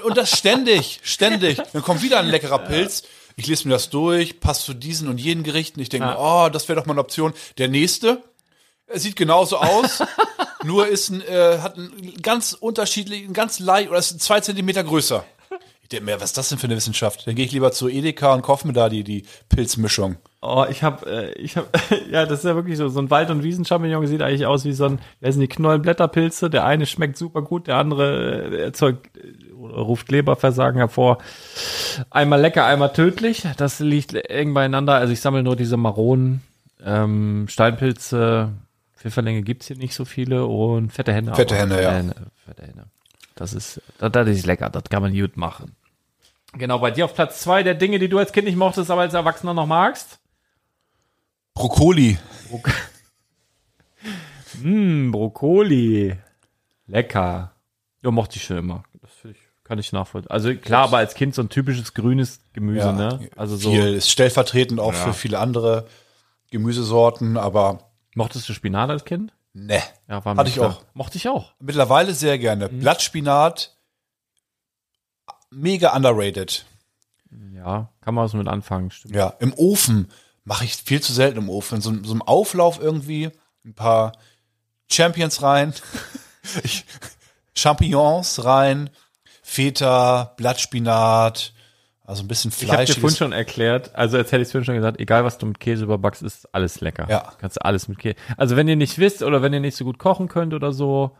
Und, 0.03 0.17
das 0.17 0.37
ständig, 0.37 0.99
ständig. 1.01 1.59
Dann 1.73 1.81
kommt 1.81 2.03
wieder 2.03 2.19
ein 2.19 2.27
leckerer 2.27 2.59
Pilz. 2.59 3.01
Ich 3.37 3.47
lese 3.47 3.67
mir 3.67 3.73
das 3.73 3.89
durch, 3.89 4.39
passt 4.39 4.61
zu 4.61 4.75
diesen 4.75 5.07
und 5.07 5.19
jenen 5.19 5.43
Gerichten. 5.43 5.79
Ich 5.79 5.89
denke 5.89 6.09
mir, 6.09 6.19
oh, 6.19 6.49
das 6.49 6.69
wäre 6.69 6.79
doch 6.79 6.85
mal 6.85 6.93
eine 6.93 7.01
Option. 7.01 7.33
Der 7.57 7.69
nächste, 7.69 8.21
sieht 8.93 9.15
genauso 9.15 9.57
aus, 9.57 10.03
nur 10.63 10.87
ist 10.87 11.09
ein, 11.09 11.21
äh, 11.21 11.57
hat 11.59 11.75
einen 11.75 12.21
ganz 12.21 12.53
unterschiedlichen, 12.53 13.33
ganz 13.33 13.57
leicht, 13.57 13.89
oder 13.89 13.97
ist 13.97 14.21
zwei 14.21 14.41
Zentimeter 14.41 14.83
größer. 14.83 15.25
Denke 15.93 16.05
mir, 16.05 16.15
was 16.15 16.31
ist 16.31 16.37
das 16.37 16.49
denn 16.49 16.57
für 16.57 16.65
eine 16.65 16.75
Wissenschaft? 16.75 17.27
Dann 17.27 17.35
gehe 17.35 17.45
ich 17.45 17.51
lieber 17.51 17.71
zu 17.71 17.87
Edeka 17.87 18.33
und 18.33 18.41
kaufe 18.41 18.65
mir 18.65 18.73
da 18.73 18.89
die, 18.89 19.03
die 19.03 19.25
Pilzmischung. 19.49 20.15
Oh, 20.41 20.65
ich 20.67 20.81
hab, 20.81 21.05
äh, 21.05 21.31
ich 21.33 21.55
hab, 21.55 21.69
ja, 22.11 22.25
das 22.25 22.39
ist 22.39 22.45
ja 22.45 22.55
wirklich 22.55 22.77
so, 22.77 22.89
so 22.89 22.99
ein 22.99 23.11
Wald- 23.11 23.29
und 23.29 23.43
Wiesenchampignon 23.43 24.07
sieht 24.07 24.23
eigentlich 24.23 24.47
aus 24.47 24.65
wie 24.65 24.73
so 24.73 24.85
ein, 24.85 24.99
wer 25.19 25.31
sind 25.31 25.41
die 25.41 25.47
Knollenblätterpilze? 25.47 26.49
Der 26.49 26.65
eine 26.65 26.87
schmeckt 26.87 27.15
super 27.15 27.43
gut, 27.43 27.67
der 27.67 27.77
andere 27.77 28.51
äh, 28.51 28.63
erzeugt, 28.63 29.15
äh, 29.17 29.53
ruft 29.63 30.11
Leberversagen 30.11 30.79
hervor. 30.79 31.19
Einmal 32.09 32.41
lecker, 32.41 32.65
einmal 32.65 32.91
tödlich. 32.91 33.43
Das 33.57 33.79
liegt 33.79 34.15
eng 34.15 34.55
beieinander. 34.55 34.95
Also 34.95 35.13
ich 35.13 35.21
sammle 35.21 35.43
nur 35.43 35.55
diese 35.55 35.77
Maronen, 35.77 36.41
ähm, 36.83 37.45
Steinpilze, 37.47 38.51
Pfifferlinge 38.97 39.43
gibt's 39.43 39.67
hier 39.67 39.77
nicht 39.77 39.93
so 39.93 40.05
viele 40.05 40.45
und 40.45 40.91
fette 40.91 41.13
Hände. 41.13 41.35
Fette 41.35 41.55
Hände, 41.55 41.81
ja. 41.81 41.91
Fette 42.45 42.63
Hände. 42.63 42.85
Das 43.35 43.53
ist, 43.53 43.81
das, 43.99 44.11
das 44.11 44.27
ist 44.27 44.45
lecker. 44.45 44.69
Das 44.69 44.83
kann 44.85 45.01
man 45.01 45.13
gut 45.13 45.37
machen. 45.37 45.75
Genau, 46.53 46.79
bei 46.79 46.91
dir 46.91 47.05
auf 47.05 47.13
Platz 47.15 47.41
zwei 47.41 47.63
der 47.63 47.73
Dinge, 47.75 47.99
die 47.99 48.09
du 48.09 48.17
als 48.19 48.31
Kind 48.31 48.45
nicht 48.45 48.57
mochtest, 48.57 48.91
aber 48.91 49.01
als 49.01 49.13
Erwachsener 49.13 49.53
noch 49.53 49.65
magst. 49.67 50.19
Brokkoli. 51.53 52.17
Hm, 54.61 55.11
Brokkoli. 55.11 56.15
Lecker. 56.87 57.53
Ja, 58.03 58.11
mochte 58.11 58.37
ich 58.37 58.43
schon 58.43 58.57
immer. 58.57 58.83
Das 59.01 59.09
ich, 59.31 59.37
kann 59.63 59.79
ich 59.79 59.91
nachvollziehen. 59.91 60.29
Also 60.29 60.53
klar, 60.55 60.83
aber 60.83 60.97
als 60.97 61.15
Kind 61.15 61.33
so 61.33 61.41
ein 61.41 61.49
typisches 61.49 61.93
grünes 61.93 62.39
Gemüse, 62.53 62.93
ne? 62.93 63.29
Also 63.35 63.55
so. 63.55 63.71
Viel 63.71 63.93
ist 63.95 64.11
stellvertretend 64.11 64.79
auch 64.79 64.93
Ja. 64.93 64.99
für 64.99 65.13
viele 65.13 65.39
andere 65.39 65.87
Gemüsesorten, 66.51 67.37
aber 67.37 67.89
Mochtest 68.15 68.47
du 68.47 68.53
Spinat 68.53 68.89
als 68.91 69.05
Kind? 69.05 69.33
ne. 69.53 69.81
Ja, 70.07 70.23
war 70.23 70.35
Hatte 70.35 70.49
ich 70.49 70.55
klar. 70.55 70.69
auch. 70.69 70.83
Mochte 70.93 71.17
ich 71.17 71.27
auch. 71.27 71.53
Mittlerweile 71.59 72.13
sehr 72.13 72.37
gerne. 72.37 72.69
Mhm. 72.69 72.79
Blattspinat, 72.79 73.75
mega 75.53 75.95
underrated. 75.95 76.65
Ja, 77.53 77.89
kann 78.01 78.13
man 78.15 78.25
was 78.25 78.33
mit 78.33 78.47
anfangen, 78.47 78.91
stimmt. 78.91 79.15
Ja, 79.15 79.33
im 79.39 79.53
Ofen 79.53 80.09
mache 80.43 80.65
ich 80.65 80.75
viel 80.75 81.01
zu 81.01 81.13
selten 81.13 81.37
im 81.37 81.49
Ofen. 81.49 81.75
In 81.75 81.81
so, 81.81 81.93
so 82.03 82.11
einem 82.11 82.21
Auflauf 82.21 82.79
irgendwie 82.81 83.31
ein 83.65 83.73
paar 83.73 84.13
Champions 84.91 85.41
rein, 85.41 85.73
ich, 86.63 86.85
Champignons 87.55 88.43
rein, 88.43 88.89
Feta, 89.41 90.33
Blattspinat, 90.37 91.53
also 92.05 92.23
ein 92.23 92.27
bisschen 92.27 92.51
Ich 92.59 92.69
habe 92.69 92.83
dir 92.83 92.93
vorhin 92.95 93.17
schon 93.17 93.31
erklärt, 93.31 93.95
also 93.95 94.17
als 94.17 94.31
hätte 94.31 94.41
ich 94.41 94.47
es 94.47 94.51
vorhin 94.51 94.65
schon 94.65 94.75
gesagt, 94.75 94.99
egal 94.99 95.23
was 95.23 95.37
du 95.37 95.45
mit 95.45 95.59
Käse 95.59 95.85
überbackst, 95.85 96.21
ist 96.21 96.53
alles 96.53 96.81
lecker. 96.81 97.07
Ja. 97.09 97.31
Kannst 97.39 97.57
du 97.57 97.65
alles 97.65 97.87
mit 97.87 97.99
Käse. 97.99 98.15
Also 98.35 98.57
wenn 98.57 98.67
ihr 98.67 98.75
nicht 98.75 98.97
wisst 98.99 99.23
oder 99.23 99.41
wenn 99.41 99.53
ihr 99.53 99.61
nicht 99.61 99.77
so 99.77 99.85
gut 99.85 99.99
kochen 99.99 100.27
könnt 100.27 100.53
oder 100.53 100.73
so, 100.73 101.15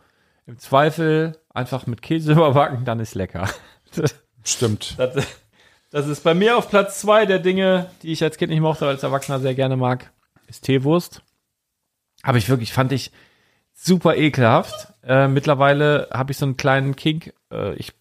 im 0.46 0.58
Zweifel 0.58 1.38
einfach 1.48 1.86
mit 1.86 2.02
Käse 2.02 2.32
überbacken, 2.32 2.84
dann 2.84 3.00
ist 3.00 3.14
lecker. 3.14 3.48
Stimmt. 4.44 4.94
Das, 4.98 5.26
das 5.90 6.08
ist 6.08 6.24
bei 6.24 6.34
mir 6.34 6.56
auf 6.56 6.68
Platz 6.68 7.00
zwei 7.00 7.24
der 7.24 7.38
Dinge, 7.38 7.90
die 8.02 8.12
ich 8.12 8.22
als 8.22 8.36
Kind 8.36 8.50
nicht 8.50 8.60
mochte, 8.60 8.84
aber 8.84 8.90
als 8.90 9.02
Erwachsener 9.02 9.40
sehr 9.40 9.54
gerne 9.54 9.76
mag, 9.76 10.12
ist 10.48 10.64
Teewurst. 10.64 11.22
Habe 12.22 12.38
ich 12.38 12.48
wirklich, 12.48 12.72
fand 12.72 12.92
ich 12.92 13.12
super 13.74 14.16
ekelhaft. 14.16 14.88
Äh, 15.02 15.28
mittlerweile 15.28 16.08
habe 16.12 16.32
ich 16.32 16.38
so 16.38 16.46
einen 16.46 16.56
kleinen 16.56 16.96
Kink. 16.96 17.32
Äh, 17.52 17.74
ich 17.74 17.92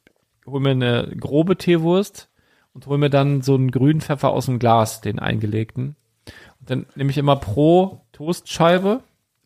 hole 0.45 0.60
mir 0.60 0.71
eine 0.71 1.15
grobe 1.19 1.58
Teewurst 1.58 2.29
und 2.73 2.88
hole 2.88 2.97
mir 2.97 3.10
dann 3.10 3.41
so 3.41 3.56
einen 3.56 3.71
grünen 3.71 4.01
Pfeffer 4.01 4.29
aus 4.29 4.45
dem 4.45 4.60
Glas, 4.60 5.01
den 5.01 5.19
eingelegten. 5.19 5.95
Und 6.60 6.69
dann 6.69 6.86
nehme 6.95 7.12
ich 7.12 7.17
immer 7.17 7.36
pro 7.36 8.01
Toastscheibe, 8.13 9.01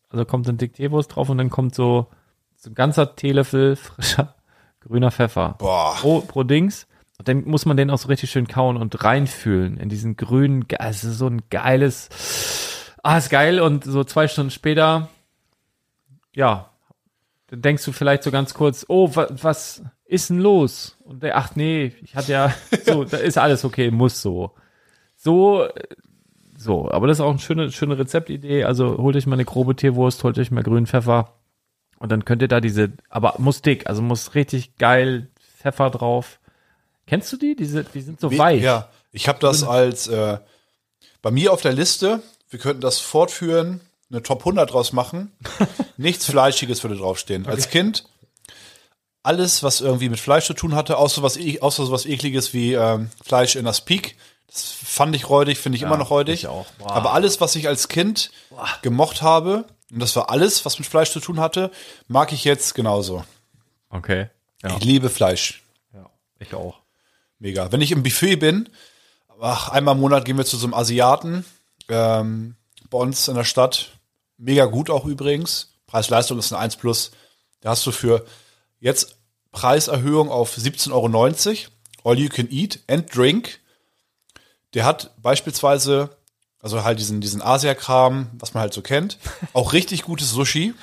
also 0.10 0.26
kommt 0.26 0.48
ein 0.48 0.58
Dick 0.58 0.74
Teewurst 0.74 1.16
drauf 1.16 1.30
und 1.30 1.38
dann 1.38 1.50
kommt 1.50 1.76
so, 1.76 2.08
so 2.56 2.70
ein 2.70 2.76
ganzer 2.76 3.16
Teelöffel 3.16 3.76
frischer 3.76 4.37
grüner 4.88 5.12
Pfeffer 5.12 5.56
Boah. 5.60 5.96
pro, 5.96 6.22
pro 6.22 6.44
Dings. 6.44 6.88
Und 7.18 7.28
dann 7.28 7.46
muss 7.46 7.66
man 7.66 7.78
den 7.78 7.90
auch 7.90 7.98
so 7.98 8.08
richtig 8.10 8.30
schön 8.30 8.48
kauen 8.48 8.78
und 8.78 9.04
reinfühlen 9.04 9.78
in 9.78 9.90
diesen 9.90 10.18
grünen, 10.18 10.66
also 10.78 11.12
so 11.12 11.28
ein 11.28 11.42
geiles, 11.50 12.94
ah, 13.02 13.18
ist 13.18 13.30
geil. 13.30 13.60
Und 13.60 13.84
so 13.84 14.04
zwei 14.04 14.28
Stunden 14.28 14.52
später, 14.52 15.10
ja, 16.36 16.70
dann 17.48 17.62
denkst 17.62 17.86
du 17.86 17.92
vielleicht 17.92 18.24
so 18.24 18.32
ganz 18.32 18.54
kurz, 18.54 18.86
oh, 18.88 19.16
wa, 19.16 19.28
was 19.30 19.82
ist 20.06 20.30
denn 20.30 20.40
los? 20.40 20.98
Und 21.04 21.24
der, 21.24 21.38
ach 21.38 21.56
nee, 21.56 21.94
ich 22.02 22.16
hatte 22.16 22.32
ja, 22.32 22.54
so, 22.86 23.04
da 23.06 23.18
ist 23.18 23.38
alles 23.38 23.66
okay, 23.66 23.90
muss 23.90 24.22
so. 24.22 24.54
So, 25.16 25.68
so, 26.56 26.92
aber 26.92 27.08
das 27.08 27.18
ist 27.18 27.22
auch 27.22 27.30
eine 27.30 27.40
schöne, 27.40 27.72
schöne 27.72 27.98
Rezeptidee. 27.98 28.64
Also 28.64 28.98
holt 28.98 29.16
euch 29.16 29.28
mal 29.28 29.36
eine 29.36 29.46
grobe 29.46 29.76
Teewurst, 29.76 30.24
holt 30.24 30.38
euch 30.38 30.52
mal 30.52 30.64
grünen 30.64 30.88
Pfeffer. 30.88 31.37
Und 32.00 32.12
dann 32.12 32.26
könnt 32.26 32.42
ihr 32.42 32.48
da 32.48 32.62
diese, 32.62 32.92
aber 33.10 33.36
muss 33.38 33.62
dick, 33.62 33.88
also 33.88 34.02
muss 34.02 34.36
richtig 34.36 34.76
geil 34.78 35.28
Pfeffer 35.60 35.90
drauf. 35.90 36.40
Kennst 37.08 37.32
du 37.34 37.38
die? 37.38 37.56
Diese, 37.56 37.84
die 37.84 38.02
sind 38.02 38.20
so 38.20 38.32
Wie- 38.32 38.38
weich. 38.38 38.62
Ja, 38.62 38.90
ich 39.12 39.28
habe 39.28 39.40
das 39.40 39.64
als 39.64 40.08
äh, 40.08 40.38
bei 41.22 41.32
mir 41.32 41.52
auf 41.54 41.62
der 41.62 41.74
Liste. 41.74 42.22
Wir 42.50 42.60
könnten 42.60 42.82
das 42.82 43.00
fortführen, 43.00 43.82
eine 44.12 44.22
Top 44.22 44.40
100 44.40 44.72
draus 44.72 44.94
machen. 44.94 45.32
Nichts 45.98 46.26
Fleischiges 46.26 46.84
würde 46.84 46.96
draufstehen. 46.98 47.46
Als 47.48 47.70
Kind 47.70 48.06
alles, 49.24 49.62
was 49.64 49.82
irgendwie 49.82 50.08
mit 50.10 50.20
Fleisch 50.20 50.46
zu 50.46 50.54
tun 50.54 50.74
hatte, 50.76 50.98
außer 50.98 51.22
was, 51.22 51.36
e- 51.38 51.60
außer 51.60 51.86
so 51.86 51.92
was 51.92 52.06
ekliges 52.06 52.54
wie 52.54 52.74
ähm, 52.74 53.10
Fleisch 53.26 53.56
in 53.58 53.66
das 53.66 53.82
Peak. 53.82 54.16
Das 54.48 54.64
fand 54.72 55.14
ich 55.16 55.28
räudig, 55.30 55.58
finde 55.58 55.76
ich 55.76 55.82
immer 55.82 55.98
noch 55.98 56.10
räudig. 56.10 56.36
ich 56.44 56.48
auch. 56.48 56.66
Boah. 56.78 56.92
Aber 56.92 57.12
alles, 57.14 57.42
was 57.42 57.56
ich 57.58 57.68
als 57.68 57.90
Kind 57.90 58.32
gemocht 58.82 59.22
habe, 59.22 59.66
und 59.92 60.00
das 60.00 60.16
war 60.16 60.30
alles, 60.30 60.66
was 60.66 60.80
mit 60.80 60.88
Fleisch 60.88 61.12
zu 61.12 61.20
tun 61.20 61.40
hatte, 61.40 61.72
mag 62.08 62.34
ich 62.34 62.44
jetzt 62.44 62.76
genauso. 62.76 63.24
Okay. 63.90 64.30
Ja. 64.64 64.76
Ich 64.76 64.84
liebe 64.84 65.10
Fleisch. 65.10 65.64
ja. 65.94 66.10
Ich 66.40 66.54
auch. 66.54 66.80
Mega. 67.40 67.72
Wenn 67.72 67.82
ich 67.82 67.92
im 67.92 68.04
Buffet 68.04 68.38
bin, 68.38 68.70
ach, 69.40 69.70
einmal 69.70 69.96
im 69.96 70.02
Monat 70.02 70.26
gehen 70.26 70.38
wir 70.38 70.46
zu 70.46 70.58
so 70.58 70.66
einem 70.66 70.74
Asiaten 70.74 71.46
ähm, 71.90 72.56
bei 72.90 72.98
uns 72.98 73.28
in 73.28 73.36
der 73.36 73.44
Stadt. 73.44 73.92
Mega 74.38 74.66
gut 74.66 74.90
auch 74.90 75.06
übrigens. 75.06 75.74
Preis-Leistung 75.88 76.40
ist 76.40 76.52
ein 76.52 76.60
1 76.60 76.78
plus. 76.78 77.12
Da 77.62 77.70
hast 77.70 77.86
du 77.86 77.92
für 77.92 78.26
jetzt 78.80 79.18
Preiserhöhung 79.52 80.30
auf 80.30 80.58
17,90 80.58 80.92
Euro. 80.92 81.72
All 82.04 82.20
you 82.20 82.30
can 82.30 82.48
eat 82.50 82.80
and 82.88 83.14
drink. 83.16 83.60
Der 84.74 84.86
hat 84.86 85.12
beispielsweise, 85.22 86.17
also 86.62 86.84
halt 86.84 87.00
diesen, 87.00 87.22
diesen 87.22 87.42
Asia-Kram, 87.42 88.32
was 88.40 88.54
man 88.54 88.62
halt 88.62 88.74
so 88.74 88.82
kennt, 88.82 89.18
auch 89.54 89.74
richtig 89.74 90.04
gutes 90.04 90.32
Sushi 90.32 90.74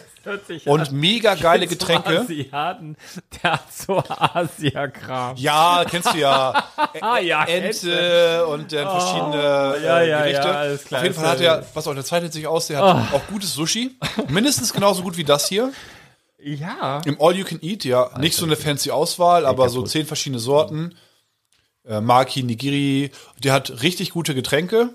und 0.64 0.90
mega 0.92 1.34
geile 1.34 1.66
Getränke. 1.66 2.20
Asiaten, 2.20 2.96
der 3.42 3.52
hat 3.52 3.72
so 3.72 4.02
Asia-Kram. 4.08 5.36
Ja, 5.36 5.84
kennst 5.88 6.14
du 6.14 6.18
ja. 6.18 6.64
Ah, 7.00 7.18
ja, 7.18 7.44
Ente 7.44 8.46
und 8.46 8.72
dann 8.72 8.88
verschiedene 8.88 9.74
Oh, 9.76 9.84
ja, 9.84 10.00
äh, 10.00 10.08
ja, 10.08 10.18
Gerichte. 10.22 10.48
ja, 10.48 10.52
alles 10.52 10.84
klar. 10.84 11.00
Auf 11.00 11.04
jeden 11.04 11.14
Fall 11.14 11.28
hat 11.28 11.40
er, 11.40 11.66
was 11.74 11.86
auch, 11.86 11.94
der 11.94 12.04
zeichnet 12.04 12.32
sich 12.32 12.46
aus, 12.46 12.66
der 12.68 12.78
hat 12.78 13.12
auch 13.12 13.26
gutes 13.28 13.52
Sushi. 13.54 13.96
Mindestens 14.28 14.72
genauso 14.72 15.02
gut 15.02 15.16
wie 15.16 15.24
das 15.24 15.48
hier. 15.48 15.72
Ja. 16.40 17.00
Im 17.04 17.20
All 17.20 17.36
You 17.36 17.44
Can 17.44 17.58
Eat, 17.62 17.84
ja. 17.84 18.10
Nicht 18.18 18.36
so 18.36 18.46
eine 18.46 18.56
fancy 18.56 18.90
Auswahl, 18.90 19.44
aber 19.44 19.68
so 19.68 19.82
zehn 19.82 20.06
verschiedene 20.06 20.38
Sorten. 20.38 20.96
Äh, 21.84 22.00
Maki, 22.00 22.42
Nigiri. 22.42 23.10
Der 23.42 23.52
hat 23.52 23.82
richtig 23.82 24.10
gute 24.10 24.34
Getränke. 24.34 24.90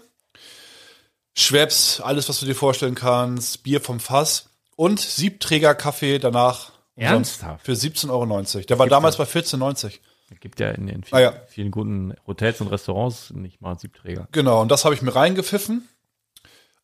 Schweppes, 1.35 1.99
alles, 2.01 2.29
was 2.29 2.39
du 2.39 2.45
dir 2.45 2.55
vorstellen 2.55 2.95
kannst. 2.95 3.63
Bier 3.63 3.81
vom 3.81 3.99
Fass. 3.99 4.49
Und 4.75 4.99
Siebträger-Kaffee 4.99 6.19
danach. 6.19 6.71
Ernsthaft? 6.95 7.65
Für 7.65 7.73
17,90 7.73 8.09
Euro. 8.09 8.65
Der 8.65 8.79
war 8.79 8.87
damals 8.87 9.17
bei 9.17 9.23
14,90 9.23 9.99
Gibt 10.39 10.59
ja 10.59 10.71
in, 10.71 10.87
in 10.87 11.03
vielen, 11.03 11.15
Ah, 11.17 11.21
ja. 11.21 11.33
vielen 11.47 11.71
guten 11.71 12.15
Hotels 12.25 12.59
und 12.61 12.67
Restaurants 12.67 13.31
nicht 13.31 13.61
mal 13.61 13.77
Siebträger. 13.77 14.27
Genau, 14.31 14.61
und 14.61 14.71
das 14.71 14.83
habe 14.83 14.95
ich 14.95 15.01
mir 15.01 15.15
reingepfiffen. 15.15 15.87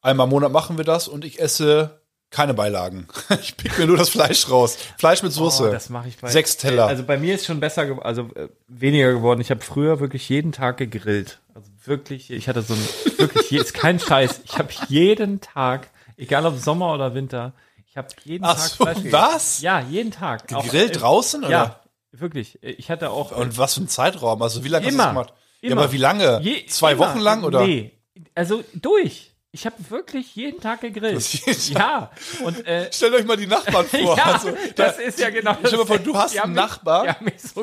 Einmal 0.01 0.25
im 0.25 0.29
Monat 0.29 0.51
machen 0.51 0.77
wir 0.77 0.85
das 0.85 1.07
und 1.07 1.25
ich 1.25 1.39
esse 1.39 1.99
keine 2.29 2.53
Beilagen. 2.53 3.07
Ich 3.41 3.57
pick 3.57 3.77
mir 3.79 3.87
nur 3.87 3.97
das 3.97 4.09
Fleisch 4.09 4.49
raus. 4.49 4.77
Fleisch 4.97 5.23
mit 5.23 5.31
Soße. 5.31 5.69
Oh, 5.69 5.71
das 5.71 5.89
mache 5.89 6.09
ich 6.09 6.17
bei 6.19 6.29
Sechs 6.29 6.57
Teller. 6.57 6.85
Also 6.87 7.03
bei 7.03 7.17
mir 7.17 7.35
ist 7.35 7.45
schon 7.45 7.59
besser, 7.59 7.97
also 8.05 8.29
äh, 8.35 8.49
weniger 8.67 9.11
geworden. 9.13 9.41
Ich 9.41 9.49
habe 9.51 9.61
früher 9.61 9.99
wirklich 9.99 10.29
jeden 10.29 10.51
Tag 10.51 10.77
gegrillt. 10.77 11.39
Wirklich, 11.85 12.29
ich 12.31 12.47
hatte 12.49 12.61
so 12.61 12.73
ein 12.73 12.87
wirklich 13.17 13.51
ist 13.53 13.73
kein 13.73 13.99
Scheiß. 13.99 14.41
Ich 14.45 14.57
habe 14.57 14.69
jeden 14.89 15.39
Tag, 15.41 15.89
egal 16.17 16.45
ob 16.45 16.57
Sommer 16.57 16.93
oder 16.93 17.13
Winter, 17.13 17.53
ich 17.87 17.97
habe 17.97 18.07
jeden 18.23 18.43
Ach 18.45 18.55
Tag 18.55 18.67
so, 18.69 18.83
Fleisch 18.83 18.97
gegessen. 18.97 19.13
was? 19.13 19.61
Ja, 19.61 19.79
jeden 19.81 20.11
Tag. 20.11 20.47
Gegrillt 20.47 20.97
Auch, 20.97 21.01
draußen, 21.01 21.43
oder? 21.43 21.49
Ja, 21.51 21.79
wirklich. 22.11 22.61
Ich 22.63 22.89
hatte 22.91 23.09
auch 23.11 23.31
Und 23.31 23.57
was 23.57 23.75
für 23.75 23.81
ein 23.81 23.87
Zeitraum? 23.87 24.41
Also 24.41 24.63
wie 24.63 24.67
lange 24.67 24.85
hast 24.85 24.91
du 24.91 24.95
Immer. 24.95 25.03
das 25.05 25.13
gemacht? 25.13 25.33
Ja, 25.61 25.71
Immer. 25.71 25.81
aber 25.83 25.91
wie 25.91 25.97
lange? 25.97 26.39
Je- 26.41 26.65
Zwei 26.67 26.91
immer. 26.93 27.07
Wochen 27.09 27.19
lang 27.19 27.43
oder? 27.43 27.65
Nee, 27.65 27.91
also 28.35 28.63
durch. 28.73 29.33
Ich 29.51 29.65
habe 29.65 29.75
wirklich 29.89 30.35
jeden 30.35 30.61
Tag 30.61 30.81
gegrillt. 30.81 31.15
Das 31.15 31.69
Ja, 31.69 32.11
und 32.43 32.65
äh, 32.67 32.89
Stellt 32.93 33.13
euch 33.15 33.25
mal 33.25 33.35
die 33.35 33.47
Nachbarn 33.47 33.85
vor. 33.87 34.15
ja, 34.15 34.23
also, 34.25 34.51
das 34.75 34.97
da- 34.97 35.01
ist 35.03 35.19
ja 35.19 35.31
genau 35.31 35.55
Stell 35.59 35.71
dir 35.71 35.77
mal 35.77 35.85
vor, 35.87 35.97
das. 35.97 36.05
du 36.05 36.15
hast 36.15 36.39
einen 36.39 36.53
mich- 36.53 36.61
Nachbar, 36.61 37.15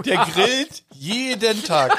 der 0.05 0.17
grillt 0.27 0.83
jeden 0.93 1.63
Tag. 1.65 1.97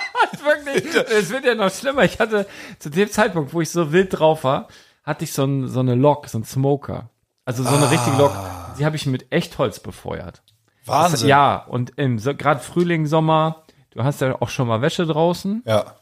wirklich, 0.44 0.94
es 0.94 1.30
wird 1.30 1.44
ja 1.44 1.54
noch 1.54 1.72
schlimmer. 1.72 2.04
Ich 2.04 2.18
hatte 2.18 2.46
zu 2.78 2.90
dem 2.90 3.10
Zeitpunkt, 3.10 3.52
wo 3.54 3.60
ich 3.60 3.70
so 3.70 3.92
wild 3.92 4.18
drauf 4.18 4.44
war, 4.44 4.68
hatte 5.04 5.24
ich 5.24 5.32
so, 5.32 5.44
ein, 5.44 5.68
so 5.68 5.80
eine 5.80 5.94
Lok, 5.94 6.28
so 6.28 6.38
ein 6.38 6.44
Smoker. 6.44 7.08
Also 7.46 7.62
so 7.62 7.70
eine 7.74 7.90
richtige 7.90 8.16
Lok. 8.16 8.32
Die 8.78 8.84
habe 8.84 8.96
ich 8.96 9.06
mit 9.06 9.32
Echtholz 9.32 9.80
befeuert. 9.80 10.42
Wahnsinn. 10.84 11.28
Ja, 11.28 11.56
und 11.66 11.92
im 11.96 12.18
so, 12.18 12.34
gerade 12.34 12.60
Frühling, 12.60 13.06
Sommer, 13.06 13.64
du 13.90 14.04
hast 14.04 14.20
ja 14.20 14.36
auch 14.40 14.48
schon 14.50 14.68
mal 14.68 14.82
Wäsche 14.82 15.06
draußen. 15.06 15.62
ja. 15.66 15.96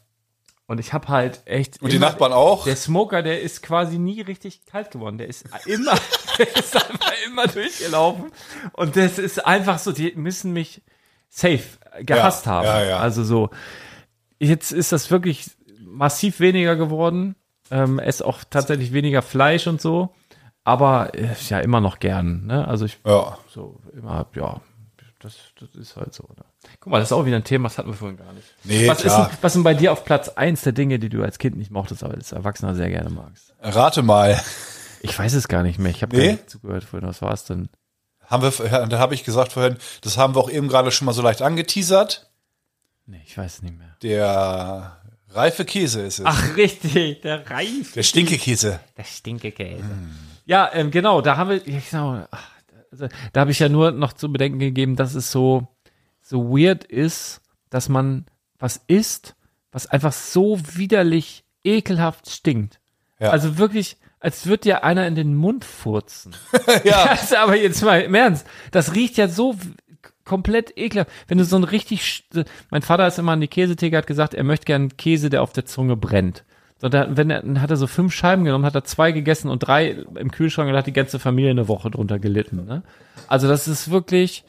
Und 0.68 0.78
ich 0.78 0.92
habe 0.92 1.08
halt 1.08 1.40
echt. 1.46 1.82
Und 1.82 1.92
die 1.92 1.98
Nachbarn 1.98 2.32
auch? 2.32 2.64
Der 2.64 2.76
Smoker, 2.76 3.22
der 3.22 3.40
ist 3.40 3.62
quasi 3.62 3.98
nie 3.98 4.20
richtig 4.20 4.66
kalt 4.66 4.90
geworden. 4.90 5.16
Der 5.18 5.26
ist 5.26 5.46
immer, 5.66 5.94
der 6.38 6.56
ist 6.56 6.76
einfach 6.76 7.12
immer 7.26 7.46
durchgelaufen. 7.46 8.30
Und 8.74 8.94
das 8.94 9.18
ist 9.18 9.44
einfach 9.44 9.78
so, 9.80 9.92
die 9.92 10.12
müssen 10.14 10.52
mich 10.52 10.82
safe 11.30 11.64
gehasst 12.02 12.44
Ja, 12.46 12.52
haben. 12.52 12.64
ja, 12.66 12.84
ja. 12.84 12.98
Also 12.98 13.24
so, 13.24 13.48
jetzt 14.38 14.70
ist 14.72 14.92
das 14.92 15.10
wirklich 15.10 15.50
massiv 15.80 16.38
weniger 16.38 16.76
geworden. 16.76 17.34
Ähm, 17.70 17.98
esse 17.98 18.24
auch 18.26 18.44
tatsächlich 18.48 18.92
weniger 18.92 19.22
Fleisch 19.22 19.66
und 19.66 19.80
so. 19.80 20.14
Aber 20.64 21.14
äh, 21.14 21.34
ja, 21.48 21.60
immer 21.60 21.80
noch 21.80 21.98
gern. 21.98 22.44
Ne? 22.46 22.68
Also 22.68 22.84
ich 22.84 22.98
Ja. 23.06 23.38
so 23.48 23.80
immer, 23.94 24.26
ja, 24.34 24.60
das, 25.20 25.34
das 25.58 25.74
ist 25.74 25.96
halt 25.96 26.12
so. 26.12 26.24
Oder? 26.24 26.44
Guck 26.80 26.90
mal, 26.92 26.98
das 27.00 27.08
ist 27.08 27.12
auch 27.12 27.24
wieder 27.26 27.36
ein 27.36 27.44
Thema, 27.44 27.68
das 27.68 27.78
hatten 27.78 27.88
wir 27.90 27.94
vorhin 27.96 28.16
gar 28.16 28.32
nicht. 28.32 28.46
Nee, 28.64 28.88
was, 28.88 28.98
ist, 28.98 29.04
klar. 29.12 29.28
denn- 29.28 29.38
was 29.40 29.52
sind 29.52 29.62
bei 29.62 29.74
dir 29.74 29.92
auf 29.92 30.04
Platz 30.04 30.28
eins 30.30 30.62
der 30.62 30.72
Dinge, 30.72 30.98
die 30.98 31.08
du 31.08 31.22
als 31.22 31.38
Kind 31.38 31.56
nicht 31.56 31.70
mochtest, 31.70 32.02
aber 32.04 32.14
als 32.14 32.32
Erwachsener 32.32 32.74
sehr 32.74 32.88
gerne 32.90 33.10
magst? 33.10 33.54
Rate 33.60 34.02
mal. 34.02 34.40
Ich 35.00 35.16
weiß 35.18 35.34
es 35.34 35.48
gar 35.48 35.62
nicht 35.62 35.78
mehr. 35.78 35.90
Ich 35.90 36.02
habe 36.02 36.16
Nee? 36.16 36.24
gar 36.26 36.32
nicht 36.32 36.50
zugehört 36.50 36.84
vorhin. 36.84 37.08
Was 37.08 37.22
war 37.22 37.32
es 37.32 37.44
denn? 37.44 37.68
Haben 38.26 38.42
wir, 38.42 38.86
da 38.88 38.98
habe 38.98 39.14
ich 39.14 39.24
gesagt 39.24 39.52
vorhin, 39.52 39.76
das 40.02 40.18
haben 40.18 40.34
wir 40.34 40.40
auch 40.40 40.50
eben 40.50 40.68
gerade 40.68 40.90
schon 40.90 41.06
mal 41.06 41.12
so 41.12 41.22
leicht 41.22 41.40
angeteasert. 41.42 42.30
Nee, 43.06 43.22
ich 43.24 43.38
weiß 43.38 43.54
es 43.56 43.62
nicht 43.62 43.78
mehr. 43.78 43.96
Der 44.02 44.98
reife 45.30 45.64
Käse 45.64 46.02
ist 46.02 46.18
es. 46.18 46.26
Ach, 46.26 46.56
richtig, 46.56 47.22
der 47.22 47.48
Reif. 47.50 47.92
Der 47.94 48.02
Stinkekäse. 48.02 48.80
Der 48.96 49.04
Stinkekäse. 49.04 49.82
Ja, 50.44 50.70
ähm, 50.74 50.90
genau, 50.90 51.20
da 51.22 51.36
haben 51.36 51.50
wir, 51.50 51.56
ja, 51.68 51.80
genau, 51.90 52.26
also, 52.90 53.08
da 53.32 53.40
habe 53.40 53.50
ich 53.50 53.58
ja 53.58 53.68
nur 53.68 53.92
noch 53.92 54.12
zu 54.14 54.30
bedenken 54.32 54.58
gegeben, 54.58 54.96
dass 54.96 55.14
es 55.14 55.30
so, 55.30 55.68
so 56.28 56.50
weird 56.50 56.84
ist, 56.84 57.40
dass 57.70 57.88
man 57.88 58.26
was 58.58 58.82
isst, 58.86 59.34
was 59.72 59.86
einfach 59.86 60.12
so 60.12 60.60
widerlich, 60.74 61.44
ekelhaft 61.64 62.30
stinkt. 62.30 62.80
Ja. 63.18 63.30
Also 63.30 63.56
wirklich, 63.56 63.96
als 64.20 64.46
würde 64.46 64.64
dir 64.64 64.84
einer 64.84 65.06
in 65.06 65.14
den 65.14 65.34
Mund 65.34 65.64
furzen. 65.64 66.34
Ja. 66.84 67.08
Das, 67.08 67.32
aber 67.32 67.56
jetzt 67.56 67.82
mal 67.82 68.02
im 68.02 68.14
Ernst, 68.14 68.46
das 68.70 68.94
riecht 68.94 69.16
ja 69.16 69.28
so 69.28 69.56
komplett 70.24 70.76
ekelhaft. 70.76 71.10
Wenn 71.28 71.38
du 71.38 71.44
so 71.44 71.56
ein 71.56 71.64
richtig, 71.64 72.24
mein 72.70 72.82
Vater 72.82 73.06
ist 73.06 73.18
immer 73.18 73.32
an 73.32 73.40
die 73.40 73.48
Käsetheke, 73.48 73.96
hat 73.96 74.06
gesagt, 74.06 74.34
er 74.34 74.44
möchte 74.44 74.66
gern 74.66 74.96
Käse, 74.98 75.30
der 75.30 75.42
auf 75.42 75.54
der 75.54 75.64
Zunge 75.64 75.96
brennt. 75.96 76.44
So, 76.80 76.88
da, 76.90 77.16
wenn 77.16 77.30
er, 77.30 77.40
dann 77.40 77.60
hat 77.62 77.70
er 77.70 77.76
so 77.76 77.86
fünf 77.86 78.12
Scheiben 78.12 78.44
genommen, 78.44 78.66
hat 78.66 78.74
er 78.74 78.84
zwei 78.84 79.12
gegessen 79.12 79.48
und 79.48 79.60
drei 79.60 79.90
im 80.14 80.30
Kühlschrank 80.30 80.68
und 80.68 80.76
hat 80.76 80.86
die 80.86 80.92
ganze 80.92 81.18
Familie 81.18 81.50
eine 81.50 81.66
Woche 81.66 81.90
drunter 81.90 82.18
gelitten. 82.18 82.66
Ne? 82.66 82.82
Also 83.26 83.48
das 83.48 83.66
ist 83.66 83.90
wirklich 83.90 84.44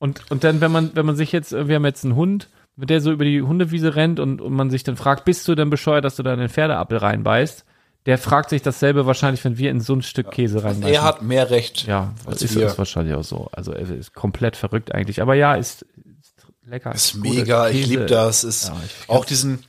und 0.00 0.28
und 0.30 0.42
dann 0.42 0.60
wenn 0.60 0.72
man 0.72 0.90
wenn 0.94 1.06
man 1.06 1.14
sich 1.14 1.30
jetzt 1.30 1.52
wir 1.52 1.76
haben 1.76 1.84
jetzt 1.84 2.04
einen 2.04 2.16
Hund, 2.16 2.48
wenn 2.74 2.88
der 2.88 3.00
so 3.00 3.12
über 3.12 3.24
die 3.24 3.40
Hundewiese 3.42 3.94
rennt 3.94 4.18
und, 4.18 4.40
und 4.40 4.52
man 4.52 4.70
sich 4.70 4.82
dann 4.82 4.96
fragt, 4.96 5.24
bist 5.24 5.46
du 5.46 5.54
denn 5.54 5.70
bescheuert, 5.70 6.04
dass 6.04 6.16
du 6.16 6.24
da 6.24 6.32
in 6.34 6.40
den 6.40 6.48
Pferdeapfel 6.48 6.98
reinbeißt? 6.98 7.64
Der 8.06 8.16
fragt 8.16 8.48
sich 8.48 8.62
dasselbe 8.62 9.04
wahrscheinlich, 9.04 9.44
wenn 9.44 9.58
wir 9.58 9.70
in 9.70 9.80
so 9.80 9.92
ein 9.94 10.00
Stück 10.02 10.30
Käse 10.30 10.64
reinbeißen. 10.64 10.94
Er 10.94 11.02
hat 11.02 11.20
mehr 11.20 11.50
Recht. 11.50 11.86
Ja, 11.86 12.14
als 12.24 12.40
ist, 12.40 12.56
ist 12.56 12.78
wahrscheinlich 12.78 13.14
auch 13.14 13.22
so. 13.24 13.48
Also 13.52 13.72
er 13.72 13.90
ist 13.90 14.14
komplett 14.14 14.56
verrückt 14.56 14.94
eigentlich. 14.94 15.20
Aber 15.20 15.34
ja, 15.34 15.54
ist, 15.54 15.82
ist 16.22 16.34
lecker. 16.64 16.94
ist 16.94 17.14
mega, 17.16 17.68
ich 17.68 17.76
Käse. 17.82 17.88
liebe 17.90 18.06
das. 18.06 18.42
Ist 18.42 18.68
Ja, 18.68 18.76
ich- 18.86 19.08
auch 19.10 19.26
diesen, 19.26 19.64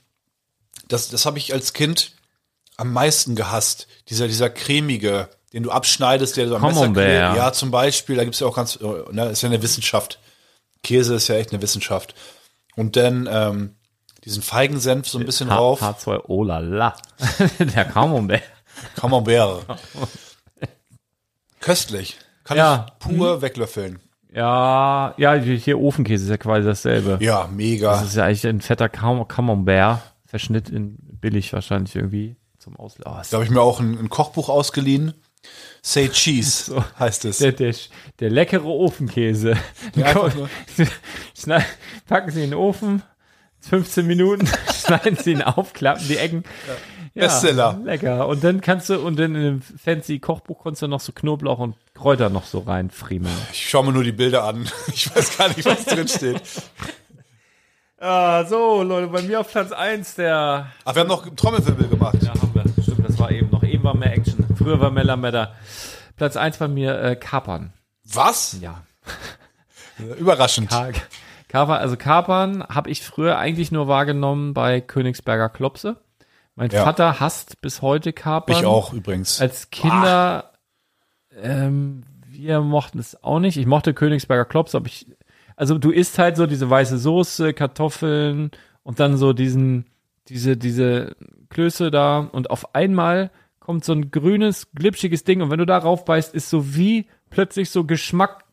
das, 0.87 1.09
das 1.09 1.25
habe 1.25 1.39
ich 1.39 1.53
als 1.53 1.73
Kind 1.73 2.13
am 2.77 2.93
meisten 2.93 3.35
gehasst. 3.35 3.87
Dieser, 4.07 4.27
dieser 4.27 4.49
cremige, 4.49 5.27
den 5.51 5.63
du 5.63 5.71
abschneidest, 5.71 6.37
der 6.37 6.47
so 6.47 6.55
am 6.55 6.61
Messer 6.61 6.87
klebt. 6.87 6.97
Ja, 7.35 7.51
zum 7.51 7.69
Beispiel, 7.69 8.15
da 8.15 8.23
gibt's 8.23 8.39
ja 8.39 8.47
auch 8.47 8.55
ganz, 8.55 8.77
äh, 8.77 9.13
ne, 9.13 9.25
ist 9.29 9.41
ja 9.41 9.49
eine 9.49 9.61
Wissenschaft. 9.61 10.19
Käse 10.83 11.15
ist 11.15 11.27
ja 11.27 11.35
echt 11.35 11.51
eine 11.51 11.61
Wissenschaft. 11.61 12.15
Und 12.75 12.95
dann 12.95 13.27
ähm, 13.31 13.75
diesen 14.23 14.41
Feigensenf 14.41 15.07
so 15.07 15.19
ein 15.19 15.25
bisschen 15.25 15.49
H 15.49 15.55
drauf. 15.55 15.81
H2, 15.81 16.21
oh 16.27 16.43
la 16.43 16.59
la. 16.59 16.95
Der 17.59 17.85
Camembert. 17.85 18.43
Camembert. 18.95 19.65
Köstlich. 21.59 22.17
Kann 22.43 22.57
Ja. 22.57 22.85
ich 22.89 22.99
pur 23.07 23.41
weglöffeln. 23.41 23.99
Ja, 24.33 25.13
ja, 25.17 25.33
hier 25.33 25.79
Ofenkäse 25.79 26.23
ist 26.23 26.29
ja 26.29 26.37
quasi 26.37 26.65
dasselbe. 26.65 27.17
Ja, 27.21 27.47
mega. 27.51 27.91
Das 27.91 28.03
ist 28.05 28.15
ja 28.15 28.25
eigentlich 28.25 28.47
ein 28.47 28.61
fetter 28.61 28.87
Cam 28.89 29.27
Camembert. 29.27 29.99
Verschnitt 30.25 30.69
in 30.69 30.95
billig 31.01 31.51
wahrscheinlich 31.51 31.95
irgendwie 31.95 32.37
zum 32.57 32.77
Auslaufen. 32.77 33.19
Oh, 33.19 33.23
Da 33.29 33.35
habe 33.37 33.43
ich 33.43 33.49
mir 33.51 33.61
auch 33.61 33.81
ein, 33.81 33.97
ein 33.99 34.09
Kochbuch 34.09 34.47
ausgeliehen. 34.47 35.13
Say 35.81 36.09
Cheese 36.09 36.65
So. 36.65 36.83
heißt 36.99 37.25
es. 37.25 37.39
der, 37.39 37.51
der, 37.53 37.73
der 38.19 38.29
leckere 38.29 38.65
Ofenkäse. 38.65 39.55
Ja. 39.95 40.29
Schneid, 41.37 41.65
packen 42.07 42.31
Sie 42.31 42.43
in 42.43 42.51
den 42.51 42.59
Ofen, 42.59 43.01
15 43.61 44.05
Minuten, 44.05 44.47
schneiden 44.85 45.17
Sie 45.17 45.31
ihn 45.31 45.41
auf, 45.41 45.73
klappen 45.73 46.07
die 46.07 46.17
Ecken. 46.17 46.43
Ja, 47.13 47.23
Bestseller. 47.23 47.79
Lecker. 47.83 48.27
Und 48.27 48.41
dann 48.43 48.61
kannst 48.61 48.89
du, 48.89 48.99
und 48.99 49.19
dann 49.19 49.35
in 49.35 49.41
einem 49.41 49.61
fancy 49.61 50.19
Kochbuch 50.19 50.63
kannst 50.63 50.81
du 50.81 50.87
noch 50.87 51.01
so 51.01 51.11
Knoblauch 51.11 51.59
und 51.59 51.75
Kräuter 51.93 52.29
noch 52.29 52.45
so 52.45 52.59
reinfriemeln. 52.59 53.35
Ich 53.51 53.69
schaue 53.69 53.85
mir 53.85 53.91
nur 53.91 54.03
die 54.05 54.13
Bilder 54.13 54.45
an. 54.45 54.69
Ich 54.93 55.13
weiß 55.13 55.37
gar 55.37 55.49
nicht, 55.49 55.65
was 55.65 55.83
drin 55.83 56.07
steht. 56.07 56.41
Ah, 57.99 58.45
so, 58.45 58.81
Leute, 58.81 59.07
bei 59.07 59.21
mir 59.21 59.41
auf 59.41 59.51
Platz 59.51 59.71
1 59.71 60.15
der. 60.15 60.71
Ach, 60.85 60.95
wir 60.95 61.01
haben 61.01 61.07
noch 61.07 61.27
Trommelwirbel 61.35 61.87
gemacht. 61.89 62.17
Ja, 62.21 62.29
haben 62.29 62.51
wir. 62.53 62.63
Stimmt, 62.83 63.07
das 63.07 63.19
war 63.19 63.29
eben 63.29 63.49
noch. 63.51 63.61
Eben 63.63 63.83
war 63.83 63.95
mehr 63.95 64.13
Action. 64.13 64.40
Früher 64.61 64.79
war 64.79 64.91
mehr 64.91 65.03
Lametta. 65.03 65.53
Platz 66.17 66.37
1 66.37 66.57
bei 66.57 66.67
mir 66.67 66.99
äh, 67.01 67.15
Kapern. 67.15 67.73
Was? 68.03 68.57
Ja. 68.61 68.83
Überraschend. 70.19 70.69
Ka- 70.69 70.91
Kapern, 71.47 71.77
also 71.79 71.97
Kapern 71.97 72.63
habe 72.63 72.89
ich 72.89 73.01
früher 73.03 73.37
eigentlich 73.37 73.71
nur 73.71 73.87
wahrgenommen 73.87 74.53
bei 74.53 74.81
Königsberger 74.81 75.49
Klopse. 75.49 75.97
Mein 76.55 76.69
Ja. 76.69 76.83
Vater 76.83 77.19
hasst 77.19 77.61
bis 77.61 77.81
heute 77.81 78.13
Kapern. 78.13 78.57
Ich 78.59 78.65
auch 78.65 78.93
übrigens. 78.93 79.41
Als 79.41 79.69
Kinder, 79.69 80.51
ähm, 81.41 82.03
wir 82.27 82.61
mochten 82.61 82.99
es 82.99 83.21
auch 83.23 83.39
nicht. 83.39 83.57
Ich 83.57 83.65
mochte 83.65 83.93
Königsberger 83.93 84.45
Klops, 84.45 84.75
aber 84.75 84.87
ich, 84.87 85.07
also 85.55 85.77
du 85.77 85.91
isst 85.91 86.17
halt 86.19 86.37
so 86.37 86.45
diese 86.47 86.69
weiße 86.69 86.97
Soße, 86.97 87.53
Kartoffeln 87.53 88.51
und 88.83 88.99
dann 88.99 89.17
so 89.17 89.33
diesen, 89.33 89.85
diese, 90.27 90.55
diese 90.57 91.15
Klöße 91.49 91.91
da 91.91 92.19
und 92.19 92.49
auf 92.49 92.75
einmal 92.75 93.31
kommt 93.61 93.85
so 93.85 93.93
ein 93.93 94.11
grünes, 94.11 94.67
glitschiges 94.75 95.23
Ding 95.23 95.41
und 95.41 95.49
wenn 95.49 95.59
du 95.59 95.65
da 95.65 95.77
raufbeißt, 95.77 96.33
ist 96.35 96.49
so 96.49 96.75
wie 96.75 97.07
plötzlich 97.29 97.69
so 97.69 97.85
Geschmack, 97.85 98.43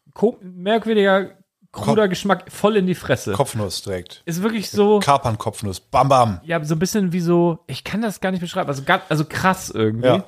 merkwürdiger, 0.41 1.31
kruder 1.73 2.03
Kopf- 2.03 2.11
Geschmack 2.11 2.53
voll 2.53 2.77
in 2.77 2.87
die 2.87 2.95
Fresse. 2.95 3.33
Kopfnuss 3.33 3.83
direkt. 3.83 4.23
Ist 4.27 4.43
wirklich 4.43 4.71
so, 4.71 5.01
Kapern-Kopfnuss. 5.01 5.81
Bam, 5.81 6.09
bam. 6.09 6.41
ja, 6.45 6.63
so 6.63 6.75
ein 6.75 6.79
bisschen 6.79 7.13
wie 7.13 7.21
so, 7.21 7.59
ich 7.67 7.83
kann 7.85 8.03
das 8.03 8.21
gar 8.21 8.31
nicht 8.31 8.41
beschreiben, 8.41 8.69
also, 8.69 8.83
also 9.09 9.25
krass 9.25 9.71
irgendwie. 9.71 10.07
Ja. 10.09 10.25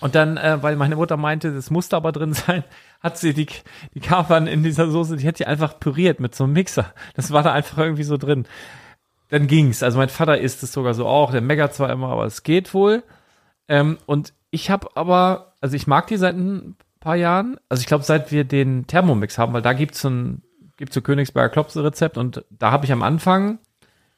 Und 0.00 0.14
dann, 0.16 0.36
äh, 0.36 0.60
weil 0.60 0.76
meine 0.76 0.96
Mutter 0.96 1.16
meinte, 1.16 1.52
das 1.54 1.70
musste 1.70 1.96
aber 1.96 2.12
drin 2.12 2.34
sein, 2.34 2.64
hat 3.00 3.16
sie 3.16 3.32
die, 3.32 3.46
die 3.94 4.00
Kapern 4.00 4.46
in 4.46 4.62
dieser 4.62 4.90
Soße, 4.90 5.16
die 5.16 5.26
hat 5.26 5.38
die 5.38 5.46
einfach 5.46 5.78
püriert 5.78 6.20
mit 6.20 6.34
so 6.34 6.44
einem 6.44 6.52
Mixer. 6.52 6.92
Das 7.14 7.30
war 7.30 7.42
da 7.42 7.52
einfach 7.52 7.78
irgendwie 7.78 8.02
so 8.02 8.16
drin. 8.16 8.44
Dann 9.30 9.46
ging's. 9.46 9.82
Also 9.82 9.98
mein 9.98 10.08
Vater 10.08 10.38
isst 10.38 10.62
es 10.62 10.72
sogar 10.72 10.94
so 10.94 11.06
auch, 11.06 11.30
der 11.30 11.40
meckert 11.40 11.74
zwar 11.74 11.90
immer, 11.90 12.08
aber 12.08 12.24
es 12.26 12.42
geht 12.42 12.74
wohl. 12.74 13.02
Ähm, 13.68 13.98
und 14.06 14.32
ich 14.50 14.70
habe 14.70 14.88
aber, 14.94 15.52
also 15.60 15.74
ich 15.76 15.86
mag 15.86 16.06
die 16.06 16.16
seit 16.16 16.36
ein 16.36 16.76
paar 17.00 17.16
Jahren. 17.16 17.56
Also 17.68 17.80
ich 17.80 17.86
glaube, 17.86 18.04
seit 18.04 18.30
wir 18.32 18.44
den 18.44 18.86
Thermomix 18.86 19.38
haben, 19.38 19.52
weil 19.52 19.62
da 19.62 19.72
gibt's 19.72 20.00
so 20.00 20.08
ein, 20.10 20.42
gibt's 20.76 20.94
so 20.94 21.00
Königsberger 21.02 21.50
Klopse-Rezept 21.50 22.18
und 22.18 22.44
da 22.50 22.70
habe 22.70 22.84
ich 22.84 22.92
am 22.92 23.02
Anfang 23.02 23.58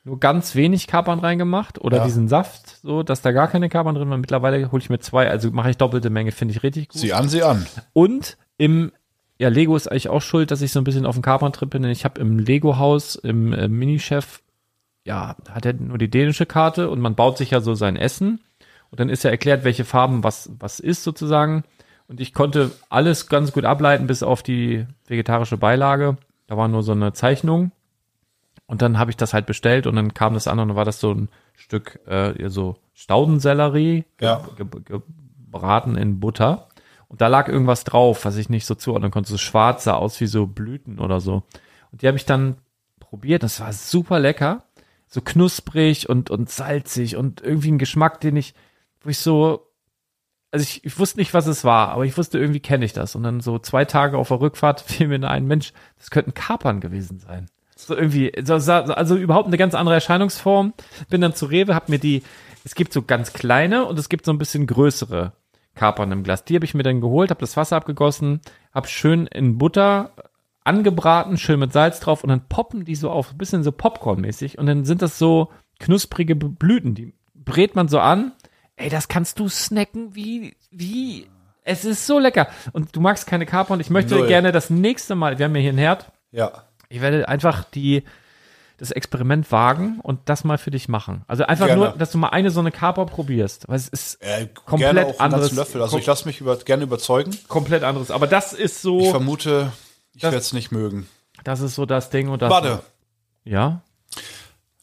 nur 0.04 0.20
ganz 0.20 0.54
wenig 0.54 0.86
Kapern 0.86 1.18
reingemacht 1.18 1.80
oder 1.80 1.98
Ja. 1.98 2.04
diesen 2.04 2.28
Saft, 2.28 2.78
so 2.82 3.02
dass 3.02 3.22
da 3.22 3.32
gar 3.32 3.48
keine 3.48 3.68
Kapern 3.68 3.94
drin 3.96 4.08
waren. 4.08 4.20
Mittlerweile 4.20 4.70
hole 4.70 4.80
ich 4.80 4.88
mir 4.88 5.00
zwei, 5.00 5.28
also 5.28 5.50
mache 5.50 5.70
ich 5.70 5.76
doppelte 5.76 6.10
Menge, 6.10 6.30
finde 6.30 6.54
ich 6.54 6.62
richtig 6.62 6.88
gut. 6.90 7.00
Sieh 7.00 7.12
an, 7.12 7.28
sieh 7.28 7.42
an. 7.42 7.66
Und 7.92 8.36
im, 8.56 8.92
ja, 9.38 9.48
Lego 9.48 9.74
ist 9.74 9.88
eigentlich 9.90 10.08
auch 10.08 10.22
schuld, 10.22 10.52
dass 10.52 10.62
ich 10.62 10.70
so 10.70 10.80
ein 10.80 10.84
bisschen 10.84 11.06
auf 11.06 11.16
dem 11.16 11.22
Kapern-Trip 11.22 11.68
bin, 11.68 11.82
denn 11.82 11.90
ich 11.90 12.04
habe 12.04 12.20
im 12.20 12.38
Lego-Haus, 12.38 13.16
im 13.16 13.52
äh, 13.52 13.66
Minichef, 13.66 14.42
ja, 15.04 15.34
hat 15.50 15.66
er 15.66 15.72
nur 15.72 15.98
die 15.98 16.08
dänische 16.10 16.46
Karte 16.46 16.88
und 16.88 17.00
man 17.00 17.16
baut 17.16 17.36
sich 17.38 17.50
ja 17.50 17.60
so 17.60 17.74
sein 17.74 17.96
Essen 17.96 18.40
und 18.90 19.00
dann 19.00 19.08
ist 19.08 19.24
ja 19.24 19.30
erklärt, 19.30 19.64
welche 19.64 19.84
Farben 19.84 20.22
was, 20.24 20.50
was 20.58 20.80
ist 20.80 21.02
sozusagen. 21.02 21.64
Und 22.08 22.20
ich 22.20 22.32
konnte 22.34 22.70
alles 22.88 23.28
ganz 23.28 23.52
gut 23.52 23.64
ableiten, 23.64 24.06
bis 24.06 24.22
auf 24.22 24.42
die 24.42 24.86
vegetarische 25.06 25.56
Beilage. 25.56 26.16
Da 26.46 26.56
war 26.56 26.68
nur 26.68 26.82
so 26.82 26.92
eine 26.92 27.12
Zeichnung. 27.12 27.72
Und 28.66 28.82
dann 28.82 28.98
habe 28.98 29.10
ich 29.10 29.16
das 29.16 29.32
halt 29.34 29.46
bestellt 29.46 29.86
und 29.86 29.96
dann 29.96 30.14
kam 30.14 30.34
das 30.34 30.48
an 30.48 30.58
und 30.58 30.68
dann 30.68 30.76
war 30.76 30.84
das 30.84 31.00
so 31.00 31.12
ein 31.12 31.28
Stück 31.54 32.00
äh, 32.06 32.48
so 32.48 32.76
Staudensellerie 32.94 34.04
Ja. 34.20 34.44
ge 34.56 34.66
ge 34.84 35.00
gebraten 35.50 35.96
in 35.96 36.20
Butter. 36.20 36.68
Und 37.08 37.20
da 37.20 37.28
lag 37.28 37.48
irgendwas 37.48 37.84
drauf, 37.84 38.24
was 38.24 38.36
ich 38.36 38.48
nicht 38.48 38.66
so 38.66 38.74
zuordnen 38.74 39.10
konnte. 39.10 39.30
So 39.30 39.38
schwarz 39.38 39.84
sah 39.84 39.94
aus 39.94 40.20
wie 40.20 40.26
so 40.26 40.46
Blüten 40.46 40.98
oder 40.98 41.20
so. 41.20 41.44
Und 41.92 42.02
die 42.02 42.08
habe 42.08 42.16
ich 42.16 42.26
dann 42.26 42.56
probiert. 42.98 43.42
Das 43.42 43.60
war 43.60 43.72
super 43.72 44.18
lecker. 44.18 44.64
So 45.06 45.20
knusprig 45.20 46.08
und, 46.08 46.30
und 46.30 46.50
salzig 46.50 47.16
und 47.16 47.40
irgendwie 47.40 47.70
ein 47.70 47.78
Geschmack, 47.78 48.20
den 48.20 48.36
ich, 48.36 48.54
wo 49.06 49.10
ich 49.10 49.18
so, 49.18 49.68
also 50.50 50.62
ich, 50.62 50.84
ich 50.84 50.98
wusste 50.98 51.18
nicht, 51.18 51.34
was 51.34 51.46
es 51.46 51.64
war, 51.64 51.88
aber 51.90 52.04
ich 52.04 52.16
wusste, 52.16 52.38
irgendwie 52.38 52.60
kenne 52.60 52.84
ich 52.84 52.92
das. 52.92 53.14
Und 53.14 53.22
dann 53.22 53.40
so 53.40 53.58
zwei 53.58 53.84
Tage 53.84 54.18
auf 54.18 54.28
der 54.28 54.40
Rückfahrt 54.40 54.80
fiel 54.86 55.08
mir 55.08 55.28
ein, 55.28 55.46
Mensch, 55.46 55.72
das 55.98 56.10
könnten 56.10 56.34
Kapern 56.34 56.80
gewesen 56.80 57.18
sein. 57.18 57.46
So 57.76 57.94
irgendwie, 57.94 58.32
so, 58.42 58.58
so- 58.58 58.72
also 58.72 59.16
überhaupt 59.16 59.48
eine 59.48 59.58
ganz 59.58 59.74
andere 59.74 59.94
Erscheinungsform. 59.96 60.72
Bin 61.10 61.20
dann 61.20 61.34
zu 61.34 61.46
Rewe, 61.46 61.74
hab 61.74 61.88
mir 61.88 61.98
die, 61.98 62.22
es 62.64 62.74
gibt 62.74 62.92
so 62.92 63.02
ganz 63.02 63.32
kleine 63.32 63.84
und 63.84 63.98
es 63.98 64.08
gibt 64.08 64.24
so 64.24 64.32
ein 64.32 64.38
bisschen 64.38 64.66
größere 64.66 65.32
Kapern 65.74 66.10
im 66.10 66.22
Glas. 66.22 66.44
Die 66.44 66.54
habe 66.54 66.64
ich 66.64 66.74
mir 66.74 66.82
dann 66.84 67.02
geholt, 67.02 67.30
habe 67.30 67.40
das 67.40 67.56
Wasser 67.56 67.76
abgegossen, 67.76 68.40
habe 68.74 68.88
schön 68.88 69.26
in 69.26 69.58
Butter 69.58 70.10
angebraten, 70.64 71.36
schön 71.38 71.60
mit 71.60 71.72
Salz 71.72 72.00
drauf 72.00 72.24
und 72.24 72.30
dann 72.30 72.48
poppen 72.48 72.84
die 72.84 72.96
so 72.96 73.10
auf, 73.10 73.32
ein 73.32 73.38
bisschen 73.38 73.62
so 73.62 73.70
Popcorn-mäßig 73.72 74.58
und 74.58 74.66
dann 74.66 74.84
sind 74.84 75.02
das 75.02 75.18
so 75.18 75.50
knusprige 75.78 76.34
Blüten, 76.34 76.94
die 76.94 77.12
brät 77.34 77.76
man 77.76 77.88
so 77.88 78.00
an. 78.00 78.32
Ey, 78.76 78.88
das 78.90 79.08
kannst 79.08 79.38
du 79.38 79.48
snacken 79.48 80.14
wie, 80.14 80.54
wie, 80.70 81.26
es 81.64 81.84
ist 81.84 82.06
so 82.06 82.18
lecker. 82.18 82.48
Und 82.72 82.94
du 82.94 83.00
magst 83.00 83.26
keine 83.26 83.46
Kapern 83.46 83.74
und 83.74 83.80
ich 83.80 83.90
möchte 83.90 84.14
Null. 84.16 84.26
gerne 84.28 84.52
das 84.52 84.68
nächste 84.70 85.14
Mal, 85.14 85.38
wir 85.38 85.46
haben 85.46 85.54
ja 85.56 85.60
hier 85.62 85.70
einen 85.70 85.78
Herd, 85.78 86.06
Ja. 86.30 86.62
Ich 86.88 87.00
werde 87.00 87.28
einfach 87.28 87.64
die, 87.64 88.04
das 88.76 88.92
Experiment 88.92 89.50
wagen 89.50 89.98
und 90.02 90.20
das 90.26 90.44
mal 90.44 90.56
für 90.56 90.70
dich 90.70 90.88
machen. 90.88 91.24
Also 91.26 91.44
einfach 91.44 91.66
Gerne. 91.66 91.80
nur, 91.82 91.92
dass 91.98 92.12
du 92.12 92.18
mal 92.18 92.28
eine 92.28 92.50
so 92.52 92.60
eine 92.60 92.70
Kaper 92.70 93.06
probierst. 93.06 93.66
Weil 93.68 93.74
es 93.76 93.88
ist 93.88 94.22
Äh, 94.22 94.46
Komplett 94.66 94.92
gerne 94.94 95.06
auch 95.06 95.18
anderes- 95.18 95.52
Löffel. 95.52 95.82
Also 95.82 95.98
ich 95.98 96.06
lasse 96.06 96.26
mich 96.28 96.40
über, 96.40 96.56
gerne 96.58 96.84
überzeugen. 96.84 97.36
komplett 97.48 97.82
anderes. 97.82 98.12
Aber 98.12 98.28
das 98.28 98.52
ist 98.52 98.76
Ich 98.76 98.82
so, 98.82 99.10
vermute, 99.10 99.72
ich 100.14 100.22
werde 100.22 100.36
es 100.36 100.52
nicht 100.52 100.70
mögen. 100.70 101.08
das 101.42 101.60
ist 101.60 101.74
so 101.74 101.86
das 101.86 102.10
Ding 102.10 102.28
und 102.28 102.40
das. 102.42 102.50
Warte, 102.50 102.82
Ja, 103.42 103.80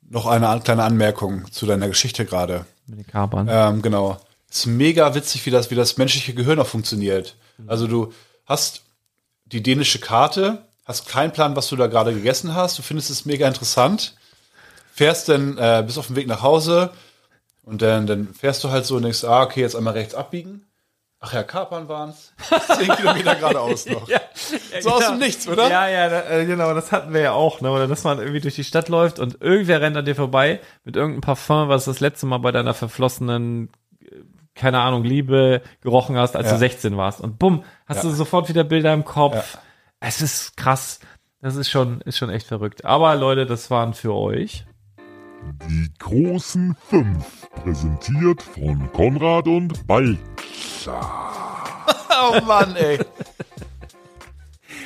noch 0.09 0.25
eine 0.25 0.59
kleine 0.61 0.83
Anmerkung 0.83 1.49
zu 1.51 1.65
deiner 1.65 1.87
Geschichte 1.87 2.25
gerade. 2.25 2.65
Mit 2.87 2.99
den 2.99 3.07
Kapern. 3.07 3.47
Ähm, 3.49 3.81
genau. 3.81 4.19
Es 4.49 4.59
ist 4.59 4.65
mega 4.67 5.15
witzig, 5.15 5.45
wie 5.45 5.51
das, 5.51 5.71
wie 5.71 5.75
das 5.75 5.97
menschliche 5.97 6.33
Gehirn 6.33 6.59
auch 6.59 6.67
funktioniert. 6.67 7.35
Also 7.67 7.87
du 7.87 8.13
hast 8.45 8.83
die 9.45 9.63
dänische 9.63 9.99
Karte, 9.99 10.67
hast 10.85 11.07
keinen 11.07 11.31
Plan, 11.31 11.55
was 11.55 11.69
du 11.69 11.75
da 11.75 11.87
gerade 11.87 12.13
gegessen 12.13 12.55
hast. 12.55 12.77
Du 12.77 12.81
findest 12.81 13.09
es 13.09 13.25
mega 13.25 13.47
interessant. 13.47 14.15
Fährst 14.93 15.29
dann, 15.29 15.57
äh, 15.57 15.83
bist 15.85 15.97
auf 15.97 16.07
dem 16.07 16.15
Weg 16.15 16.27
nach 16.27 16.41
Hause 16.41 16.91
und 17.63 17.81
dann, 17.81 18.05
dann 18.05 18.33
fährst 18.33 18.63
du 18.63 18.69
halt 18.69 18.85
so 18.85 18.97
und 18.97 19.03
denkst, 19.03 19.23
ah, 19.23 19.43
okay, 19.43 19.61
jetzt 19.61 19.75
einmal 19.75 19.93
rechts 19.93 20.13
abbiegen. 20.13 20.65
Ach 21.25 21.31
ja, 21.31 21.43
Kapern 21.43 21.87
waren's. 21.87 22.33
Zehn 22.77 22.89
Kilometer 22.95 23.35
geradeaus 23.35 23.85
noch. 23.89 24.05
so 24.81 24.89
aus 24.89 25.07
dem 25.07 25.19
Nichts, 25.19 25.47
oder? 25.47 25.69
Ja, 25.69 25.87
ja, 25.87 26.09
da, 26.09 26.29
äh, 26.29 26.45
genau, 26.45 26.73
das 26.73 26.91
hatten 26.91 27.13
wir 27.13 27.21
ja 27.21 27.31
auch, 27.31 27.61
ne? 27.61 27.71
Oder 27.71 27.87
dass 27.87 28.03
man 28.03 28.19
irgendwie 28.19 28.41
durch 28.41 28.55
die 28.55 28.65
Stadt 28.65 28.89
läuft 28.89 29.19
und 29.19 29.41
irgendwer 29.41 29.79
rennt 29.79 29.95
an 29.95 30.03
dir 30.03 30.15
vorbei 30.15 30.59
mit 30.83 30.97
irgendeinem 30.97 31.21
Parfum, 31.21 31.69
was 31.69 31.85
du 31.85 31.91
das 31.91 32.01
letzte 32.01 32.25
Mal 32.25 32.39
bei 32.39 32.51
deiner 32.51 32.73
verflossenen, 32.73 33.69
äh, 34.01 34.17
keine 34.53 34.81
Ahnung, 34.81 35.05
Liebe 35.05 35.61
gerochen 35.79 36.17
hast, 36.17 36.35
als 36.35 36.47
Ja. 36.47 36.53
du 36.53 36.59
16 36.59 36.97
warst. 36.97 37.21
Und 37.21 37.39
bumm, 37.39 37.63
hast 37.87 38.03
Ja. 38.03 38.09
du 38.09 38.15
sofort 38.15 38.49
wieder 38.49 38.65
Bilder 38.65 38.93
im 38.93 39.05
Kopf. 39.05 39.57
Es 40.01 40.21
ist 40.21 40.57
krass. 40.57 40.99
Das 41.41 41.55
ist 41.55 41.69
schon, 41.69 42.01
ist 42.01 42.17
schon 42.17 42.29
echt 42.31 42.47
verrückt. 42.47 42.83
Aber 42.83 43.15
Leute, 43.15 43.45
das 43.45 43.71
waren 43.71 43.93
für 43.93 44.13
euch. 44.13 44.65
Die 45.69 45.91
großen 45.99 46.75
fünf, 46.89 47.49
präsentiert 47.63 48.41
von 48.41 48.91
Konrad 48.93 49.47
und 49.47 49.85
Ball. 49.87 50.17
Oh 52.25 52.39
Mann, 52.45 52.75
ey. 52.75 52.99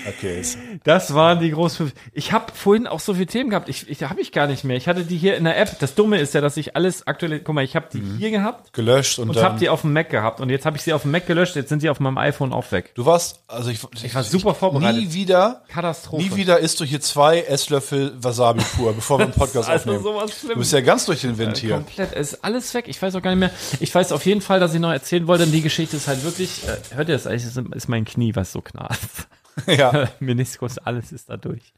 Okay. 0.07 0.41
Das 0.83 1.13
waren 1.13 1.39
die 1.39 1.51
großen. 1.51 1.91
Ich 2.13 2.31
habe 2.31 2.51
vorhin 2.53 2.87
auch 2.87 2.99
so 2.99 3.13
viele 3.13 3.25
Themen 3.27 3.49
gehabt. 3.49 3.69
Ich, 3.69 3.89
ich 3.89 4.03
habe 4.03 4.21
ich 4.21 4.31
gar 4.31 4.47
nicht 4.47 4.63
mehr. 4.63 4.77
Ich 4.77 4.87
hatte 4.87 5.03
die 5.03 5.17
hier 5.17 5.35
in 5.37 5.43
der 5.43 5.57
App. 5.59 5.79
Das 5.79 5.95
Dumme 5.95 6.19
ist 6.19 6.33
ja, 6.33 6.41
dass 6.41 6.57
ich 6.57 6.75
alles 6.75 7.05
aktuell. 7.07 7.39
Guck 7.39 7.55
mal, 7.55 7.63
ich 7.63 7.75
habe 7.75 7.87
die 7.91 8.01
hier 8.17 8.31
gehabt 8.31 8.73
Gelöscht 8.73 9.19
und, 9.19 9.29
und 9.29 9.37
habe 9.41 9.59
die 9.59 9.69
auf 9.69 9.81
dem 9.81 9.93
Mac 9.93 10.09
gehabt. 10.09 10.39
Und 10.39 10.49
jetzt 10.49 10.65
habe 10.65 10.77
ich 10.77 10.83
sie 10.83 10.93
auf 10.93 11.01
dem 11.03 11.11
Mac 11.11 11.25
gelöscht. 11.27 11.55
Jetzt 11.55 11.69
sind 11.69 11.81
sie 11.81 11.89
auf 11.89 11.99
meinem 11.99 12.17
iPhone 12.17 12.53
auch 12.53 12.71
weg. 12.71 12.91
du 12.95 13.05
warst, 13.05 13.41
also 13.47 13.69
ich, 13.69 13.79
Ich 14.03 14.13
war 14.15 14.23
super 14.23 14.53
vorbereitet. 14.53 15.01
Nie 15.01 15.13
wieder, 15.13 15.63
Katastrophe. 15.67 16.23
nie 16.23 16.35
wieder 16.35 16.59
isst 16.59 16.79
du 16.79 16.85
hier 16.85 17.01
zwei 17.01 17.41
Esslöffel 17.41 18.13
Wasabi 18.21 18.61
pur, 18.75 18.93
bevor 18.93 19.19
wir 19.19 19.25
einen 19.25 19.33
Podcast 19.33 19.69
Also 19.69 19.91
aufnehmen. 19.91 20.03
sowas 20.03 20.31
Du 20.47 20.55
bist 20.55 20.71
ja 20.73 20.81
ganz 20.81 21.05
durch 21.05 21.21
den 21.21 21.37
Wind 21.37 21.57
hier. 21.57 21.75
Komplett. 21.75 22.13
Es 22.13 22.33
ist 22.33 22.43
alles 22.43 22.73
weg. 22.73 22.85
Ich 22.87 23.01
weiß 23.01 23.15
auch 23.15 23.21
gar 23.21 23.31
nicht 23.31 23.39
mehr. 23.39 23.51
Ich 23.79 23.93
weiß 23.93 24.11
auf 24.11 24.25
jeden 24.25 24.41
Fall, 24.41 24.59
dass 24.59 24.73
ich 24.73 24.79
noch 24.79 24.91
erzählen 24.91 25.27
wollte. 25.27 25.43
Und 25.43 25.51
die 25.51 25.61
Geschichte 25.61 25.97
ist 25.97 26.07
halt 26.07 26.23
wirklich. 26.23 26.63
Äh, 26.67 26.95
hört 26.95 27.09
ihr 27.09 27.15
das 27.15 27.27
eigentlich? 27.27 27.45
Ist 27.75 27.87
mein 27.89 28.05
Knie, 28.05 28.35
was 28.35 28.51
so 28.51 28.61
knarzt. 28.61 29.27
ja. 29.67 30.09
Meniskus, 30.19 30.77
alles 30.77 31.11
ist 31.11 31.29
da 31.29 31.37
durch. 31.37 31.73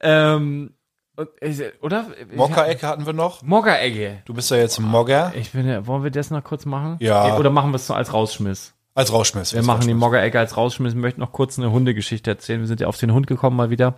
Ähm, 0.00 0.74
äh, 1.40 1.72
oder? 1.80 2.06
Mokka-Ecke 2.34 2.86
hatten 2.86 3.06
wir 3.06 3.12
noch. 3.12 3.42
Mogger-Egge. 3.42 4.22
Du 4.24 4.34
bist 4.34 4.50
ja 4.50 4.56
jetzt 4.56 4.78
Mogger. 4.78 5.32
Ich 5.34 5.52
bin 5.52 5.66
ja, 5.66 5.86
wollen 5.86 6.04
wir 6.04 6.10
das 6.10 6.30
noch 6.30 6.44
kurz 6.44 6.64
machen? 6.64 6.96
Ja. 7.00 7.36
Oder 7.36 7.50
machen 7.50 7.70
wir 7.70 7.76
es 7.76 7.86
so 7.86 7.94
als 7.94 8.12
Rausschmiss? 8.12 8.74
Als 8.94 9.12
Rauschmiss. 9.12 9.54
Wir 9.54 9.62
machen 9.62 9.86
die 9.86 9.94
Mogger-Ecke 9.94 10.38
als 10.38 10.56
Rausschmiss. 10.56 10.94
Wir 10.94 11.00
möchten 11.00 11.20
noch 11.20 11.32
kurz 11.32 11.58
eine 11.58 11.70
Hundegeschichte 11.70 12.30
erzählen. 12.30 12.60
Wir 12.60 12.66
sind 12.66 12.80
ja 12.80 12.88
auf 12.88 12.98
den 12.98 13.12
Hund 13.12 13.26
gekommen 13.26 13.56
mal 13.56 13.70
wieder. 13.70 13.94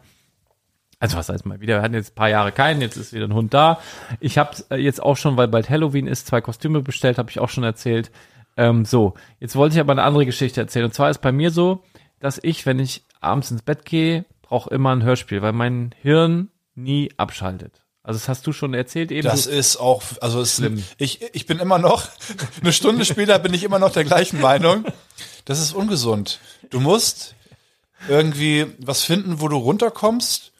Also 0.99 1.17
was 1.17 1.31
heißt 1.31 1.47
mal 1.47 1.61
wieder? 1.61 1.79
Wir 1.79 1.83
hatten 1.83 1.95
jetzt 1.95 2.13
ein 2.13 2.15
paar 2.15 2.29
Jahre 2.29 2.53
keinen, 2.53 2.83
jetzt 2.83 2.99
ist 2.99 3.15
wieder 3.15 3.25
ein 3.25 3.33
Hund 3.33 3.55
da. 3.55 3.81
Ich 4.21 4.37
habe 4.37 4.55
jetzt 4.77 5.03
auch 5.03 5.17
schon, 5.17 5.39
weil 5.39 5.49
bald 5.49 5.71
Halloween 5.71 6.07
ist, 6.07 6.27
zwei 6.27 6.43
Kostüme 6.43 6.83
bestellt, 6.83 7.17
habe 7.17 7.31
ich 7.31 7.39
auch 7.39 7.49
schon 7.49 7.65
erzählt. 7.65 8.11
Ähm, 8.59 8.85
so, 8.85 9.15
jetzt 9.39 9.57
wollte 9.57 9.75
ich 9.75 9.81
aber 9.81 9.93
eine 9.93 10.03
andere 10.03 10.27
Geschichte 10.27 10.61
erzählen. 10.61 10.85
Und 10.85 10.93
zwar 10.93 11.09
ist 11.09 11.23
bei 11.23 11.33
mir 11.33 11.51
so, 11.51 11.83
dass 12.21 12.39
ich, 12.43 12.67
wenn 12.67 12.79
ich 12.79 13.05
abends 13.21 13.51
ins 13.51 13.63
Bett 13.63 13.85
gehe, 13.85 14.25
brauche 14.43 14.73
immer 14.73 14.95
ein 14.95 15.03
Hörspiel, 15.03 15.43
weil 15.43 15.53
mein 15.53 15.95
Hirn 16.01 16.51
nie 16.75 17.11
abschaltet. 17.17 17.83
Also 18.03 18.19
das 18.19 18.29
hast 18.29 18.47
du 18.47 18.53
schon 18.53 18.73
erzählt 18.73 19.11
eben. 19.13 19.29
Das 19.29 19.47
ist 19.47 19.77
auch, 19.77 20.03
also 20.21 20.41
es, 20.41 20.63
ich, 20.97 21.23
ich 21.35 21.47
bin 21.47 21.59
immer 21.59 21.79
noch, 21.79 22.09
eine 22.61 22.73
Stunde 22.73 23.05
später 23.05 23.39
bin 23.39 23.53
ich 23.53 23.63
immer 23.63 23.79
noch 23.79 23.93
der 23.93 24.05
gleichen 24.05 24.41
Meinung. 24.41 24.85
Das 25.45 25.61
ist 25.61 25.73
ungesund. 25.73 26.41
Du 26.71 26.81
musst 26.81 27.35
irgendwie 28.09 28.67
was 28.79 29.03
finden, 29.03 29.41
wo 29.41 29.49
du 29.49 29.57
runterkommst. 29.57 30.53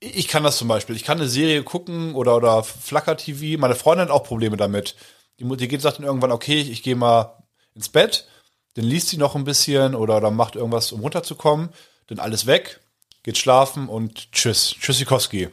Ich 0.00 0.16
ich 0.16 0.28
kann 0.28 0.44
das 0.44 0.58
zum 0.58 0.68
Beispiel. 0.68 0.94
Ich 0.94 1.04
kann 1.04 1.18
eine 1.18 1.28
Serie 1.28 1.62
gucken 1.62 2.14
oder, 2.14 2.36
oder 2.36 2.62
Flacker-TV. 2.62 3.58
Meine 3.58 3.74
Freundin 3.74 4.08
hat 4.08 4.14
auch 4.14 4.24
Probleme 4.24 4.58
damit. 4.58 4.94
Die, 5.40 5.56
die 5.56 5.68
geht, 5.68 5.80
sagt 5.80 5.98
dann 5.98 6.06
irgendwann, 6.06 6.32
okay, 6.32 6.60
ich 6.60 6.82
gehe 6.82 6.96
mal 6.96 7.42
ins 7.74 7.88
Bett. 7.88 8.28
Dann 8.76 8.84
liest 8.84 9.08
sie 9.08 9.16
noch 9.16 9.34
ein 9.34 9.44
bisschen 9.44 9.94
oder, 9.94 10.18
oder 10.18 10.30
macht 10.30 10.54
irgendwas, 10.56 10.92
um 10.92 11.00
runterzukommen. 11.00 11.70
Dann 12.08 12.18
alles 12.18 12.46
weg, 12.46 12.80
geht 13.22 13.38
schlafen 13.38 13.88
und 13.88 14.30
tschüss. 14.32 14.76
Tschüssikowski. 14.78 15.48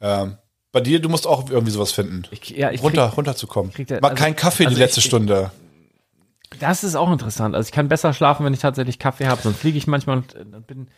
Ähm, 0.00 0.36
bei 0.72 0.80
dir, 0.80 1.00
du 1.00 1.08
musst 1.08 1.26
auch 1.26 1.50
irgendwie 1.50 1.72
sowas 1.72 1.92
finden. 1.92 2.22
ich, 2.30 2.50
ja, 2.50 2.70
ich 2.70 2.82
runter, 2.82 3.06
runterzukommen. 3.08 3.72
krieg 3.72 3.88
da- 3.88 4.00
Mal 4.00 4.10
also- 4.10 4.22
keinen 4.22 4.36
Kaffee 4.36 4.64
also 4.64 4.74
die 4.76 4.80
letzte 4.82 5.00
ich- 5.00 5.06
Stunde. 5.06 5.50
Das 6.60 6.84
ist 6.84 6.96
auch 6.96 7.10
interessant. 7.10 7.54
Also 7.54 7.66
ich 7.66 7.72
kann 7.72 7.88
besser 7.88 8.12
schlafen, 8.12 8.44
wenn 8.44 8.52
ich 8.52 8.60
tatsächlich 8.60 8.98
Kaffee 8.98 9.26
habe. 9.26 9.40
Sonst 9.40 9.58
fliege 9.58 9.78
ich 9.78 9.86
manchmal 9.86 10.18
und 10.18 10.34
äh, 10.34 10.44
bin 10.66 10.88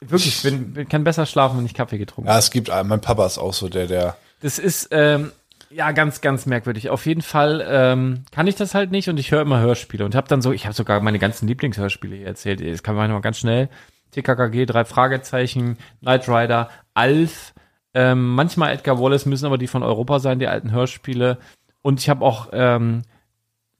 wirklich 0.00 0.42
bin, 0.42 0.74
bin, 0.74 0.88
kann 0.88 1.04
besser 1.04 1.24
schlafen, 1.26 1.58
wenn 1.58 1.64
ich 1.66 1.72
Kaffee 1.74 1.96
getrunken 1.98 2.28
Ja, 2.28 2.34
habe. 2.34 2.40
es 2.40 2.50
gibt 2.50 2.68
einen. 2.70 2.88
Mein 2.88 3.00
Papa 3.00 3.24
ist 3.26 3.38
auch 3.38 3.54
so 3.54 3.68
der, 3.70 3.86
der. 3.86 4.16
Das 4.40 4.58
ist 4.58 4.88
ähm, 4.90 5.32
ja 5.70 5.92
ganz 5.92 6.20
ganz 6.20 6.46
merkwürdig. 6.46 6.90
Auf 6.90 7.06
jeden 7.06 7.22
Fall 7.22 7.64
ähm, 7.68 8.24
kann 8.32 8.46
ich 8.46 8.56
das 8.56 8.74
halt 8.74 8.90
nicht 8.90 9.08
und 9.08 9.18
ich 9.18 9.30
höre 9.30 9.42
immer 9.42 9.60
Hörspiele 9.60 10.04
und 10.04 10.14
habe 10.14 10.28
dann 10.28 10.42
so, 10.42 10.52
ich 10.52 10.64
habe 10.64 10.74
sogar 10.74 11.00
meine 11.00 11.18
ganzen 11.18 11.46
Lieblingshörspiele 11.48 12.16
hier 12.16 12.26
erzählt. 12.26 12.60
Das 12.60 12.82
kann 12.82 12.96
man 12.96 13.10
mal 13.10 13.20
ganz 13.20 13.38
schnell. 13.38 13.68
TKKG, 14.12 14.66
drei 14.66 14.84
Fragezeichen, 14.84 15.78
Knight 16.00 16.28
Rider, 16.28 16.68
Alf, 16.94 17.54
ähm, 17.94 18.34
manchmal 18.34 18.72
Edgar 18.72 19.00
Wallace 19.00 19.26
müssen 19.26 19.46
aber 19.46 19.58
die 19.58 19.66
von 19.66 19.82
Europa 19.82 20.18
sein, 20.18 20.38
die 20.38 20.46
alten 20.48 20.72
Hörspiele. 20.72 21.38
Und 21.82 22.00
ich 22.00 22.08
habe 22.08 22.24
auch 22.24 22.48
ähm, 22.52 23.02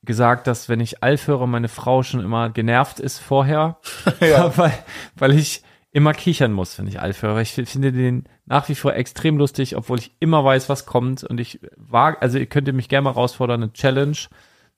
gesagt, 0.02 0.46
dass 0.46 0.68
wenn 0.68 0.80
ich 0.80 1.02
Alf 1.02 1.26
höre, 1.26 1.46
meine 1.46 1.68
Frau 1.68 2.02
schon 2.02 2.20
immer 2.20 2.50
genervt 2.50 3.00
ist 3.00 3.18
vorher, 3.18 3.78
Ja. 4.20 4.52
weil, 4.56 4.72
weil 5.16 5.38
ich 5.38 5.62
immer 5.92 6.14
kichern 6.14 6.52
muss, 6.52 6.78
wenn 6.78 6.86
ich 6.86 7.00
Alf 7.00 7.22
höre. 7.22 7.40
Ich 7.40 7.52
finde 7.52 7.92
den 7.92 8.24
nach 8.46 8.68
wie 8.68 8.74
vor 8.74 8.94
extrem 8.94 9.38
lustig, 9.38 9.76
obwohl 9.76 9.98
ich 9.98 10.14
immer 10.20 10.44
weiß, 10.44 10.68
was 10.68 10.86
kommt. 10.86 11.24
Und 11.24 11.40
ich 11.40 11.60
wage, 11.76 12.22
also 12.22 12.38
ihr 12.38 12.46
könnt 12.46 12.68
ihr 12.68 12.74
mich 12.74 12.88
gerne 12.88 13.04
mal 13.04 13.14
herausfordern, 13.14 13.62
eine 13.62 13.72
Challenge. 13.72 14.16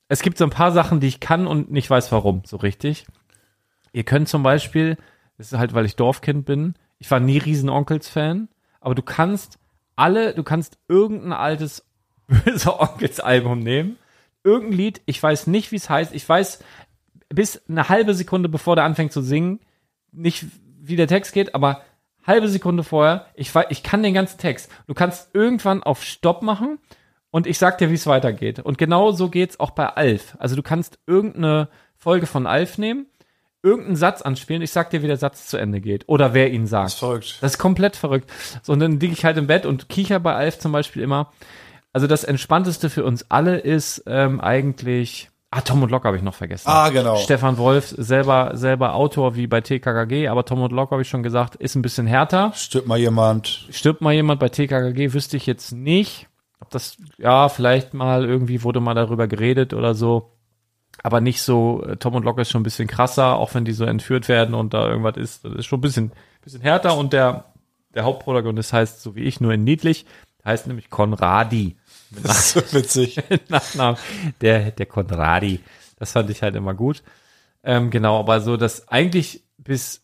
Es 0.09 0.23
gibt 0.23 0.39
so 0.39 0.45
ein 0.45 0.51
paar 0.51 0.73
Sachen, 0.73 1.01
die 1.01 1.09
ich 1.09 1.21
kann 1.21 1.47
und 1.47 1.71
nicht 1.71 1.91
weiß 1.91 2.13
warum, 2.13 2.43
so 2.45 2.57
richtig. 2.57 3.07
Ihr 3.93 4.05
könnt 4.05 4.29
zum 4.29 4.43
Beispiel, 4.43 4.97
das 5.37 5.53
ist 5.53 5.59
halt, 5.59 5.75
weil 5.75 5.85
ich 5.85 5.97
Dorfkind 5.97 6.47
bin, 6.47 6.75
ich 6.99 7.11
war 7.11 7.21
nie 7.21 7.39
Riesenonkels-Fan, 7.39 8.49
aber 8.81 8.95
du 8.95 9.03
kannst 9.03 9.59
alle, 9.97 10.35
du 10.35 10.43
kannst 10.43 10.79
irgendein 10.89 11.33
altes 11.33 11.85
böse 12.27 12.79
Onkels-Album 12.79 13.59
nehmen, 13.59 13.97
irgendein 14.45 14.79
Lied, 14.79 15.03
ich 15.05 15.23
weiß 15.23 15.47
nicht, 15.47 15.73
wie 15.73 15.77
es 15.77 15.91
heißt, 15.91 16.15
ich 16.15 16.27
weiß 16.27 16.65
bis 17.29 17.63
eine 17.69 17.89
halbe 17.89 18.15
Sekunde, 18.15 18.49
bevor 18.49 18.77
der 18.77 18.85
anfängt 18.85 19.13
zu 19.13 19.23
singen, 19.23 19.61
nicht 20.11 20.47
wie 20.83 20.97
der 20.97 21.07
Text 21.07 21.33
geht, 21.33 21.55
aber 21.55 21.83
halbe 22.27 22.49
Sekunde 22.49 22.83
vorher, 22.83 23.27
ich, 23.35 23.53
ich 23.71 23.83
kann 23.83 24.03
den 24.03 24.15
ganzen 24.15 24.39
Text. 24.39 24.71
Du 24.87 24.95
kannst 24.95 25.35
irgendwann 25.35 25.83
auf 25.83 26.03
Stopp 26.03 26.43
machen 26.43 26.79
und 27.31 27.47
ich 27.47 27.59
sag 27.59 27.79
dir, 27.79 27.91
wie 27.91 27.95
es 27.95 28.07
weitergeht. 28.07 28.59
Und 28.61 28.79
genau 28.79 29.13
so 29.13 29.29
geht's 29.29 29.59
auch 29.59 29.71
bei 29.71 29.87
Alf. 29.87 30.37
Also 30.39 30.57
du 30.57 30.63
kannst 30.63 30.99
irgendeine 31.07 31.69
Folge 31.97 32.27
von 32.27 32.47
Alf 32.47 32.79
nehmen, 32.79 33.07
irgendeinen 33.63 33.97
Satz 33.97 34.23
anspielen, 34.23 34.63
ich 34.63 34.73
sag 34.73 34.91
dir, 34.91 35.03
wie 35.03 35.07
der 35.07 35.17
Satz 35.17 35.47
zu 35.47 35.57
Ende 35.57 35.81
geht. 35.81 36.09
Oder 36.09 36.35
wer 36.35 36.51
ihn 36.51 36.67
sagt. 36.67 36.87
Das 36.87 36.93
ist 36.95 36.99
verrückt. 36.99 37.39
Das 37.41 37.53
ist 37.53 37.59
komplett 37.59 37.97
verrückt. 37.97 38.31
So, 38.63 38.73
und 38.73 38.81
dann 38.81 38.99
liege 38.99 39.13
ich 39.13 39.25
halt 39.25 39.37
im 39.37 39.47
Bett 39.47 39.67
und 39.67 39.89
kicher 39.89 40.21
bei 40.21 40.35
Alf 40.35 40.59
zum 40.59 40.73
Beispiel 40.73 41.03
immer. 41.03 41.33
Also 41.93 42.07
das 42.07 42.25
Entspannteste 42.25 42.91
für 42.91 43.05
uns 43.05 43.31
alle 43.31 43.59
ist 43.59 44.05
ähm, 44.07 44.41
eigentlich. 44.41 45.29
Ah, 45.55 45.61
Tom 45.61 45.83
und 45.83 45.91
Lock 45.91 46.05
habe 46.05 46.17
ich 46.17 46.23
noch 46.23 46.33
vergessen. 46.33 46.67
Ah, 46.67 46.89
genau. 46.89 47.17
Stefan 47.17 47.59
Wolf, 47.59 47.95
selber, 47.99 48.53
selber 48.55 48.95
Autor 48.95 49.37
wie 49.37 49.47
bei 49.47 49.61
TKKG, 49.61 50.29
aber 50.29 50.47
Tom 50.47 50.63
und 50.63 50.73
Lock 50.73 50.93
habe 50.93 51.03
ich 51.03 51.09
schon 51.11 51.23
gesagt, 51.23 51.57
ist 51.57 51.75
ein 51.75 51.83
bisschen 51.83 52.07
härter. 52.07 52.53
Stirbt 52.55 52.89
mal 52.89 52.99
jemand. 52.99 53.67
Stirbt 53.71 54.01
mal 54.01 54.15
jemand 54.15 54.41
bei 54.41 54.49
TKKG, 54.49 55.13
wüsste 55.13 55.37
ich 55.37 55.45
jetzt 55.45 55.73
nicht. 55.73 56.27
Ob 56.59 56.71
das, 56.71 56.97
ja, 57.19 57.51
vielleicht 57.51 57.93
mal 57.93 58.25
irgendwie 58.25 58.63
wurde 58.63 58.81
mal 58.81 58.95
darüber 58.95 59.27
geredet 59.27 59.75
oder 59.75 59.95
so. 59.95 60.33
Aber 61.03 61.21
nicht 61.21 61.43
so, 61.43 61.85
äh, 61.85 61.99
Tom 61.99 62.15
und 62.15 62.25
Lock 62.25 62.39
ist 62.39 62.51
schon 62.51 62.63
ein 62.63 62.65
bisschen 62.65 62.89
krasser, 62.89 63.37
auch 63.37 63.53
wenn 63.53 63.67
die 63.67 63.73
so 63.73 63.85
entführt 63.85 64.29
werden 64.29 64.55
und 64.55 64.73
da 64.73 64.89
irgendwas 64.89 65.19
ist. 65.19 65.45
Das 65.45 65.53
ist 65.53 65.67
schon 65.67 65.81
ein 65.81 65.83
bisschen, 65.83 66.13
bisschen 66.41 66.63
härter 66.63 66.97
und 66.97 67.13
der, 67.13 67.53
der 67.95 68.05
Hauptprotagonist 68.05 68.73
heißt, 68.73 69.03
so 69.03 69.17
wie 69.17 69.25
ich, 69.25 69.39
nur 69.39 69.53
in 69.53 69.65
niedlich, 69.65 70.07
heißt 70.47 70.67
nämlich 70.67 70.89
Konradi. 70.89 71.77
Das 72.23 72.39
ist 72.39 72.71
so 72.71 72.77
witzig. 72.77 73.23
Nachnamen. 73.49 73.99
Der, 74.41 74.71
der 74.71 74.87
Konradi. 74.87 75.61
Das 75.97 76.13
fand 76.13 76.31
ich 76.31 76.43
halt 76.43 76.57
immer 76.57 76.75
gut. 76.75 77.03
Ähm, 77.63 77.91
genau, 77.91 78.19
aber 78.19 78.41
so, 78.41 78.57
dass 78.57 78.89
eigentlich 78.89 79.45
bis 79.57 80.03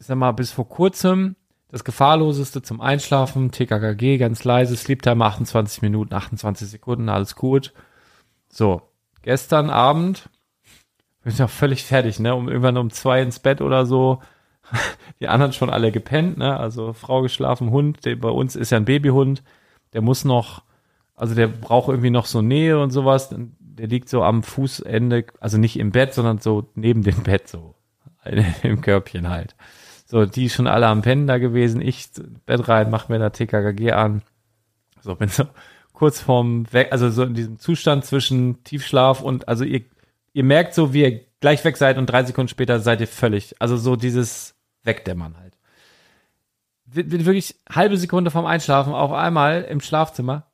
ich 0.00 0.06
sag 0.06 0.16
mal, 0.16 0.32
bis 0.32 0.50
vor 0.50 0.68
kurzem 0.68 1.36
das 1.68 1.84
Gefahrloseste 1.84 2.62
zum 2.62 2.80
Einschlafen, 2.80 3.52
TKKG, 3.52 4.18
ganz 4.18 4.42
leise, 4.42 4.76
Sleep 4.76 5.02
Timer 5.02 5.26
28 5.26 5.82
Minuten, 5.82 6.14
28 6.14 6.68
Sekunden, 6.68 7.08
alles 7.08 7.36
gut. 7.36 7.72
So, 8.48 8.82
gestern 9.22 9.70
Abend 9.70 10.28
bin 11.22 11.32
ich 11.32 11.42
auch 11.42 11.50
völlig 11.50 11.84
fertig, 11.84 12.18
ne? 12.18 12.34
Um 12.34 12.48
irgendwann 12.48 12.78
um 12.78 12.90
zwei 12.90 13.22
ins 13.22 13.38
Bett 13.38 13.60
oder 13.60 13.86
so. 13.86 14.20
Die 15.20 15.28
anderen 15.28 15.52
schon 15.52 15.70
alle 15.70 15.92
gepennt, 15.92 16.38
ne? 16.38 16.58
Also 16.58 16.92
Frau 16.94 17.20
geschlafen, 17.20 17.70
Hund, 17.70 18.04
der 18.04 18.16
bei 18.16 18.30
uns 18.30 18.56
ist 18.56 18.70
ja 18.70 18.78
ein 18.78 18.86
Babyhund, 18.86 19.44
der 19.92 20.00
muss 20.00 20.24
noch, 20.24 20.64
also 21.20 21.34
der 21.34 21.46
braucht 21.48 21.88
irgendwie 21.88 22.10
noch 22.10 22.26
so 22.26 22.42
Nähe 22.42 22.80
und 22.80 22.90
sowas. 22.90 23.34
Der 23.60 23.86
liegt 23.86 24.08
so 24.08 24.22
am 24.22 24.42
Fußende, 24.42 25.26
also 25.40 25.58
nicht 25.58 25.78
im 25.78 25.92
Bett, 25.92 26.14
sondern 26.14 26.38
so 26.38 26.70
neben 26.74 27.02
dem 27.02 27.22
Bett 27.22 27.48
so. 27.48 27.74
Im 28.62 28.80
Körbchen 28.82 29.30
halt. 29.30 29.54
So, 30.06 30.26
die 30.26 30.50
schon 30.50 30.66
alle 30.66 30.86
am 30.88 31.00
Pennen 31.02 31.26
da 31.26 31.38
gewesen. 31.38 31.80
Ich 31.80 32.10
Bett 32.44 32.68
rein, 32.68 32.90
mach 32.90 33.08
mir 33.08 33.18
da 33.18 33.30
TKKG 33.30 33.92
an. 33.92 34.22
So, 35.00 35.14
bin 35.14 35.28
so 35.30 35.44
kurz 35.94 36.20
vorm 36.20 36.70
Weg, 36.72 36.92
also 36.92 37.08
so 37.10 37.22
in 37.22 37.32
diesem 37.34 37.58
Zustand 37.58 38.04
zwischen 38.04 38.62
Tiefschlaf 38.64 39.22
und, 39.22 39.48
also 39.48 39.64
ihr, 39.64 39.82
ihr 40.34 40.44
merkt 40.44 40.74
so, 40.74 40.92
wie 40.92 41.02
ihr 41.02 41.20
gleich 41.40 41.64
weg 41.64 41.76
seid 41.78 41.96
und 41.96 42.06
drei 42.06 42.24
Sekunden 42.24 42.48
später 42.48 42.80
seid 42.80 43.00
ihr 43.00 43.06
völlig, 43.06 43.54
also 43.60 43.76
so 43.78 43.96
dieses 43.96 44.54
Wegdämmern 44.82 45.36
halt. 45.38 45.56
Wir- 46.86 47.10
wir- 47.10 47.24
Wirklich 47.24 47.54
halbe 47.70 47.96
Sekunde 47.96 48.30
vorm 48.30 48.46
Einschlafen 48.46 48.92
auf 48.92 49.12
einmal 49.12 49.62
im 49.62 49.80
Schlafzimmer. 49.80 50.49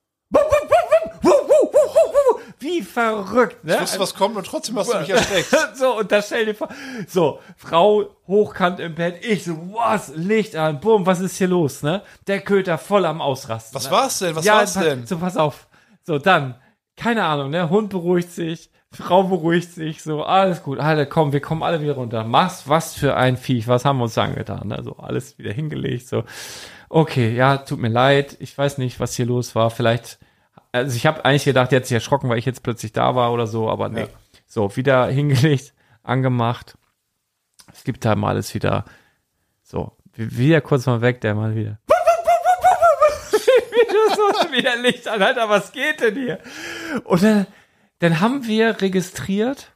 Wie 2.66 2.82
verrückt, 2.82 3.62
ne? 3.62 3.74
Ich 3.74 3.80
wusste, 3.82 4.00
was 4.00 4.14
kommt 4.14 4.36
und 4.36 4.44
trotzdem 4.44 4.76
hast 4.76 4.92
du 4.92 4.98
mich 4.98 5.10
erschreckt. 5.10 5.54
so, 5.76 5.98
und 5.98 6.10
da 6.10 6.20
stell 6.20 6.46
dir 6.46 6.54
vor, 6.54 6.68
so, 7.06 7.38
Frau 7.56 8.16
hochkant 8.26 8.80
im 8.80 8.96
Bett, 8.96 9.24
ich 9.24 9.44
so, 9.44 9.56
was, 9.72 10.12
Licht 10.16 10.56
an, 10.56 10.80
bumm, 10.80 11.06
was 11.06 11.20
ist 11.20 11.36
hier 11.36 11.46
los, 11.46 11.84
ne? 11.84 12.02
Der 12.26 12.40
Köter 12.40 12.76
voll 12.76 13.04
am 13.04 13.20
Ausrasten. 13.20 13.76
Was 13.76 13.84
ne? 13.84 13.90
war's 13.92 14.18
denn? 14.18 14.34
Was 14.34 14.44
ja, 14.44 14.54
war's 14.54 14.74
denn? 14.74 15.06
So, 15.06 15.18
pass 15.18 15.36
auf. 15.36 15.68
So, 16.02 16.18
dann, 16.18 16.56
keine 16.96 17.24
Ahnung, 17.24 17.50
ne? 17.50 17.70
Hund 17.70 17.90
beruhigt 17.90 18.32
sich, 18.32 18.68
Frau 18.90 19.22
beruhigt 19.22 19.72
sich, 19.72 20.02
so, 20.02 20.24
alles 20.24 20.64
gut, 20.64 20.80
alle, 20.80 21.06
komm, 21.06 21.32
wir 21.32 21.40
kommen 21.40 21.62
alle 21.62 21.80
wieder 21.80 21.94
runter. 21.94 22.24
Was, 22.26 22.68
was 22.68 22.94
für 22.94 23.14
ein 23.14 23.36
Viech, 23.36 23.68
was 23.68 23.84
haben 23.84 23.98
wir 23.98 24.04
uns 24.04 24.18
angetan, 24.18 24.66
ne? 24.66 24.82
So, 24.82 24.96
alles 24.96 25.38
wieder 25.38 25.52
hingelegt, 25.52 26.08
so. 26.08 26.24
Okay, 26.88 27.32
ja, 27.32 27.58
tut 27.58 27.78
mir 27.78 27.90
leid, 27.90 28.36
ich 28.40 28.58
weiß 28.58 28.78
nicht, 28.78 28.98
was 28.98 29.14
hier 29.14 29.26
los 29.26 29.54
war, 29.54 29.70
vielleicht, 29.70 30.18
also 30.72 30.96
ich 30.96 31.06
habe 31.06 31.24
eigentlich 31.24 31.44
gedacht, 31.44 31.72
der 31.72 31.80
hat 31.80 31.86
sich 31.86 31.94
erschrocken, 31.94 32.28
weil 32.28 32.38
ich 32.38 32.44
jetzt 32.44 32.62
plötzlich 32.62 32.92
da 32.92 33.14
war 33.14 33.32
oder 33.32 33.46
so, 33.46 33.68
aber 33.70 33.88
nee. 33.88 34.00
Ja. 34.02 34.08
So, 34.46 34.74
wieder 34.76 35.06
hingelegt, 35.08 35.74
angemacht. 36.02 36.76
Es 37.72 37.84
gibt 37.84 38.04
da 38.04 38.14
mal 38.14 38.28
alles 38.30 38.54
wieder. 38.54 38.84
So, 39.62 39.96
wie- 40.14 40.36
wieder 40.36 40.60
kurz 40.60 40.86
mal 40.86 41.00
weg, 41.00 41.20
der 41.20 41.34
mal 41.34 41.54
wieder. 41.54 41.78
wieder 44.52 44.76
Licht 44.76 45.08
an, 45.08 45.22
Alter, 45.22 45.48
was 45.48 45.72
geht 45.72 46.00
denn 46.00 46.14
hier? 46.14 46.38
Und 47.04 47.22
dann, 47.22 47.46
dann 47.98 48.20
haben 48.20 48.46
wir 48.46 48.80
registriert, 48.80 49.72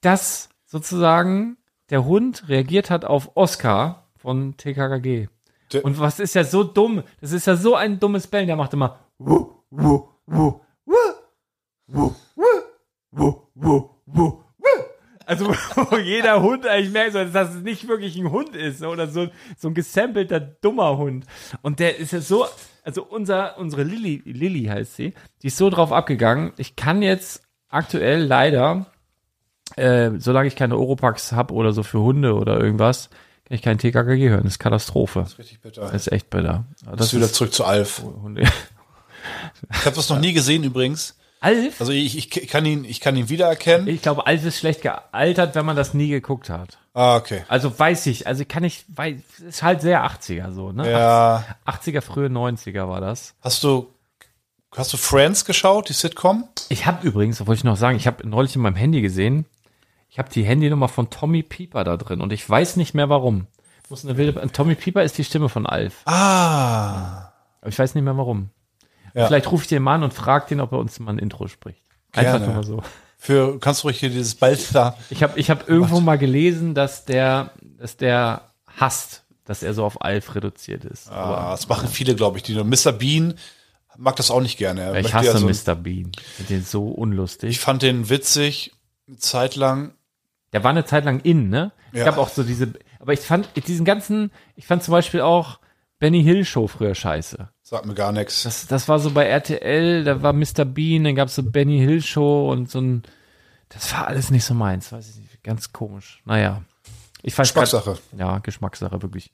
dass 0.00 0.48
sozusagen 0.64 1.58
der 1.90 2.04
Hund 2.04 2.48
reagiert 2.48 2.88
hat 2.90 3.04
auf 3.04 3.32
Oscar 3.36 4.06
von 4.16 4.56
TKKG. 4.56 5.28
Und 5.82 6.00
was 6.00 6.18
ist 6.18 6.34
ja 6.34 6.44
so 6.44 6.64
dumm? 6.64 7.02
Das 7.20 7.32
ist 7.32 7.46
ja 7.46 7.56
so 7.56 7.74
ein 7.74 8.00
dummes 8.00 8.26
Bellen, 8.26 8.46
der 8.46 8.56
macht 8.56 8.72
immer 8.72 8.98
wuh, 9.18 9.52
wuh, 9.70 10.08
wuh, 10.26 10.60
wuh, 10.84 10.94
wuh, 11.86 12.14
wuh, 12.36 12.62
wuh, 13.12 13.34
wuh, 13.54 13.90
wuh. 14.06 14.44
Also 15.26 15.46
wo 15.76 15.96
jeder 15.96 16.42
Hund 16.42 16.66
eigentlich 16.66 16.92
merkt, 16.92 17.14
dass 17.14 17.54
es 17.54 17.62
nicht 17.62 17.86
wirklich 17.86 18.16
ein 18.16 18.30
Hund 18.30 18.56
ist 18.56 18.82
oder 18.82 19.06
so, 19.06 19.28
so 19.56 19.68
ein 19.68 19.74
gesampelter 19.74 20.40
dummer 20.40 20.98
Hund. 20.98 21.24
Und 21.62 21.78
der 21.78 21.98
ist 21.98 22.12
ja 22.12 22.20
so, 22.20 22.46
also 22.82 23.04
unser, 23.04 23.56
unsere 23.58 23.84
Lilly, 23.84 24.22
Lilly 24.24 24.64
heißt 24.64 24.96
sie, 24.96 25.14
die 25.42 25.46
ist 25.46 25.56
so 25.56 25.70
drauf 25.70 25.92
abgegangen. 25.92 26.52
Ich 26.56 26.74
kann 26.74 27.00
jetzt 27.00 27.42
aktuell 27.68 28.24
leider, 28.24 28.86
äh, 29.76 30.10
solange 30.18 30.48
ich 30.48 30.56
keine 30.56 30.76
Oropax 30.76 31.30
habe 31.30 31.54
oder 31.54 31.72
so 31.72 31.84
für 31.84 32.00
Hunde 32.00 32.34
oder 32.34 32.58
irgendwas, 32.58 33.08
kann 33.44 33.54
ich 33.54 33.62
keinen 33.62 33.78
TKG 33.78 34.30
hören. 34.30 34.42
Das 34.42 34.54
ist 34.54 34.58
Katastrophe. 34.58 35.20
Das 35.20 35.32
ist 35.34 35.38
richtig 35.38 35.60
bitter. 35.60 35.82
Das 35.82 35.94
ist 35.94 36.12
echt 36.12 36.30
bitter. 36.30 36.64
Das, 36.84 36.96
das 36.96 37.06
ist 37.06 37.14
wieder 37.14 37.32
zurück 37.32 37.52
zu 37.52 37.64
Alf. 37.64 38.02
Ich 39.72 39.86
habe 39.86 39.96
das 39.96 40.08
noch 40.08 40.18
nie 40.18 40.32
gesehen 40.32 40.64
übrigens. 40.64 41.16
Alf? 41.40 41.80
Also 41.80 41.92
ich, 41.92 42.16
ich 42.16 42.48
kann 42.48 42.66
ihn, 42.66 42.84
ich 42.84 43.00
kann 43.00 43.16
ihn 43.16 43.30
wiedererkennen. 43.30 43.88
Ich 43.88 44.02
glaube, 44.02 44.26
Alf 44.26 44.44
ist 44.44 44.58
schlecht 44.58 44.82
gealtert, 44.82 45.54
wenn 45.54 45.64
man 45.64 45.74
das 45.74 45.94
nie 45.94 46.08
geguckt 46.08 46.50
hat. 46.50 46.78
Ah, 46.92 47.16
okay. 47.16 47.44
Also 47.48 47.76
weiß 47.76 48.06
ich, 48.06 48.26
also 48.26 48.44
kann 48.44 48.62
ich, 48.62 48.84
weiß, 48.88 49.16
ist 49.48 49.62
halt 49.62 49.80
sehr 49.80 50.04
80er 50.04 50.52
so, 50.52 50.72
ne? 50.72 50.90
Ja. 50.90 51.44
80er, 51.66 52.02
frühe 52.02 52.28
90er 52.28 52.88
war 52.88 53.00
das. 53.00 53.34
Hast 53.40 53.62
du, 53.64 53.94
hast 54.76 54.92
du 54.92 54.98
Friends 54.98 55.46
geschaut, 55.46 55.88
die 55.88 55.94
Sitcom? 55.94 56.46
Ich 56.68 56.84
habe 56.84 57.06
übrigens, 57.06 57.40
wollte 57.40 57.60
ich 57.60 57.64
noch 57.64 57.76
sagen, 57.76 57.96
ich 57.96 58.06
habe 58.06 58.28
neulich 58.28 58.54
in 58.54 58.62
meinem 58.62 58.76
Handy 58.76 59.00
gesehen, 59.00 59.46
ich 60.10 60.18
habe 60.18 60.28
die 60.28 60.42
Handynummer 60.42 60.88
von 60.88 61.08
Tommy 61.08 61.42
Pieper 61.42 61.84
da 61.84 61.96
drin 61.96 62.20
und 62.20 62.32
ich 62.32 62.48
weiß 62.48 62.76
nicht 62.76 62.92
mehr 62.92 63.08
warum. 63.08 63.46
Muss 63.88 64.04
eine 64.04 64.16
wilde, 64.16 64.46
Tommy 64.52 64.74
Pieper 64.74 65.02
ist 65.02 65.16
die 65.16 65.24
Stimme 65.24 65.48
von 65.48 65.66
Alf. 65.66 66.02
Ah. 66.04 67.32
Aber 67.60 67.68
ich 67.68 67.78
weiß 67.78 67.94
nicht 67.94 68.04
mehr 68.04 68.16
warum. 68.16 68.50
Ja. 69.14 69.26
Vielleicht 69.26 69.50
rufe 69.50 69.62
ich 69.64 69.68
den 69.68 69.82
mal 69.82 69.96
an 69.96 70.02
und 70.04 70.14
frage 70.14 70.46
den, 70.48 70.60
ob 70.60 70.72
er 70.72 70.78
uns 70.78 70.98
mal 71.00 71.12
ein 71.12 71.18
Intro 71.18 71.48
spricht. 71.48 71.82
Einfach 72.12 72.32
Gerne. 72.38 72.46
nur 72.46 72.54
mal 72.56 72.64
so. 72.64 72.82
Für, 73.18 73.58
kannst 73.60 73.82
du 73.82 73.88
ruhig 73.88 74.00
hier 74.00 74.08
dieses 74.10 74.34
Balzer. 74.34 74.96
Ich 75.10 75.22
habe 75.22 75.38
ich 75.38 75.50
hab 75.50 75.68
irgendwo 75.68 76.00
mal 76.00 76.16
gelesen, 76.18 76.74
dass 76.74 77.04
der, 77.04 77.50
dass 77.78 77.96
der 77.96 78.50
hasst, 78.78 79.24
dass 79.44 79.62
er 79.62 79.74
so 79.74 79.84
auf 79.84 80.02
Alf 80.02 80.34
reduziert 80.34 80.84
ist. 80.84 81.10
Ah, 81.10 81.50
das 81.50 81.68
machen 81.68 81.88
viele, 81.88 82.14
glaube 82.14 82.38
ich, 82.38 82.42
die 82.44 82.54
nur. 82.54 82.64
Mr. 82.64 82.92
Bean 82.92 83.34
mag 83.98 84.16
das 84.16 84.30
auch 84.30 84.40
nicht 84.40 84.56
gerne. 84.56 84.80
Er 84.82 84.96
ich 84.96 85.12
hasse 85.12 85.26
ja 85.26 85.36
so- 85.36 85.46
Mr. 85.46 85.74
Bean. 85.74 86.12
Ich 86.16 86.22
finde 86.22 86.54
den 86.54 86.64
so 86.64 86.88
unlustig. 86.88 87.50
Ich 87.50 87.60
fand 87.60 87.82
den 87.82 88.08
witzig, 88.08 88.72
eine 89.06 89.18
Zeit 89.18 89.56
lang. 89.56 89.92
Der 90.52 90.64
war 90.64 90.70
eine 90.70 90.84
Zeit 90.86 91.04
lang 91.04 91.20
in, 91.20 91.50
ne? 91.50 91.72
Es 91.92 91.98
Ja. 91.98 92.04
gab 92.06 92.16
auch 92.16 92.28
so 92.30 92.42
diese, 92.42 92.72
aber 92.98 93.12
ich 93.12 93.20
fand 93.20 93.48
diesen 93.66 93.84
ganzen, 93.84 94.30
ich 94.56 94.66
fand 94.66 94.82
zum 94.82 94.92
Beispiel 94.92 95.20
auch 95.20 95.58
Benny 95.98 96.22
Hill 96.22 96.44
Show 96.46 96.66
früher 96.68 96.94
scheiße. 96.94 97.50
Sagt 97.70 97.86
mir 97.86 97.94
gar 97.94 98.10
nichts. 98.10 98.42
Das, 98.42 98.66
das 98.66 98.88
war 98.88 98.98
so 98.98 99.12
bei 99.12 99.26
RTL, 99.26 100.02
da 100.02 100.22
war 100.22 100.32
Mr. 100.32 100.64
Bean, 100.64 101.04
dann 101.04 101.14
gab's 101.14 101.36
so 101.36 101.42
Benny 101.44 101.78
Hill 101.78 102.02
Show 102.02 102.50
und 102.50 102.68
so 102.68 102.80
ein, 102.80 103.02
das 103.68 103.92
war 103.92 104.08
alles 104.08 104.30
nicht 104.30 104.44
so 104.44 104.54
meins, 104.54 104.90
weiß 104.90 105.08
ich 105.10 105.16
nicht, 105.20 105.44
ganz 105.44 105.72
komisch. 105.72 106.20
Naja. 106.24 106.62
Ich 107.22 107.38
weiß 107.38 107.54
grad- 107.54 107.64
Geschmackssache. 107.66 107.98
Ja, 108.18 108.38
Geschmackssache, 108.38 109.00
wirklich. 109.02 109.30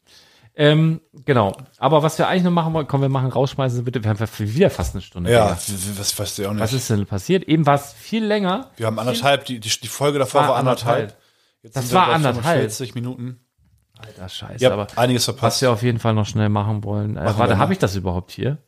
Ähm, 0.54 1.00
genau. 1.24 1.56
Aber 1.78 2.02
was 2.02 2.18
wir 2.18 2.28
eigentlich 2.28 2.42
noch 2.44 2.50
machen 2.50 2.74
wollen, 2.74 2.86
komm, 2.86 3.00
wir 3.00 3.08
machen 3.08 3.30
rausschmeißen, 3.30 3.84
bitte. 3.84 4.02
Wir 4.04 4.10
haben 4.10 4.18
wieder 4.38 4.68
fast 4.70 4.94
eine 4.94 5.02
Stunde. 5.02 5.30
Ja, 5.32 5.56
w- 5.56 5.98
was 5.98 6.18
weißt 6.18 6.38
du 6.38 6.48
auch 6.48 6.52
nicht. 6.52 6.62
Was 6.62 6.72
ist 6.74 6.90
denn 6.90 7.06
passiert? 7.06 7.44
Eben 7.44 7.64
war 7.66 7.76
es 7.76 7.92
viel 7.94 8.24
länger. 8.24 8.70
Wir 8.76 8.86
haben 8.86 8.98
anderthalb, 8.98 9.44
die, 9.46 9.60
die, 9.60 9.68
die 9.68 9.88
Folge 9.88 10.18
davor 10.18 10.42
War 10.42 10.48
war, 10.50 10.56
anderthalb. 10.56 10.98
anderthalb. 11.00 11.22
Jetzt 11.62 11.76
Das 11.76 11.92
war 11.92 12.08
anderthalb. 12.08 12.44
45 12.70 12.94
Minuten. 12.94 13.40
Alter, 13.98 14.28
scheiße. 14.28 14.62
Ja, 14.62 14.72
aber 14.72 14.86
einiges 14.96 15.26
was 15.28 15.34
verpasst. 15.34 15.62
wir 15.62 15.70
auf 15.72 15.82
jeden 15.82 15.98
Fall 15.98 16.14
noch 16.14 16.26
schnell 16.26 16.48
machen 16.48 16.84
wollen. 16.84 17.16
Äh, 17.16 17.24
Machen 17.24 17.34
wir 17.36 17.38
warte, 17.38 17.58
habe 17.58 17.72
ich 17.72 17.78
das 17.78 17.96
überhaupt 17.96 18.30
hier? 18.30 18.58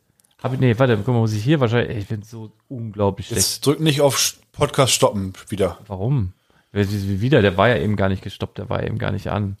Hab 0.41 0.53
ich, 0.53 0.59
nee, 0.59 0.73
warte, 0.77 0.95
guck 0.97 1.07
mal, 1.09 1.19
muss 1.19 1.33
ich 1.33 1.43
hier 1.43 1.59
wahrscheinlich, 1.59 1.89
ey, 1.91 1.99
ich 2.01 2.07
bin 2.07 2.23
so 2.23 2.51
unglaublich 2.69 3.27
schlecht. 3.27 3.41
Jetzt 3.41 3.65
drück 3.65 3.79
nicht 3.79 4.01
auf 4.01 4.35
Podcast 4.53 4.93
stoppen 4.93 5.33
wieder. 5.49 5.77
Warum? 5.87 6.33
Wie- 6.71 6.89
wie- 6.89 7.21
Wieder, 7.21 7.41
der 7.41 7.57
war 7.57 7.67
ja 7.69 7.77
eben 7.77 7.95
gar 7.95 8.09
nicht 8.09 8.21
gestoppt, 8.23 8.57
der 8.57 8.69
war 8.69 8.83
eben 8.83 8.97
gar 8.97 9.11
nicht 9.11 9.27
an. 9.29 9.57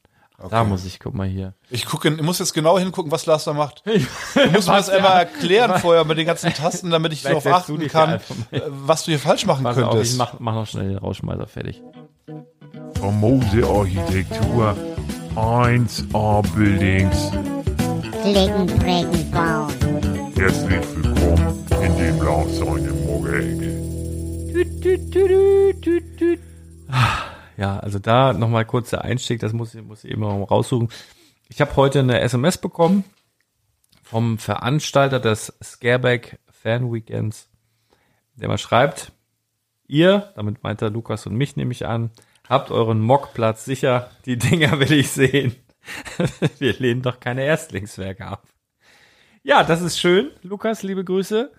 Da 0.49 0.63
muss 0.63 0.85
ich, 0.85 1.01
guck 1.01 1.13
mal 1.15 1.27
hier. 1.27 1.53
Ich 1.69 1.85
gucke, 1.85 2.07
ich 2.07 2.21
muss 2.21 2.39
jetzt 2.39 2.53
genau 2.53 2.79
hingucken, 2.79 3.11
was 3.11 3.25
Lars 3.25 3.43
da 3.43 3.51
macht. 3.53 3.83
Du 4.33 4.51
musst 4.51 4.69
mir 4.69 4.75
das 4.75 4.89
einmal 4.89 5.17
erklären 5.19 5.77
vorher 5.81 6.05
mit 6.05 6.17
den 6.17 6.25
ganzen 6.25 6.53
Tasten, 6.53 6.89
damit 6.91 7.11
ich 7.11 7.23
darauf 7.23 7.45
achten 7.45 7.87
kann, 7.89 8.21
ja 8.51 8.59
äh, 8.59 8.61
was 8.69 9.03
du 9.03 9.11
hier 9.11 9.19
falsch 9.19 9.45
machen 9.45 9.63
Pass 9.63 9.75
auf, 9.77 9.83
ich 9.83 9.89
könntest. 9.91 10.17
mach, 10.17 10.39
mach 10.39 10.53
noch 10.53 10.65
schnell 10.67 10.87
den 10.87 10.97
Rausschmeißer 10.97 11.45
fertig. 11.45 11.81
Famose 12.93 13.67
Architektur. 13.67 14.77
1A 15.35 16.41
Buildings. 16.55 17.31
Klicken, 18.21 18.65
prägen, 18.79 19.31
bauen. 19.31 19.73
Herzlich 20.35 20.95
willkommen 20.95 21.65
in 21.81 21.97
dem 21.97 22.19
seine 22.49 22.91
Morgenecke. 23.05 23.69
Ja, 27.57 27.79
also 27.79 27.99
da 27.99 28.33
nochmal 28.33 28.65
kurz 28.65 28.89
der 28.89 29.03
Einstieg, 29.03 29.39
das 29.39 29.53
muss 29.53 29.75
ich, 29.75 29.83
muss 29.83 30.03
ich 30.03 30.11
eben 30.11 30.21
noch 30.21 30.37
mal 30.37 30.43
raussuchen. 30.45 30.89
Ich 31.49 31.61
habe 31.61 31.75
heute 31.75 31.99
eine 31.99 32.21
SMS 32.21 32.57
bekommen 32.57 33.03
vom 34.01 34.37
Veranstalter 34.37 35.19
des 35.19 35.53
Scareback 35.61 36.39
Fan 36.49 36.91
Weekends, 36.91 37.49
der 38.35 38.47
mal 38.47 38.57
schreibt, 38.57 39.11
ihr, 39.87 40.31
damit 40.35 40.63
meint 40.63 40.81
er 40.81 40.89
Lukas 40.89 41.25
und 41.25 41.35
mich 41.35 41.55
nehme 41.55 41.71
ich 41.71 41.85
an, 41.85 42.11
habt 42.49 42.71
euren 42.71 42.99
Mockplatz 42.99 43.63
sicher, 43.63 44.09
die 44.25 44.37
Dinger 44.37 44.79
will 44.79 44.91
ich 44.91 45.11
sehen. 45.11 45.55
Wir 46.59 46.73
lehnen 46.73 47.01
doch 47.01 47.19
keine 47.19 47.45
Erstlingswerke 47.45 48.25
ab. 48.25 48.43
Ja, 49.43 49.63
das 49.63 49.81
ist 49.81 49.99
schön, 49.99 50.31
Lukas, 50.43 50.83
liebe 50.83 51.05
Grüße. 51.05 51.51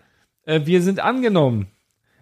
Äh, 0.44 0.60
wir 0.64 0.82
sind 0.82 1.00
angenommen. 1.00 1.68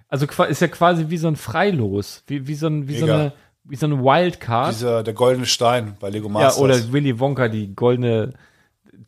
Also 0.08 0.26
ist 0.26 0.60
ja 0.60 0.68
quasi 0.68 1.10
wie 1.10 1.18
so 1.18 1.28
ein 1.28 1.36
Freilos, 1.36 2.22
wie, 2.26 2.46
wie 2.46 2.54
so 2.54 2.68
ein, 2.68 2.88
wie 2.88 2.96
so 2.96 3.04
eine, 3.04 3.32
wie 3.64 3.76
so 3.76 3.86
eine 3.86 4.02
Wildcard. 4.02 4.72
Dieser, 4.72 5.02
der 5.02 5.14
goldene 5.14 5.46
Stein 5.46 5.96
bei 6.00 6.10
Lego 6.10 6.28
ja, 6.28 6.32
Masters. 6.32 6.58
oder 6.58 6.92
Willy 6.92 7.18
Wonka, 7.18 7.48
die 7.48 7.74
goldene, 7.74 8.32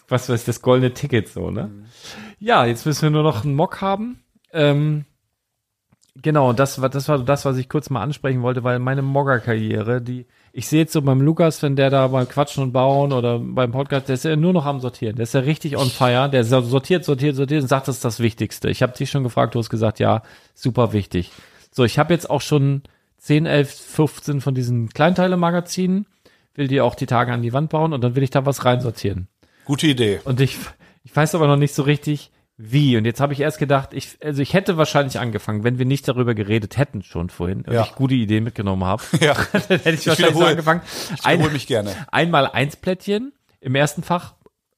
was 0.08 0.28
weiß 0.28 0.44
das 0.44 0.60
goldene 0.60 0.92
Ticket 0.92 1.28
so, 1.28 1.50
ne? 1.50 1.70
Ja, 2.38 2.66
jetzt 2.66 2.84
müssen 2.84 3.02
wir 3.02 3.10
nur 3.10 3.22
noch 3.22 3.44
einen 3.44 3.54
Mock 3.54 3.80
haben. 3.80 4.22
Ähm, 4.52 5.06
genau, 6.16 6.52
das 6.52 6.80
war, 6.80 6.88
das 6.88 7.08
war 7.08 7.18
das, 7.18 7.44
was 7.44 7.56
ich 7.56 7.68
kurz 7.68 7.90
mal 7.90 8.02
ansprechen 8.02 8.42
wollte, 8.42 8.64
weil 8.64 8.78
meine 8.78 9.02
Mogger-Karriere, 9.02 10.00
die, 10.00 10.26
ich 10.52 10.68
sehe 10.68 10.80
jetzt 10.80 10.92
so 10.92 11.02
beim 11.02 11.20
Lukas, 11.20 11.62
wenn 11.62 11.76
der 11.76 11.90
da 11.90 12.08
beim 12.08 12.28
Quatschen 12.28 12.62
und 12.62 12.72
Bauen 12.72 13.12
oder 13.12 13.38
beim 13.38 13.72
Podcast, 13.72 14.08
der 14.08 14.14
ist 14.14 14.24
ja 14.24 14.36
nur 14.36 14.52
noch 14.52 14.66
am 14.66 14.80
Sortieren. 14.80 15.16
Der 15.16 15.24
ist 15.24 15.34
ja 15.34 15.40
richtig 15.40 15.76
on 15.76 15.88
fire. 15.88 16.28
Der 16.28 16.44
so- 16.44 16.60
sortiert, 16.60 17.04
sortiert, 17.04 17.36
sortiert 17.36 17.62
und 17.62 17.68
sagt, 17.68 17.88
das 17.88 17.96
ist 17.96 18.04
das 18.04 18.20
Wichtigste. 18.20 18.68
Ich 18.70 18.82
habe 18.82 18.92
dich 18.96 19.10
schon 19.10 19.22
gefragt, 19.22 19.54
du 19.54 19.58
hast 19.58 19.70
gesagt, 19.70 19.98
ja, 20.00 20.22
super 20.54 20.92
wichtig. 20.92 21.30
So, 21.70 21.84
ich 21.84 21.98
habe 21.98 22.12
jetzt 22.12 22.28
auch 22.28 22.40
schon 22.40 22.82
10, 23.18 23.46
11, 23.46 23.70
15 23.70 24.40
von 24.40 24.54
diesen 24.54 24.88
Kleinteile-Magazinen, 24.88 26.06
will 26.54 26.68
die 26.68 26.80
auch 26.80 26.94
die 26.94 27.06
Tage 27.06 27.32
an 27.32 27.42
die 27.42 27.52
Wand 27.52 27.70
bauen 27.70 27.92
und 27.92 28.00
dann 28.02 28.16
will 28.16 28.22
ich 28.22 28.30
da 28.30 28.44
was 28.46 28.64
reinsortieren. 28.64 29.28
Gute 29.64 29.86
Idee. 29.86 30.20
Und 30.24 30.40
ich, 30.40 30.56
ich 31.04 31.14
weiß 31.14 31.34
aber 31.36 31.46
noch 31.46 31.56
nicht 31.56 31.74
so 31.74 31.82
richtig, 31.82 32.32
wie. 32.62 32.96
Und 32.96 33.04
jetzt 33.06 33.20
habe 33.20 33.32
ich 33.32 33.40
erst 33.40 33.58
gedacht, 33.58 33.90
ich, 33.94 34.18
also 34.22 34.42
ich 34.42 34.52
hätte 34.52 34.76
wahrscheinlich 34.76 35.18
angefangen, 35.18 35.64
wenn 35.64 35.78
wir 35.78 35.86
nicht 35.86 36.06
darüber 36.06 36.34
geredet 36.34 36.76
hätten 36.76 37.02
schon 37.02 37.30
vorhin 37.30 37.62
und 37.62 37.72
Ja. 37.72 37.82
ich 37.84 37.94
gute 37.94 38.14
Ideen 38.14 38.44
mitgenommen 38.44 38.84
habe, 38.84 39.02
Ja. 39.20 39.34
dann 39.52 39.62
hätte 39.80 39.90
ich, 39.90 40.06
wahrscheinlich 40.06 40.36
so 40.36 40.44
angefangen. 40.44 40.82
Ich 41.16 41.24
wiederhole 41.26 41.50
mich 41.52 41.66
gerne. 41.66 41.94
Einmal 42.12 42.46
eins 42.46 42.76
Plättchen 42.76 43.32
im 43.60 43.74
ersten 43.74 44.02
Fach, 44.02 44.34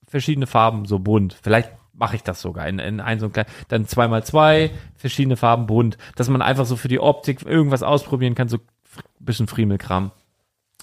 verschiedene 0.07 0.47
Farben, 0.47 0.85
so 0.87 0.99
bunt. 0.99 1.37
Vielleicht 1.43 1.71
mache 1.95 2.17
ich 2.17 2.23
das 2.23 2.41
sogar 2.41 2.67
in, 2.69 2.79
in 2.79 3.01
ein 3.01 3.19
so 3.21 3.27
ein 3.27 3.33
klein, 3.33 3.47
dann 3.69 3.87
zweimal 3.87 4.25
zwei, 4.25 4.71
verschiedene 4.97 5.37
Farben 5.37 5.67
bunt, 5.67 5.99
dass 6.17 6.29
man 6.29 6.43
einfach 6.43 6.67
so 6.67 6.77
für 6.77 6.89
die 6.89 7.01
Optik 7.01 7.43
irgendwas 7.45 7.83
ausprobieren 7.83 8.35
kann, 8.35 8.49
so 8.49 8.59
bisschen 9.19 9.47
Friemelkram. 9.47 10.11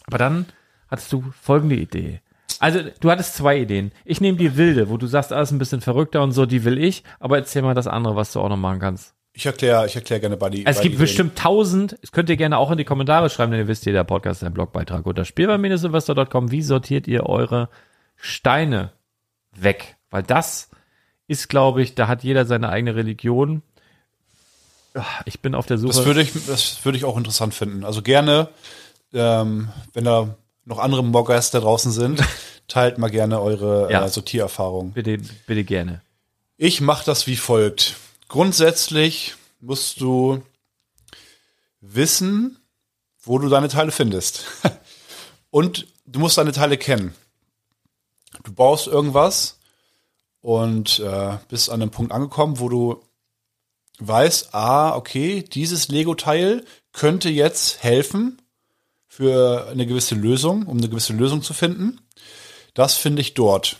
Aber 0.07 0.17
dann 0.17 0.45
hattest 0.89 1.11
du 1.13 1.23
folgende 1.41 1.75
Idee. 1.75 2.21
Also, 2.59 2.79
du 2.99 3.11
hattest 3.11 3.35
zwei 3.35 3.57
Ideen. 3.59 3.91
Ich 4.05 4.21
nehme 4.21 4.37
die 4.37 4.57
wilde, 4.57 4.89
wo 4.89 4.97
du 4.97 5.07
sagst, 5.07 5.31
alles 5.31 5.51
ein 5.51 5.59
bisschen 5.59 5.81
verrückter 5.81 6.21
und 6.23 6.31
so, 6.31 6.45
die 6.45 6.63
will 6.65 6.77
ich, 6.77 7.03
aber 7.19 7.37
erzähl 7.37 7.61
mal 7.61 7.73
das 7.75 7.87
andere, 7.87 8.15
was 8.15 8.33
du 8.33 8.39
auch 8.41 8.49
noch 8.49 8.57
machen 8.57 8.79
kannst. 8.79 9.13
Ich 9.33 9.45
erkläre 9.45 9.85
ich 9.85 9.95
erklär 9.95 10.19
gerne 10.19 10.35
bei 10.37 10.49
die. 10.49 10.65
Es 10.65 10.81
gibt 10.81 10.97
bestimmt 10.97 11.37
tausend, 11.37 11.97
das 12.01 12.11
könnt 12.11 12.29
ihr 12.29 12.35
gerne 12.35 12.57
auch 12.57 12.71
in 12.71 12.77
die 12.77 12.83
Kommentare 12.83 13.29
schreiben, 13.29 13.51
denn 13.51 13.61
ihr 13.61 13.67
wisst, 13.67 13.85
jeder 13.85 14.03
Podcast 14.03 14.41
ist 14.41 14.45
ein 14.47 14.53
Blogbeitrag 14.53 15.05
unter 15.05 15.23
spielbeim-silvester.com. 15.23 16.51
Wie 16.51 16.61
sortiert 16.63 17.07
ihr 17.07 17.25
eure 17.27 17.69
Steine 18.15 18.91
weg? 19.55 19.95
Weil 20.09 20.23
das 20.23 20.69
ist, 21.27 21.47
glaube 21.47 21.81
ich, 21.83 21.95
da 21.95 22.07
hat 22.07 22.23
jeder 22.23 22.45
seine 22.45 22.69
eigene 22.69 22.95
Religion. 22.95 23.61
Ah, 24.95 25.05
Ich 25.25 25.39
bin 25.39 25.53
auf 25.55 25.67
der 25.67 25.77
Suche. 25.77 25.93
Das 25.93 26.05
würde 26.05 26.21
ich, 26.23 26.33
das 26.47 26.83
würde 26.83 26.97
ich 26.97 27.05
auch 27.05 27.17
interessant 27.17 27.53
finden. 27.53 27.85
Also 27.85 28.01
gerne, 28.01 28.49
ähm, 29.13 29.69
wenn 29.93 30.03
da 30.05 30.35
noch 30.69 30.79
andere 30.79 31.03
Moggers 31.03 31.51
da 31.51 31.59
draußen 31.59 31.91
sind, 31.91 32.21
teilt 32.67 32.97
mal 32.97 33.09
gerne 33.09 33.41
eure 33.41 33.91
Ja. 33.91 34.05
äh, 34.05 34.09
Sortiererfahrung. 34.09 34.91
bitte, 34.93 35.17
bitte 35.47 35.63
gerne. 35.63 36.01
Ich 36.57 36.79
mache 36.79 37.03
das 37.05 37.25
wie 37.27 37.35
folgt. 37.35 37.95
Grundsätzlich 38.27 39.35
musst 39.59 39.99
du 39.99 40.41
wissen, 41.81 42.59
wo 43.21 43.39
du 43.39 43.49
deine 43.49 43.67
Teile 43.69 43.91
findest. 43.91 44.45
Und 45.51 45.87
du 46.05 46.19
musst 46.19 46.37
deine 46.37 46.51
Teile 46.51 46.77
kennen. 46.77 47.15
Du 48.43 48.53
baust 48.53 48.85
irgendwas 48.87 49.57
und 50.41 50.99
äh, 50.99 51.37
bist 51.49 51.69
an 51.71 51.81
einem 51.81 51.89
Punkt 51.91 52.11
angekommen, 52.11 52.59
wo 52.59 52.69
du 52.69 53.03
weißt, 53.97 54.53
ah, 54.53 54.95
okay, 54.95 55.41
dieses 55.43 55.87
Lego-Teil 55.89 56.63
könnte 56.93 57.29
jetzt 57.29 57.81
helfen 57.83 58.39
für 59.09 59.67
eine 59.69 59.85
gewisse 59.85 60.15
Lösung, 60.15 60.67
um 60.67 60.77
eine 60.77 60.87
gewisse 60.87 61.13
Lösung 61.13 61.41
zu 61.41 61.53
finden. 61.53 61.99
Das 62.73 62.95
finde 62.95 63.21
ich 63.21 63.33
dort. 63.33 63.77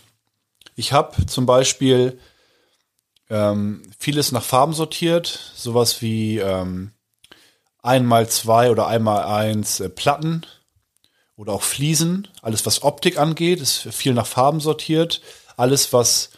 Ich 0.74 0.92
habe 0.92 1.24
zum 1.24 1.46
Beispiel 1.46 2.18
ähm, 3.30 3.82
vieles 3.98 4.32
nach 4.32 4.42
Farben 4.42 4.74
sortiert, 4.74 5.52
sowas 5.54 6.02
wie 6.02 6.38
ähm, 6.38 6.90
einmal 7.80 8.28
zwei 8.28 8.70
oder 8.70 8.88
einmal 8.88 9.22
eins 9.24 9.80
äh, 9.80 9.88
Platten 9.88 10.42
oder 11.36 11.52
auch 11.52 11.62
Fliesen. 11.62 12.28
Alles, 12.42 12.66
was 12.66 12.82
Optik 12.82 13.18
angeht, 13.18 13.60
ist 13.60 13.88
viel 13.92 14.12
nach 14.12 14.26
Farben 14.26 14.60
sortiert. 14.60 15.22
Alles, 15.56 15.92
was 15.92 16.30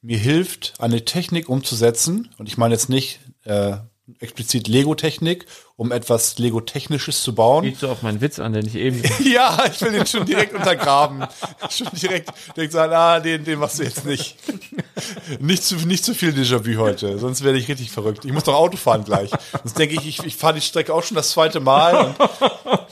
mir 0.00 0.18
hilft, 0.18 0.74
eine 0.78 1.04
Technik 1.04 1.48
umzusetzen, 1.48 2.32
und 2.38 2.48
ich 2.48 2.56
meine 2.56 2.74
jetzt 2.74 2.88
nicht 2.88 3.18
äh, 3.44 3.78
explizit 4.20 4.68
Lego-Technik, 4.68 5.46
um 5.76 5.92
etwas 5.92 6.38
Lego-Technisches 6.38 7.22
zu 7.22 7.34
bauen. 7.34 7.64
Geht 7.64 7.78
so 7.78 7.88
auf 7.88 8.02
meinen 8.02 8.20
Witz 8.20 8.38
an, 8.38 8.52
den 8.52 8.66
ich 8.66 8.74
eben. 8.74 9.02
Ja, 9.24 9.64
ich 9.70 9.80
will 9.80 9.92
den 9.92 10.06
schon 10.06 10.24
direkt 10.24 10.54
untergraben. 10.54 11.26
Schon 11.70 11.88
direkt, 11.92 12.30
direkt 12.56 12.72
sagen, 12.72 12.92
ah, 12.94 13.20
den, 13.20 13.44
den 13.44 13.58
machst 13.58 13.78
du 13.78 13.82
jetzt 13.82 14.04
nicht. 14.06 14.36
Nicht 15.38 15.62
zu, 15.62 15.76
nicht 15.86 16.04
zu 16.04 16.14
viel 16.14 16.30
Déjà-vu 16.30 16.78
heute, 16.78 17.18
sonst 17.18 17.44
werde 17.44 17.58
ich 17.58 17.68
richtig 17.68 17.90
verrückt. 17.90 18.24
Ich 18.24 18.32
muss 18.32 18.44
doch 18.44 18.54
Auto 18.54 18.76
fahren 18.76 19.04
gleich. 19.04 19.30
Sonst 19.62 19.78
denke 19.78 19.94
ich, 19.94 20.06
ich, 20.06 20.24
ich 20.24 20.36
fahre 20.36 20.54
die 20.54 20.60
Strecke 20.60 20.92
auch 20.92 21.04
schon 21.04 21.14
das 21.14 21.30
zweite 21.30 21.60
Mal. 21.60 22.06
Und, 22.06 22.16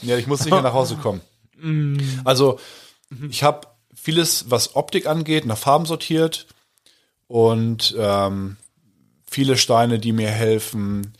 ja, 0.01 0.17
ich 0.17 0.27
muss 0.27 0.39
sicher 0.39 0.61
nach 0.61 0.73
Hause 0.73 0.95
kommen. 0.95 1.21
Also, 2.23 2.59
ich 3.29 3.43
habe 3.43 3.67
vieles, 3.93 4.45
was 4.49 4.75
Optik 4.75 5.05
angeht, 5.05 5.45
nach 5.45 5.57
Farben 5.57 5.85
sortiert 5.85 6.47
und 7.27 7.95
ähm, 7.97 8.57
viele 9.29 9.57
Steine, 9.57 9.99
die 9.99 10.11
mir 10.11 10.29
helfen, 10.29 11.13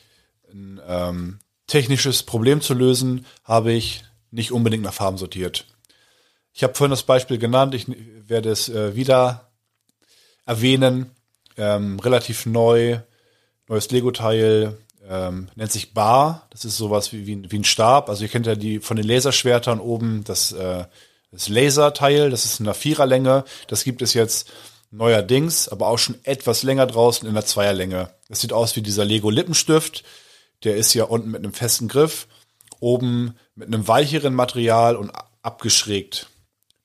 ein 0.51 0.80
ähm, 0.88 1.39
technisches 1.68 2.24
Problem 2.24 2.62
zu 2.62 2.74
lösen, 2.74 3.26
habe 3.43 3.74
ich 3.74 4.03
nicht 4.32 4.51
unbedingt 4.51 4.84
nach 4.84 4.93
Farben 4.93 5.18
sortiert. 5.18 5.66
Ich 6.53 6.64
habe 6.64 6.74
vorhin 6.74 6.91
das 6.91 7.03
Beispiel 7.03 7.38
genannt, 7.38 7.76
ich 7.76 7.86
werde 8.28 8.49
es 8.49 8.70
äh, 8.70 8.95
wieder 8.95 9.51
erwähnen. 10.45 11.12
Ähm, 11.58 11.99
relativ 11.99 12.45
neu, 12.45 12.99
neues 13.68 13.89
Lego-Teil, 13.91 14.78
ähm, 15.10 15.49
nennt 15.55 15.72
sich 15.72 15.93
Bar. 15.93 16.47
Das 16.51 16.66
ist 16.66 16.78
sowas 16.78 17.12
wie, 17.14 17.26
wie, 17.26 17.36
ein- 17.36 17.51
wie 17.51 17.60
ein 17.60 17.64
Stab. 17.64 18.10
Also 18.10 18.24
ihr 18.24 18.30
kennt 18.30 18.45
ja 18.45 18.55
die 18.55 18.80
von 18.80 18.97
den 18.97 19.08
Laserschwertern 19.08 19.80
oben 19.80 20.24
das, 20.24 20.51
äh, 20.51 20.86
das 21.32 21.49
Laserteil, 21.49 22.30
das 22.30 22.45
ist 22.45 22.60
in 22.60 22.66
einer 22.68 22.74
Viererlänge. 22.74 23.43
Das 23.68 23.84
gibt 23.84 24.01
es 24.01 24.14
jetzt 24.14 24.51
neuerdings, 24.92 25.68
aber 25.68 25.88
auch 25.88 25.98
schon 25.98 26.18
etwas 26.24 26.64
länger 26.64 26.88
draußen 26.88 27.28
in 27.28 27.34
der 27.34 27.46
Zweierlänge. 27.46 28.10
Das 28.30 28.42
sieht 28.42 28.54
aus 28.54 28.76
wie 28.76 28.82
dieser 28.82 29.06
Lego 29.06 29.30
Lippenstift. 29.30 30.04
Der 30.64 30.76
ist 30.76 30.94
ja 30.94 31.04
unten 31.04 31.32
mit 31.32 31.44
einem 31.44 31.54
festen 31.54 31.88
Griff, 31.88 32.28
oben 32.80 33.36
mit 33.56 33.68
einem 33.68 33.88
weicheren 33.88 34.34
Material 34.34 34.96
und 34.96 35.12
abgeschrägt. 35.42 36.28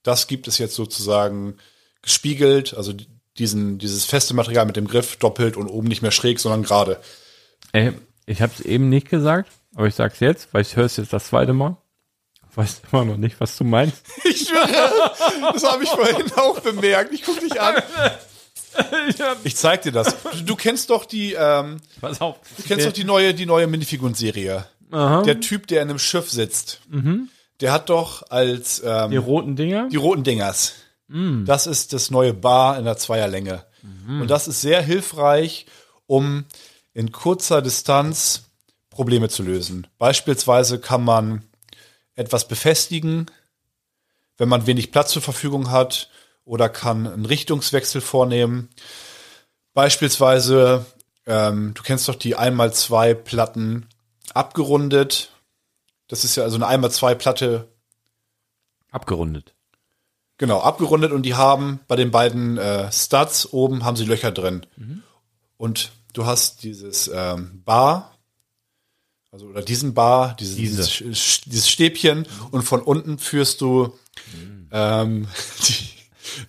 Das 0.03 0.27
gibt 0.27 0.49
es 0.49 0.59
jetzt 0.59 0.75
sozusagen 0.75 1.57
gespiegelt, 2.03 2.75
also 2.75 2.93
diesen, 3.39 3.79
dieses 3.79 4.05
feste 4.05 4.35
Material 4.35 4.67
mit 4.67 4.77
dem 4.77 4.89
Griff 4.89 5.17
doppelt 5.17 5.57
und 5.57 5.69
oben 5.69 5.89
nicht 5.89 6.03
mehr 6.03 6.11
schräg, 6.11 6.41
sondern 6.41 6.63
gerade. 6.63 7.01
Ey, 7.73 7.93
ich 8.27 8.43
habe 8.43 8.53
es 8.57 8.61
eben 8.61 8.89
nicht 8.89 9.09
gesagt, 9.09 9.51
aber 9.75 9.87
ich 9.87 9.95
sag's 9.95 10.21
jetzt, 10.21 10.53
weil 10.53 10.63
ich 10.63 10.77
höre 10.77 10.85
es 10.85 10.97
jetzt 10.97 11.13
das 11.13 11.27
zweite 11.27 11.53
Mal. 11.53 11.77
Weiß 12.55 12.83
immer 12.93 13.05
noch 13.05 13.17
nicht, 13.17 13.41
was 13.41 13.57
du 13.57 13.65
meinst. 13.65 14.03
Ich 14.25 14.49
schwöre, 14.49 15.13
das 15.53 15.65
habe 15.65 15.85
ich 15.85 15.89
vorhin 15.91 16.31
auch 16.37 16.61
bemerkt. 16.61 17.13
Ich 17.13 17.23
guck 17.23 17.41
dich 17.41 17.61
an. 17.61 17.83
Ich 19.45 19.57
zeig 19.57 19.83
dir 19.83 19.93
das. 19.93 20.17
Du, 20.23 20.43
du 20.45 20.57
kennst 20.57 20.89
doch 20.89 21.05
die, 21.05 21.35
ähm, 21.35 21.77
Pass 22.01 22.23
auf. 22.23 22.37
du 22.57 22.63
kennst 22.63 22.87
doch 22.87 22.93
die 22.93 23.05
neue, 23.05 23.35
die 23.35 23.45
neue 23.45 23.67
Minifiguren-Serie. 23.67 24.65
Der 24.91 25.41
Typ, 25.41 25.67
der 25.67 25.83
in 25.83 25.91
einem 25.91 25.99
Schiff 25.99 26.31
sitzt, 26.31 26.81
der 27.61 27.71
hat 27.73 27.91
doch 27.91 28.31
als 28.31 28.83
ähm, 28.85 29.11
Die 29.11 29.19
roten 29.19 29.57
Dinger. 29.57 29.89
Die 29.91 29.97
roten 29.97 30.25
Dingers. 30.25 30.73
Das 31.09 31.67
ist 31.67 31.93
das 31.93 32.11
neue 32.11 32.33
Bar 32.33 32.79
in 32.79 32.87
der 32.87 32.97
Zweierlänge. 32.97 33.65
Und 34.09 34.29
das 34.31 34.49
ist 34.49 34.63
sehr 34.63 34.81
hilfreich, 34.81 35.67
um 36.07 36.47
in 36.95 37.13
kurzer 37.13 37.61
Distanz 37.61 38.45
Probleme 38.89 39.29
zu 39.29 39.43
lösen. 39.43 39.87
Beispielsweise 39.99 40.79
kann 40.79 41.05
man 41.05 41.43
etwas 42.15 42.49
befestigen, 42.49 43.27
wenn 44.37 44.49
man 44.49 44.67
wenig 44.67 44.93
Platz 44.93 45.13
zur 45.13 45.23
Verfügung 45.23 45.71
hat, 45.71 46.11
oder 46.45 46.69
kann 46.69 47.07
einen 47.07 47.27
Richtungswechsel 47.27 48.01
vornehmen. 48.01 48.69
Beispielsweise, 49.75 50.85
ähm, 51.25 51.73
du 51.75 51.83
kennst 51.83 52.09
doch 52.09 52.17
die 52.17 52.35
einmal 52.35 52.73
zwei 52.73 53.15
Platten 53.15 53.87
abgerundet. 54.35 55.31
Das 56.09 56.25
ist 56.25 56.35
ja 56.37 56.43
also 56.43 56.57
eine 56.57 56.67
einmal 56.67 56.91
zwei 56.91 57.15
Platte 57.15 57.69
Abgerundet. 58.93 59.55
Genau, 60.37 60.61
abgerundet 60.61 61.13
und 61.13 61.23
die 61.23 61.35
haben 61.35 61.81
bei 61.89 61.97
den 61.97 62.11
beiden 62.11 62.59
äh, 62.59 62.93
Studs 62.93 63.53
oben 63.53 63.85
haben 63.85 63.97
sie 63.97 64.05
Löcher 64.05 64.31
drin. 64.31 64.67
Und 65.57 65.93
du 66.13 66.27
hast 66.27 66.63
dieses 66.63 67.11
ähm, 67.13 67.63
Bar, 67.65 68.12
also 69.33 69.47
oder 69.47 69.63
diesen 69.63 69.95
Bar, 69.95 70.37
dieses, 70.39 70.57
Diese. 70.57 70.83
dieses, 70.83 71.41
dieses 71.47 71.69
Stäbchen 71.69 72.27
und 72.51 72.63
von 72.63 72.83
unten 72.83 73.19
führst 73.19 73.63
du 73.63 73.95
ähm, 74.71 75.27
die, 75.69 75.89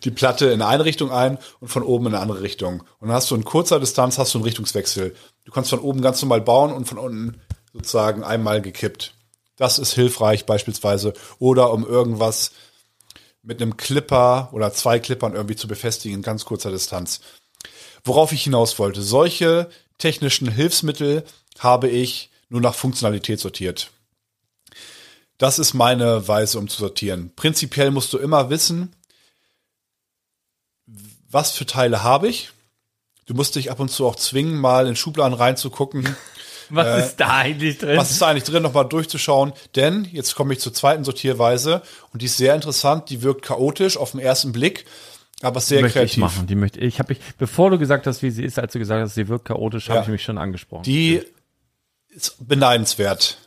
die 0.03 0.11
Platte 0.11 0.47
in 0.47 0.61
eine 0.61 0.83
Richtung 0.83 1.09
ein 1.09 1.37
und 1.61 1.69
von 1.69 1.83
oben 1.83 2.07
in 2.07 2.13
eine 2.13 2.21
andere 2.21 2.41
Richtung. 2.41 2.81
Und 2.99 3.07
dann 3.07 3.15
hast 3.15 3.31
du 3.31 3.35
in 3.35 3.45
kurzer 3.45 3.79
Distanz 3.79 4.17
hast 4.17 4.33
du 4.33 4.37
einen 4.37 4.45
Richtungswechsel. 4.45 5.15
Du 5.45 5.51
kannst 5.53 5.69
von 5.69 5.79
oben 5.79 6.01
ganz 6.01 6.21
normal 6.21 6.41
bauen 6.41 6.73
und 6.73 6.85
von 6.85 6.97
unten 6.97 7.39
sozusagen 7.71 8.23
einmal 8.23 8.61
gekippt. 8.61 9.13
Das 9.55 9.79
ist 9.79 9.93
hilfreich 9.93 10.45
beispielsweise. 10.45 11.13
Oder 11.39 11.71
um 11.71 11.85
irgendwas 11.87 12.51
mit 13.43 13.61
einem 13.61 13.77
Clipper 13.77 14.49
oder 14.51 14.73
zwei 14.73 14.99
Clippern 14.99 15.33
irgendwie 15.33 15.55
zu 15.55 15.69
befestigen 15.69 16.17
in 16.17 16.21
ganz 16.21 16.43
kurzer 16.43 16.71
Distanz. 16.71 17.21
Worauf 18.03 18.33
ich 18.33 18.43
hinaus 18.43 18.77
wollte, 18.77 19.01
solche 19.01 19.69
technischen 19.97 20.49
Hilfsmittel 20.49 21.23
habe 21.59 21.87
ich 21.87 22.29
nur 22.53 22.61
nach 22.61 22.75
Funktionalität 22.75 23.39
sortiert. 23.39 23.89
Das 25.39 25.57
ist 25.59 25.73
meine 25.73 26.27
Weise, 26.27 26.59
um 26.59 26.69
zu 26.69 26.77
sortieren. 26.77 27.31
Prinzipiell 27.35 27.89
musst 27.91 28.13
du 28.13 28.19
immer 28.19 28.49
wissen, 28.51 28.95
was 31.29 31.51
für 31.51 31.65
Teile 31.65 32.03
habe 32.03 32.27
ich. 32.29 32.51
Du 33.25 33.33
musst 33.33 33.55
dich 33.55 33.71
ab 33.71 33.79
und 33.79 33.89
zu 33.89 34.05
auch 34.05 34.15
zwingen, 34.15 34.57
mal 34.59 34.87
in 34.87 34.95
Schubladen 34.95 35.33
reinzugucken. 35.33 36.15
Was 36.69 36.87
Äh, 36.87 37.05
ist 37.05 37.15
da 37.17 37.27
eigentlich 37.39 37.77
drin? 37.77 37.97
Was 37.97 38.09
ist 38.11 38.21
da 38.21 38.29
eigentlich 38.29 38.45
drin, 38.45 38.63
nochmal 38.63 38.87
durchzuschauen? 38.87 39.51
Denn 39.75 40.05
jetzt 40.11 40.33
komme 40.33 40.53
ich 40.53 40.59
zur 40.59 40.73
zweiten 40.73 41.03
Sortierweise 41.03 41.81
und 42.13 42.21
die 42.21 42.25
ist 42.25 42.37
sehr 42.37 42.55
interessant, 42.55 43.09
die 43.09 43.21
wirkt 43.21 43.43
chaotisch 43.43 43.97
auf 43.97 44.11
den 44.11 44.21
ersten 44.21 44.53
Blick, 44.53 44.85
aber 45.41 45.59
sehr 45.59 45.79
die 45.79 45.83
möchte 45.83 45.99
kreativ. 45.99 46.13
ich 46.13 46.19
machen. 46.19 46.47
Die 46.47 46.55
möchte 46.55 46.79
ich. 46.79 46.99
Habe 46.99 47.13
ich, 47.13 47.19
bevor 47.37 47.69
du 47.69 47.77
gesagt 47.77 48.07
hast, 48.07 48.21
wie 48.23 48.31
sie 48.31 48.43
ist, 48.45 48.57
als 48.59 48.71
du 48.73 48.79
gesagt 48.79 49.01
hast, 49.03 49.13
sie 49.13 49.27
wirkt 49.27 49.45
chaotisch, 49.45 49.89
habe 49.89 49.97
Ja. 49.99 50.01
ich 50.03 50.07
mich 50.07 50.23
schon 50.23 50.37
angesprochen. 50.37 50.83
Die 50.83 51.21
ist 52.15 52.47
beneidenswert, 52.47 53.37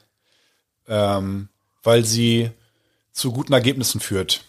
ähm, 0.89 1.49
weil 1.83 2.05
sie 2.05 2.51
zu 3.13 3.33
guten 3.33 3.53
Ergebnissen 3.53 4.01
führt. 4.01 4.43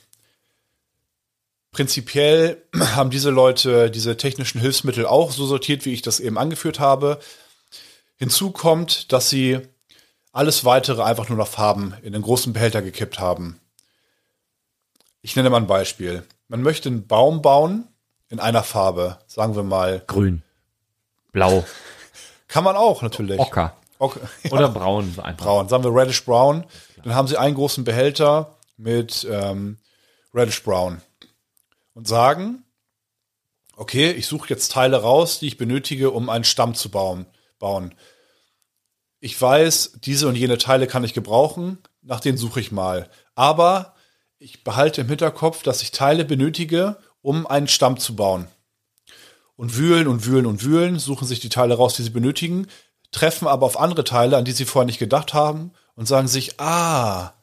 Prinzipiell 1.72 2.62
haben 2.96 3.10
diese 3.10 3.30
Leute 3.30 3.92
diese 3.92 4.18
technischen 4.18 4.60
Hilfsmittel 4.60 5.06
auch 5.06 5.32
so 5.32 5.46
sortiert, 5.46 5.86
wie 5.86 5.94
ich 5.94 6.02
das 6.02 6.20
eben 6.20 6.38
angeführt 6.38 6.80
habe. 6.80 7.20
Hinzu 8.18 8.52
kommt, 8.52 9.12
dass 9.12 9.30
sie 9.30 9.60
alles 10.32 10.66
weitere 10.66 11.04
einfach 11.04 11.30
nur 11.30 11.38
nach 11.38 11.48
Farben 11.48 11.94
in 12.02 12.14
den 12.14 12.22
großen 12.22 12.54
Behälter 12.54 12.82
gekippt 12.82 13.20
haben. 13.20 13.60
Ich 15.22 15.36
nenne 15.36 15.50
mal 15.50 15.58
ein 15.58 15.68
Beispiel. 15.68 16.24
Man 16.48 16.62
möchte 16.62 16.90
einen 16.90 17.08
Baum 17.08 17.42
bauen 17.42 17.88
in 18.30 18.40
einer 18.40 18.64
Farbe, 18.64 19.20
sagen 19.28 19.56
wir 19.56 19.64
mal. 19.64 20.04
Grün, 20.08 20.42
blau, 21.32 21.66
Kann 22.48 22.64
man 22.64 22.76
auch 22.76 23.02
natürlich. 23.02 23.40
ocker 23.40 23.76
Okay. 24.00 24.20
oder 24.52 24.70
braun 24.70 25.14
einfach. 25.22 25.46
braun, 25.46 25.70
sagen 25.70 25.84
wir 25.84 25.94
reddish 25.94 26.24
brown. 26.24 26.66
Dann 27.04 27.16
haben 27.16 27.28
sie 27.28 27.38
einen 27.38 27.56
großen 27.56 27.84
Behälter 27.84 28.58
mit 28.78 29.28
ähm, 29.30 29.78
reddish 30.34 30.64
brown 30.64 31.02
und 31.94 32.08
sagen, 32.08 32.64
okay, 33.76 34.12
ich 34.12 34.28
suche 34.28 34.50
jetzt 34.50 34.72
Teile 34.72 34.98
raus, 34.98 35.40
die 35.40 35.48
ich 35.48 35.58
benötige, 35.58 36.12
um 36.12 36.30
einen 36.30 36.44
Stamm 36.44 36.76
zu 36.76 36.90
bauen. 36.90 37.26
bauen. 37.60 37.94
Ich 39.20 39.40
weiß, 39.40 40.00
diese 40.04 40.28
und 40.28 40.36
jene 40.36 40.58
Teile 40.58 40.88
kann 40.88 41.04
ich 41.04 41.14
gebrauchen, 41.14 41.80
nach 42.02 42.20
denen 42.20 42.38
suche 42.38 42.60
ich 42.60 42.72
mal. 42.72 43.10
Aber 43.36 43.96
ich 44.40 44.64
behalte 44.64 45.02
im 45.02 45.08
Hinterkopf, 45.08 45.64
dass 45.64 45.82
ich 45.82 45.92
Teile 45.92 46.26
benötige, 46.26 46.98
um 47.22 47.48
einen 47.48 47.68
Stamm 47.68 47.98
zu 47.98 48.16
bauen. 48.16 48.48
Und 49.56 49.76
wühlen 49.76 50.08
und 50.08 50.26
wühlen 50.26 50.46
und 50.46 50.64
wühlen, 50.64 51.00
suchen 51.00 51.28
sich 51.28 51.40
die 51.40 51.50
Teile 51.50 51.76
raus, 51.76 51.96
die 51.96 52.04
sie 52.04 52.12
benötigen, 52.12 52.68
treffen 53.12 53.48
aber 53.48 53.66
auf 53.66 53.80
andere 53.80 54.04
Teile, 54.04 54.38
an 54.38 54.46
die 54.46 54.52
sie 54.52 54.66
vorher 54.66 54.86
nicht 54.86 55.00
gedacht 55.00 55.34
haben 55.34 55.72
und 55.96 56.08
sagen 56.08 56.28
sich, 56.28 56.60
ah, 56.60 57.34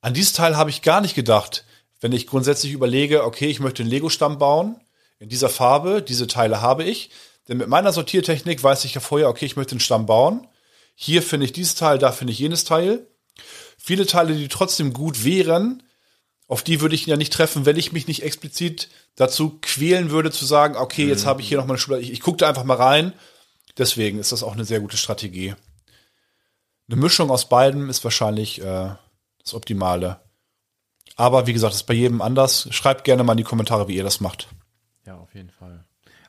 an 0.00 0.14
dieses 0.14 0.32
Teil 0.32 0.56
habe 0.56 0.70
ich 0.70 0.82
gar 0.82 1.00
nicht 1.00 1.14
gedacht. 1.14 1.64
Wenn 2.00 2.12
ich 2.12 2.26
grundsätzlich 2.26 2.72
überlege, 2.72 3.24
okay, 3.24 3.46
ich 3.46 3.60
möchte 3.60 3.82
einen 3.82 3.90
Lego-Stamm 3.90 4.38
bauen, 4.38 4.80
in 5.18 5.28
dieser 5.28 5.48
Farbe, 5.48 6.02
diese 6.02 6.26
Teile 6.26 6.60
habe 6.60 6.84
ich. 6.84 7.10
Denn 7.48 7.58
mit 7.58 7.68
meiner 7.68 7.92
Sortiertechnik 7.92 8.62
weiß 8.62 8.84
ich 8.84 8.94
ja 8.94 9.00
vorher, 9.00 9.28
okay, 9.28 9.46
ich 9.46 9.56
möchte 9.56 9.72
einen 9.72 9.80
Stamm 9.80 10.06
bauen. 10.06 10.46
Hier 10.94 11.22
finde 11.22 11.46
ich 11.46 11.52
dieses 11.52 11.74
Teil, 11.74 11.98
da 11.98 12.12
finde 12.12 12.32
ich 12.32 12.38
jenes 12.38 12.64
Teil. 12.64 13.06
Viele 13.76 14.06
Teile, 14.06 14.34
die 14.34 14.48
trotzdem 14.48 14.92
gut 14.92 15.24
wären, 15.24 15.82
auf 16.46 16.62
die 16.62 16.80
würde 16.80 16.94
ich 16.94 17.06
ja 17.06 17.16
nicht 17.16 17.32
treffen, 17.32 17.66
wenn 17.66 17.76
ich 17.76 17.92
mich 17.92 18.06
nicht 18.06 18.22
explizit 18.22 18.88
dazu 19.16 19.58
quälen 19.60 20.10
würde, 20.10 20.30
zu 20.30 20.46
sagen, 20.46 20.76
okay, 20.76 21.06
jetzt 21.06 21.26
habe 21.26 21.42
ich 21.42 21.48
hier 21.48 21.58
noch 21.58 21.66
mal 21.66 21.74
eine 21.74 21.78
Schule, 21.78 22.00
ich, 22.00 22.10
ich 22.10 22.20
gucke 22.20 22.38
da 22.38 22.48
einfach 22.48 22.64
mal 22.64 22.76
rein. 22.76 23.12
Deswegen 23.78 24.18
ist 24.18 24.32
das 24.32 24.42
auch 24.42 24.54
eine 24.54 24.64
sehr 24.64 24.80
gute 24.80 24.96
Strategie. 24.96 25.54
Eine 26.90 27.00
Mischung 27.00 27.30
aus 27.30 27.48
beiden 27.48 27.88
ist 27.88 28.02
wahrscheinlich 28.04 28.60
äh, 28.60 28.90
das 29.42 29.54
Optimale. 29.54 30.20
Aber 31.16 31.46
wie 31.46 31.52
gesagt, 31.52 31.74
ist 31.74 31.84
bei 31.84 31.94
jedem 31.94 32.20
anders. 32.22 32.68
Schreibt 32.70 33.04
gerne 33.04 33.24
mal 33.24 33.32
in 33.32 33.38
die 33.38 33.44
Kommentare, 33.44 33.88
wie 33.88 33.96
ihr 33.96 34.04
das 34.04 34.20
macht. 34.20 34.48
Ja, 35.06 35.16
auf 35.16 35.34
jeden 35.34 35.50
Fall. 35.50 35.84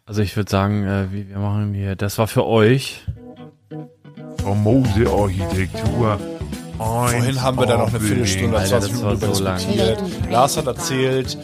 Also 0.06 0.22
ich 0.22 0.36
würde 0.36 0.50
sagen, 0.50 0.86
äh, 0.86 1.12
wie, 1.12 1.30
wir 1.30 1.38
machen 1.38 1.74
hier, 1.74 1.96
das 1.96 2.18
war 2.18 2.28
für 2.28 2.46
euch. 2.46 3.06
Famose 4.42 5.08
Architektur. 5.08 6.20
Vorhin 6.78 7.42
haben 7.42 7.60
wir 7.60 7.66
da 7.66 7.78
noch 7.78 7.90
eine 7.90 8.00
Viertelstunde, 8.00 8.58
Alter, 8.58 8.80
20 8.80 8.92
das 8.92 9.02
Minuten 9.02 9.36
so 9.36 9.46
diskutiert. 9.46 10.02
Lars 10.30 10.58
hat 10.58 10.68
erzählt, 10.68 11.38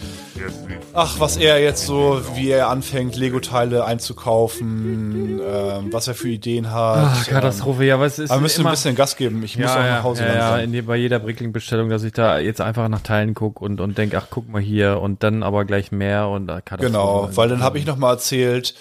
ach, 0.94 1.20
was 1.20 1.38
er 1.38 1.62
jetzt 1.62 1.86
so, 1.86 2.22
wie 2.36 2.50
er 2.50 2.70
anfängt, 2.70 3.16
Lego-Teile 3.16 3.86
einzukaufen, 3.86 5.40
ähm, 5.40 5.94
was 5.94 6.08
er 6.08 6.16
für 6.16 6.30
Ideen 6.30 6.72
hat. 6.72 6.98
Ach, 7.12 7.28
Katastrophe, 7.28 7.86
ja, 7.86 8.00
was 8.00 8.20
ist 8.20 8.32
aber 8.32 8.40
wir 8.40 8.44
müssen 8.44 8.62
immer, 8.62 8.70
ein 8.72 8.74
bisschen 8.74 8.96
Gas 8.96 9.16
geben. 9.16 9.44
Ich 9.44 9.58
muss 9.58 9.68
ja, 9.68 9.74
auch 9.74 9.84
ja, 9.84 9.96
nach 9.98 10.04
Hause 10.04 10.24
ja, 10.24 10.28
ja, 10.30 10.40
langsam. 10.50 10.60
in 10.66 10.72
die, 10.74 10.82
bei 10.82 10.96
jeder 10.98 11.20
Brickling-Bestellung, 11.20 11.90
dass 11.90 12.04
ich 12.04 12.14
da 12.14 12.40
jetzt 12.40 12.62
einfach 12.62 12.88
nach 12.90 13.02
Teilen 13.02 13.34
gucke 13.34 13.64
und, 13.64 13.80
und 13.82 13.98
denke, 13.98 14.18
ach, 14.18 14.28
guck 14.30 14.50
mal 14.50 14.62
hier 14.62 15.00
und 15.00 15.24
dann 15.24 15.44
aber 15.44 15.66
gleich 15.66 15.92
mehr 15.92 16.28
und 16.28 16.50
äh, 16.50 16.62
Katastrophe. 16.64 16.86
Genau, 16.86 17.30
weil 17.34 17.50
dann 17.50 17.62
habe 17.64 17.78
ich 17.78 17.86
noch 17.86 17.98
mal 17.98 18.12
erzählt, 18.12 18.76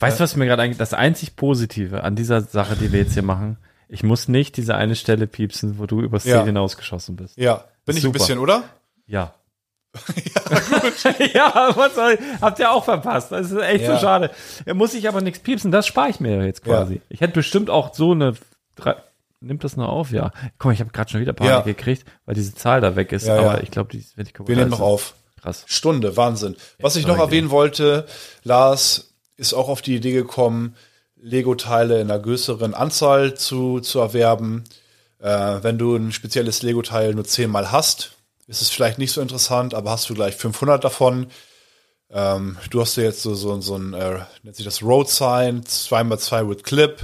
Weißt 0.00 0.20
du, 0.20 0.22
was 0.22 0.36
mir 0.36 0.46
gerade 0.46 0.62
eigentlich, 0.62 0.78
das 0.78 0.94
einzig 0.94 1.34
Positive 1.34 2.04
an 2.04 2.14
dieser 2.14 2.40
Sache, 2.42 2.76
die 2.76 2.92
wir 2.92 3.00
jetzt 3.00 3.14
hier 3.14 3.24
machen, 3.24 3.58
ich 3.88 4.04
muss 4.04 4.28
nicht 4.28 4.56
diese 4.56 4.76
eine 4.76 4.94
Stelle 4.94 5.26
piepsen, 5.26 5.78
wo 5.80 5.86
du 5.86 6.00
übers 6.02 6.24
Ja. 6.24 6.36
Ziel 6.36 6.46
hinausgeschossen 6.46 7.16
bist. 7.16 7.36
ja, 7.36 7.64
bin 7.84 7.96
ich 7.96 8.02
ein 8.04 8.08
Super. 8.08 8.18
bisschen, 8.18 8.38
oder? 8.38 8.62
Ja. 9.08 9.34
ja, 11.34 11.72
was 11.74 11.94
soll 11.94 12.12
ich? 12.18 12.40
Habt 12.40 12.58
ihr 12.58 12.70
auch 12.70 12.84
verpasst. 12.84 13.32
Das 13.32 13.50
ist 13.50 13.58
echt 13.60 13.84
Ja. 13.84 13.94
so 13.94 14.00
schade. 14.00 14.30
Da 14.66 14.74
muss 14.74 14.94
ich 14.94 15.08
aber 15.08 15.20
nichts 15.20 15.40
piepsen, 15.40 15.70
das 15.70 15.86
spare 15.86 16.10
ich 16.10 16.20
mir 16.20 16.44
jetzt 16.44 16.62
quasi. 16.64 16.94
Ja. 16.96 17.00
Ich 17.08 17.20
hätte 17.20 17.34
bestimmt 17.34 17.70
auch 17.70 17.94
so 17.94 18.12
eine. 18.12 18.34
Nimmt 19.40 19.62
das 19.62 19.76
noch 19.76 19.88
auf, 19.88 20.10
ja. 20.10 20.32
Guck 20.58 20.64
mal, 20.66 20.72
ich 20.72 20.80
habe 20.80 20.90
gerade 20.90 21.10
schon 21.10 21.20
wieder 21.20 21.32
Panik 21.32 21.52
Ja. 21.52 21.60
gekriegt, 21.60 22.04
weil 22.26 22.34
diese 22.34 22.54
Zahl 22.54 22.80
da 22.80 22.96
weg 22.96 23.12
ist. 23.12 23.26
Ja, 23.26 23.38
aber 23.38 23.56
ja. 23.58 23.60
ich 23.62 23.70
glaube, 23.70 23.90
die 23.92 23.98
ist 23.98 24.16
wirklich 24.16 24.34
Wir 24.48 24.56
nehmen 24.56 24.70
noch 24.70 24.80
auf. 24.80 25.14
Krass. 25.40 25.62
Stunde, 25.66 26.16
Wahnsinn. 26.16 26.56
Was 26.80 26.96
ich 26.96 27.06
noch 27.06 27.18
erwähnen 27.18 27.50
wollte, 27.50 28.06
Lars 28.42 29.14
ist 29.36 29.54
auch 29.54 29.68
auf 29.68 29.80
die 29.80 29.94
Idee 29.94 30.10
gekommen, 30.12 30.74
Lego-Teile 31.20 32.00
in 32.00 32.10
einer 32.10 32.18
größeren 32.20 32.74
Anzahl 32.74 33.34
zu, 33.34 33.78
zu 33.78 34.00
erwerben. 34.00 34.64
Äh, 35.20 35.28
wenn 35.62 35.78
du 35.78 35.94
ein 35.94 36.10
spezielles 36.10 36.62
Lego-Teil 36.62 37.14
nur 37.14 37.24
zehnmal 37.24 37.70
hast, 37.70 38.17
ist 38.48 38.62
es 38.62 38.70
vielleicht 38.70 38.98
nicht 38.98 39.12
so 39.12 39.20
interessant, 39.20 39.74
aber 39.74 39.90
hast 39.90 40.08
du 40.08 40.14
gleich 40.14 40.34
500 40.34 40.82
davon. 40.82 41.28
Ähm, 42.10 42.56
du 42.70 42.80
hast 42.80 42.96
ja 42.96 43.04
jetzt 43.04 43.22
so, 43.22 43.34
so, 43.34 43.60
so 43.60 43.76
ein, 43.76 43.92
äh, 43.92 44.20
nennt 44.42 44.56
sich 44.56 44.64
das 44.64 44.82
Road 44.82 45.08
Sign, 45.08 45.62
2x2 45.62 46.48
with 46.48 46.62
Clip 46.62 46.98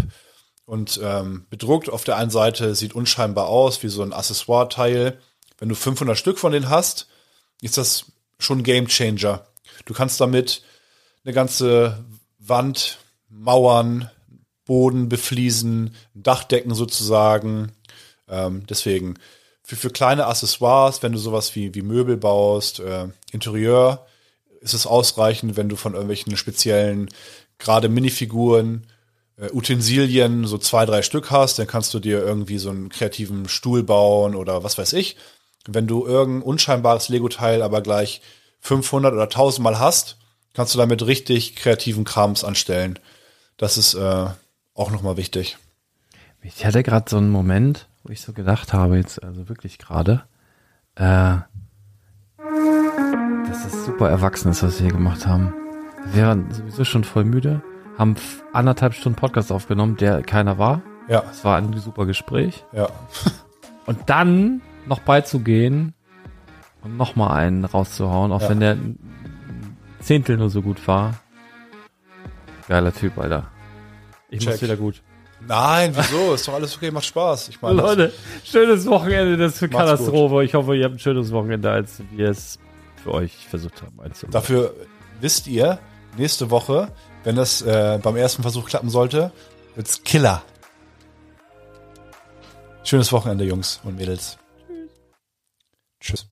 und 0.64 0.98
ähm, 1.02 1.46
bedruckt. 1.50 1.90
Auf 1.90 2.04
der 2.04 2.16
einen 2.16 2.30
Seite 2.30 2.74
sieht 2.74 2.94
unscheinbar 2.94 3.48
aus, 3.48 3.82
wie 3.82 3.88
so 3.88 4.02
ein 4.02 4.14
Accessoire-Teil. 4.14 5.20
Wenn 5.58 5.68
du 5.68 5.74
500 5.74 6.16
Stück 6.16 6.38
von 6.38 6.52
denen 6.52 6.70
hast, 6.70 7.08
ist 7.60 7.76
das 7.76 8.06
schon 8.38 8.62
Game 8.62 8.88
Changer. 8.88 9.46
Du 9.84 9.92
kannst 9.92 10.20
damit 10.20 10.62
eine 11.24 11.34
ganze 11.34 12.04
Wand, 12.38 12.98
Mauern, 13.28 14.10
Boden 14.64 15.10
befliesen, 15.10 15.94
Dachdecken 16.14 16.74
sozusagen. 16.74 17.72
Ähm, 18.28 18.64
deswegen 18.66 19.18
für, 19.64 19.76
für 19.76 19.90
kleine 19.90 20.26
Accessoires, 20.26 21.02
wenn 21.02 21.12
du 21.12 21.18
sowas 21.18 21.54
wie, 21.56 21.74
wie 21.74 21.82
Möbel 21.82 22.16
baust, 22.16 22.80
äh, 22.80 23.08
Interieur, 23.32 24.06
ist 24.60 24.74
es 24.74 24.86
ausreichend, 24.86 25.56
wenn 25.56 25.68
du 25.68 25.76
von 25.76 25.94
irgendwelchen 25.94 26.36
speziellen, 26.36 27.08
gerade 27.58 27.88
Minifiguren, 27.88 28.86
äh, 29.36 29.50
Utensilien 29.52 30.46
so 30.46 30.58
zwei, 30.58 30.84
drei 30.84 31.02
Stück 31.02 31.30
hast, 31.30 31.58
dann 31.58 31.66
kannst 31.66 31.94
du 31.94 31.98
dir 31.98 32.22
irgendwie 32.22 32.58
so 32.58 32.70
einen 32.70 32.90
kreativen 32.90 33.48
Stuhl 33.48 33.82
bauen 33.82 34.34
oder 34.34 34.62
was 34.62 34.78
weiß 34.78 34.92
ich. 34.92 35.16
Wenn 35.66 35.86
du 35.86 36.06
irgendein 36.06 36.46
unscheinbares 36.46 37.08
Lego-Teil 37.08 37.62
aber 37.62 37.80
gleich 37.80 38.20
500 38.60 39.14
oder 39.14 39.24
1000 39.24 39.64
Mal 39.64 39.78
hast, 39.78 40.18
kannst 40.52 40.74
du 40.74 40.78
damit 40.78 41.06
richtig 41.06 41.56
kreativen 41.56 42.04
Krams 42.04 42.44
anstellen. 42.44 42.98
Das 43.56 43.78
ist 43.78 43.94
äh, 43.94 44.26
auch 44.74 44.90
nochmal 44.90 45.16
wichtig. 45.16 45.56
Ich 46.42 46.66
hatte 46.66 46.82
gerade 46.82 47.08
so 47.08 47.16
einen 47.16 47.30
Moment, 47.30 47.88
wo 48.04 48.12
ich 48.12 48.20
so 48.20 48.32
gedacht 48.32 48.72
habe, 48.72 48.96
jetzt, 48.96 49.22
also 49.24 49.48
wirklich 49.48 49.78
gerade, 49.78 50.22
äh, 50.96 51.36
dass 53.48 53.62
das 53.64 53.84
super 53.86 54.08
erwachsen 54.10 54.50
ist, 54.50 54.62
was 54.62 54.78
wir 54.80 54.86
hier 54.88 54.96
gemacht 54.96 55.26
haben. 55.26 55.52
Wir 56.12 56.26
waren 56.26 56.50
sowieso 56.52 56.84
schon 56.84 57.04
voll 57.04 57.24
müde, 57.24 57.62
haben 57.98 58.14
anderthalb 58.52 58.94
Stunden 58.94 59.18
Podcast 59.18 59.50
aufgenommen, 59.50 59.96
der 59.96 60.22
keiner 60.22 60.58
war. 60.58 60.82
Ja, 61.08 61.22
Es 61.30 61.44
war 61.44 61.56
ein 61.58 61.72
super 61.78 62.06
Gespräch. 62.06 62.64
ja. 62.72 62.88
Und 63.86 63.98
dann 64.06 64.62
noch 64.86 65.00
beizugehen 65.00 65.92
und 66.80 66.96
nochmal 66.96 67.36
einen 67.36 67.66
rauszuhauen, 67.66 68.32
auch 68.32 68.40
Ja. 68.40 68.48
wenn 68.48 68.60
der 68.60 68.78
Zehntel 70.00 70.38
nur 70.38 70.48
so 70.48 70.62
gut 70.62 70.88
war. 70.88 71.16
Geiler 72.66 72.94
Typ, 72.94 73.18
Alter. 73.18 73.44
Ich 74.30 74.42
muss 74.46 74.54
Check. 74.54 74.62
wieder 74.62 74.76
gut. 74.78 75.02
Nein, 75.46 75.92
wieso? 75.94 76.34
Ist 76.34 76.48
doch 76.48 76.54
alles 76.54 76.76
okay, 76.76 76.90
macht 76.90 77.04
Spaß. 77.04 77.48
Ich 77.48 77.60
meine, 77.60 77.80
Leute, 77.80 78.12
schönes 78.44 78.86
Wochenende, 78.86 79.36
das 79.36 79.52
ist 79.52 79.58
für 79.58 79.68
Macht's 79.68 79.90
Katastrophe. 79.90 80.44
Ich 80.44 80.54
hoffe, 80.54 80.76
ihr 80.76 80.84
habt 80.84 80.96
ein 80.96 80.98
schönes 80.98 81.30
Wochenende, 81.32 81.70
als 81.70 82.02
wir 82.10 82.30
es 82.30 82.58
für 83.02 83.12
euch 83.12 83.32
versucht 83.48 83.82
haben 83.82 84.00
einzuleiten. 84.00 84.32
dafür 84.32 84.74
wisst 85.20 85.46
ihr, 85.46 85.78
nächste 86.16 86.50
Woche, 86.50 86.88
wenn 87.24 87.36
das 87.36 87.62
äh, 87.62 87.98
beim 88.02 88.16
ersten 88.16 88.42
Versuch 88.42 88.66
klappen 88.66 88.88
sollte, 88.88 89.32
wird's 89.74 90.02
Killer. 90.02 90.42
Schönes 92.82 93.12
Wochenende, 93.12 93.44
Jungs 93.44 93.80
und 93.84 93.96
Mädels. 93.96 94.38
Tschüss. 96.00 96.22